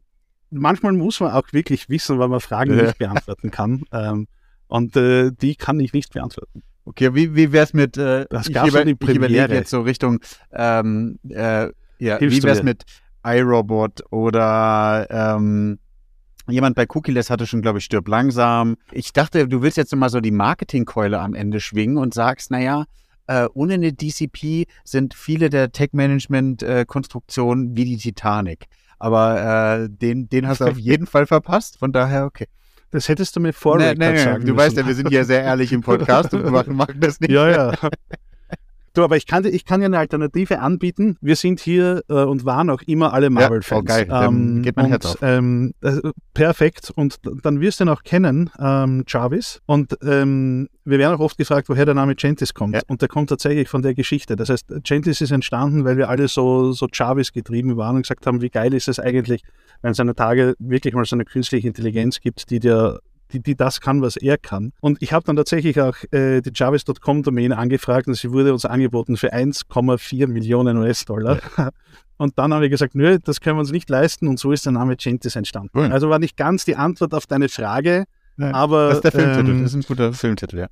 manchmal 0.50 0.92
muss 0.92 1.20
man 1.20 1.32
auch 1.32 1.52
wirklich 1.52 1.88
wissen, 1.88 2.18
weil 2.18 2.28
man 2.28 2.40
Fragen 2.40 2.76
nicht 2.76 2.98
beantworten 2.98 3.50
kann. 3.50 3.84
Ähm, 3.92 4.26
und 4.68 4.96
äh, 4.96 5.30
die 5.32 5.56
kann 5.56 5.80
ich 5.80 5.92
nicht 5.92 6.12
beantworten. 6.12 6.62
Okay, 6.84 7.14
wie, 7.14 7.34
wie 7.34 7.52
wäre 7.52 7.64
es 7.64 7.72
mit, 7.72 7.96
äh, 7.96 8.26
das 8.30 8.48
ich, 8.48 8.56
über, 8.56 8.86
ich 8.86 9.16
überlege 9.16 9.54
jetzt 9.54 9.70
so 9.70 9.82
Richtung, 9.82 10.20
ähm, 10.52 11.18
äh, 11.28 11.68
ja, 12.00 12.18
Hilfst 12.18 12.38
wie 12.38 12.42
wäre 12.42 12.56
es 12.56 12.62
mit 12.62 12.84
iRobot 13.24 14.02
oder 14.10 15.06
ähm, 15.10 15.78
jemand 16.48 16.76
bei 16.76 16.86
Cookieless 16.88 17.30
hatte 17.30 17.46
schon, 17.46 17.62
glaube 17.62 17.78
ich, 17.78 17.84
stirb 17.84 18.08
langsam. 18.08 18.76
Ich 18.92 19.12
dachte, 19.12 19.46
du 19.46 19.62
willst 19.62 19.76
jetzt 19.76 19.94
mal 19.94 20.08
so 20.08 20.20
die 20.20 20.30
Marketingkeule 20.30 21.20
am 21.20 21.34
Ende 21.34 21.60
schwingen 21.60 21.98
und 21.98 22.14
sagst, 22.14 22.50
naja, 22.50 22.84
äh, 23.26 23.46
ohne 23.54 23.74
eine 23.74 23.92
DCP 23.92 24.66
sind 24.84 25.14
viele 25.14 25.50
der 25.50 25.72
Tech-Management-Konstruktionen 25.72 27.76
wie 27.76 27.84
die 27.84 27.96
Titanic. 27.96 28.66
Aber 28.98 29.82
äh, 29.82 29.88
den, 29.88 30.28
den 30.28 30.48
hast 30.48 30.60
du 30.60 30.64
auf 30.64 30.78
jeden 30.78 31.06
Fall 31.06 31.26
verpasst. 31.26 31.78
Von 31.78 31.92
daher, 31.92 32.26
okay. 32.26 32.46
Das 32.90 33.08
hättest 33.08 33.36
du 33.36 33.40
mir 33.40 33.52
vorher 33.52 33.94
nee, 33.94 34.10
nee, 34.10 34.18
sagen 34.18 34.40
Du 34.40 34.52
müssen. 34.52 34.56
weißt 34.56 34.76
ja, 34.78 34.86
wir 34.86 34.94
sind 34.96 35.12
ja 35.12 35.22
sehr 35.22 35.42
ehrlich 35.42 35.72
im 35.72 35.80
Podcast 35.82 36.34
und 36.34 36.50
machen, 36.50 36.74
machen 36.74 36.98
das 36.98 37.20
nicht. 37.20 37.30
Ja, 37.30 37.48
ja. 37.48 37.72
Du, 38.92 39.04
aber 39.04 39.16
ich 39.16 39.26
kann, 39.26 39.44
ich 39.44 39.64
kann 39.64 39.80
ja 39.80 39.86
eine 39.86 39.98
Alternative 39.98 40.58
anbieten. 40.58 41.16
Wir 41.20 41.36
sind 41.36 41.60
hier 41.60 42.02
äh, 42.08 42.14
und 42.14 42.44
waren 42.44 42.70
auch 42.70 42.82
immer 42.82 43.12
alle 43.12 43.30
Marvel-Fans. 43.30 43.88
Ja, 43.88 44.02
oh, 44.02 44.06
geil. 44.06 44.26
Ähm, 44.28 44.62
geht 44.62 44.76
mein 44.76 44.86
und, 44.86 44.90
Herz 44.90 45.06
auf. 45.06 45.18
Ähm, 45.22 45.74
äh, 45.80 46.00
perfekt. 46.34 46.92
Und 46.96 47.18
dann 47.42 47.60
wirst 47.60 47.78
du 47.78 47.84
ihn 47.84 47.88
auch 47.88 48.02
kennen, 48.02 48.50
ähm, 48.58 49.04
Jarvis. 49.06 49.60
Und 49.66 49.96
ähm, 50.02 50.68
wir 50.84 50.98
werden 50.98 51.14
auch 51.14 51.20
oft 51.20 51.38
gefragt, 51.38 51.68
woher 51.68 51.84
der 51.84 51.94
Name 51.94 52.16
Gentis 52.16 52.52
kommt. 52.52 52.74
Ja. 52.74 52.82
Und 52.88 53.00
der 53.00 53.08
kommt 53.08 53.28
tatsächlich 53.28 53.68
von 53.68 53.82
der 53.82 53.94
Geschichte. 53.94 54.34
Das 54.34 54.48
heißt, 54.48 54.66
Gentis 54.82 55.20
ist 55.20 55.30
entstanden, 55.30 55.84
weil 55.84 55.96
wir 55.96 56.08
alle 56.08 56.26
so, 56.26 56.72
so 56.72 56.88
Jarvis 56.92 57.32
getrieben 57.32 57.76
waren 57.76 57.96
und 57.96 58.02
gesagt 58.02 58.26
haben, 58.26 58.40
wie 58.40 58.50
geil 58.50 58.74
ist 58.74 58.88
es 58.88 58.98
eigentlich, 58.98 59.42
wenn 59.82 59.92
es 59.92 60.00
eine 60.00 60.16
Tage 60.16 60.54
wirklich 60.58 60.94
mal 60.94 61.04
so 61.04 61.14
eine 61.14 61.24
künstliche 61.24 61.68
Intelligenz 61.68 62.20
gibt, 62.20 62.50
die 62.50 62.58
dir 62.58 62.98
die, 63.32 63.40
die 63.40 63.56
das 63.56 63.80
kann, 63.80 64.02
was 64.02 64.16
er 64.16 64.38
kann. 64.38 64.72
Und 64.80 65.02
ich 65.02 65.12
habe 65.12 65.24
dann 65.24 65.36
tatsächlich 65.36 65.80
auch 65.80 65.96
äh, 66.12 66.40
die 66.40 66.50
Jarvis.com-Domain 66.54 67.52
angefragt 67.52 68.06
und 68.08 68.14
sie 68.14 68.32
wurde 68.32 68.52
uns 68.52 68.64
angeboten 68.64 69.16
für 69.16 69.32
1,4 69.32 70.26
Millionen 70.26 70.76
US-Dollar. 70.78 71.40
Ja. 71.56 71.70
Und 72.16 72.38
dann 72.38 72.52
haben 72.52 72.60
wir 72.60 72.68
gesagt, 72.68 72.94
nö, 72.94 73.18
das 73.22 73.40
können 73.40 73.56
wir 73.56 73.60
uns 73.60 73.72
nicht 73.72 73.88
leisten 73.88 74.28
und 74.28 74.38
so 74.38 74.52
ist 74.52 74.66
der 74.66 74.72
Name 74.72 74.96
Gentis 74.96 75.36
entstanden. 75.36 75.70
Cool. 75.74 75.90
Also 75.90 76.10
war 76.10 76.18
nicht 76.18 76.36
ganz 76.36 76.66
die 76.66 76.76
Antwort 76.76 77.14
auf 77.14 77.26
deine 77.26 77.48
Frage, 77.48 78.04
ja, 78.36 78.52
aber... 78.52 78.88
Das 78.88 78.96
ist 78.96 79.04
der 79.04 79.12
Filmtitel, 79.12 79.50
ähm, 79.50 79.62
das 79.62 79.72
ist 79.72 79.76
ein 79.76 79.88
guter 79.88 80.12
Filmtitel, 80.12 80.58
ja. 80.58 80.66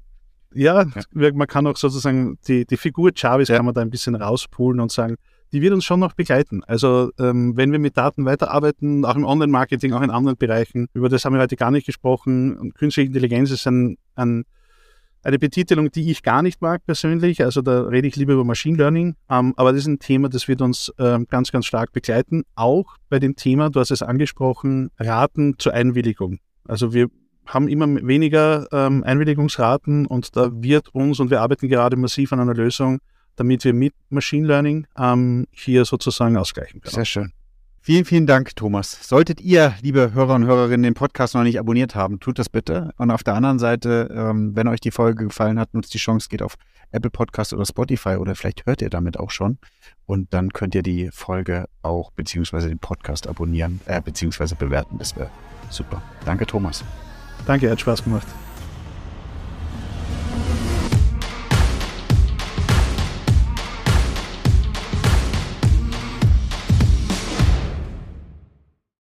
Ja, 0.54 0.86
ja, 1.14 1.32
man 1.32 1.46
kann 1.46 1.66
auch 1.66 1.76
sozusagen 1.76 2.38
die, 2.46 2.66
die 2.66 2.76
Figur 2.76 3.12
Jarvis 3.14 3.48
kann 3.48 3.64
man 3.64 3.74
da 3.74 3.80
ein 3.80 3.90
bisschen 3.90 4.14
rauspulen 4.14 4.80
und 4.80 4.90
sagen, 4.90 5.16
die 5.52 5.62
wird 5.62 5.72
uns 5.72 5.84
schon 5.84 6.00
noch 6.00 6.12
begleiten. 6.12 6.62
Also 6.64 7.10
ähm, 7.18 7.56
wenn 7.56 7.72
wir 7.72 7.78
mit 7.78 7.96
Daten 7.96 8.24
weiterarbeiten, 8.24 9.04
auch 9.04 9.16
im 9.16 9.24
Online-Marketing, 9.24 9.92
auch 9.92 10.02
in 10.02 10.10
anderen 10.10 10.36
Bereichen, 10.36 10.88
über 10.92 11.08
das 11.08 11.24
haben 11.24 11.34
wir 11.34 11.40
heute 11.40 11.56
gar 11.56 11.70
nicht 11.70 11.86
gesprochen. 11.86 12.72
Künstliche 12.74 13.08
Intelligenz 13.08 13.50
ist 13.50 13.66
ein, 13.66 13.96
ein, 14.14 14.44
eine 15.22 15.38
Betitelung, 15.38 15.90
die 15.90 16.10
ich 16.10 16.22
gar 16.22 16.42
nicht 16.42 16.60
mag 16.60 16.84
persönlich. 16.84 17.42
Also 17.42 17.62
da 17.62 17.82
rede 17.82 18.08
ich 18.08 18.16
lieber 18.16 18.34
über 18.34 18.44
Machine 18.44 18.76
Learning. 18.76 19.16
Ähm, 19.30 19.54
aber 19.56 19.72
das 19.72 19.82
ist 19.82 19.88
ein 19.88 19.98
Thema, 19.98 20.28
das 20.28 20.48
wird 20.48 20.60
uns 20.60 20.92
ähm, 20.98 21.26
ganz, 21.28 21.50
ganz 21.50 21.66
stark 21.66 21.92
begleiten. 21.92 22.44
Auch 22.54 22.96
bei 23.08 23.18
dem 23.18 23.36
Thema, 23.36 23.70
du 23.70 23.80
hast 23.80 23.90
es 23.90 24.02
angesprochen, 24.02 24.90
Raten 24.98 25.54
zur 25.58 25.72
Einwilligung. 25.72 26.38
Also 26.64 26.92
wir 26.92 27.08
haben 27.46 27.68
immer 27.68 27.86
weniger 28.06 28.66
ähm, 28.72 29.02
Einwilligungsraten 29.04 30.06
und 30.06 30.36
da 30.36 30.50
wird 30.52 30.94
uns, 30.94 31.18
und 31.18 31.30
wir 31.30 31.40
arbeiten 31.40 31.68
gerade 31.68 31.96
massiv 31.96 32.32
an 32.32 32.40
einer 32.40 32.54
Lösung, 32.54 33.00
damit 33.38 33.64
wir 33.64 33.72
mit 33.72 33.94
Machine 34.10 34.46
Learning 34.46 34.86
ähm, 34.98 35.46
hier 35.50 35.84
sozusagen 35.84 36.36
ausgleichen 36.36 36.80
können. 36.80 36.94
Sehr 36.94 37.04
schön. 37.04 37.32
Vielen, 37.80 38.04
vielen 38.04 38.26
Dank, 38.26 38.54
Thomas. 38.54 39.08
Solltet 39.08 39.40
ihr, 39.40 39.74
liebe 39.80 40.12
Hörer 40.12 40.34
und 40.34 40.44
Hörerinnen, 40.44 40.82
den 40.82 40.94
Podcast 40.94 41.34
noch 41.34 41.42
nicht 41.42 41.58
abonniert 41.58 41.94
haben, 41.94 42.20
tut 42.20 42.38
das 42.38 42.50
bitte. 42.50 42.90
Und 42.98 43.10
auf 43.10 43.22
der 43.22 43.34
anderen 43.34 43.58
Seite, 43.58 44.12
ähm, 44.14 44.54
wenn 44.54 44.68
euch 44.68 44.80
die 44.80 44.90
Folge 44.90 45.24
gefallen 45.24 45.58
hat, 45.58 45.72
nutzt 45.72 45.94
die 45.94 45.98
Chance, 45.98 46.28
geht 46.28 46.42
auf 46.42 46.56
Apple 46.90 47.10
Podcast 47.10 47.54
oder 47.54 47.64
Spotify 47.64 48.16
oder 48.16 48.34
vielleicht 48.34 48.66
hört 48.66 48.82
ihr 48.82 48.90
damit 48.90 49.18
auch 49.18 49.30
schon. 49.30 49.58
Und 50.04 50.34
dann 50.34 50.52
könnt 50.52 50.74
ihr 50.74 50.82
die 50.82 51.10
Folge 51.12 51.66
auch 51.82 52.10
beziehungsweise 52.10 52.68
den 52.68 52.78
Podcast 52.78 53.26
abonnieren, 53.26 53.80
äh, 53.86 54.02
beziehungsweise 54.02 54.54
bewerten. 54.54 54.98
Das 54.98 55.16
wäre 55.16 55.30
super. 55.70 56.02
Danke, 56.26 56.46
Thomas. 56.46 56.84
Danke, 57.46 57.70
hat 57.70 57.80
Spaß 57.80 58.04
gemacht. 58.04 58.26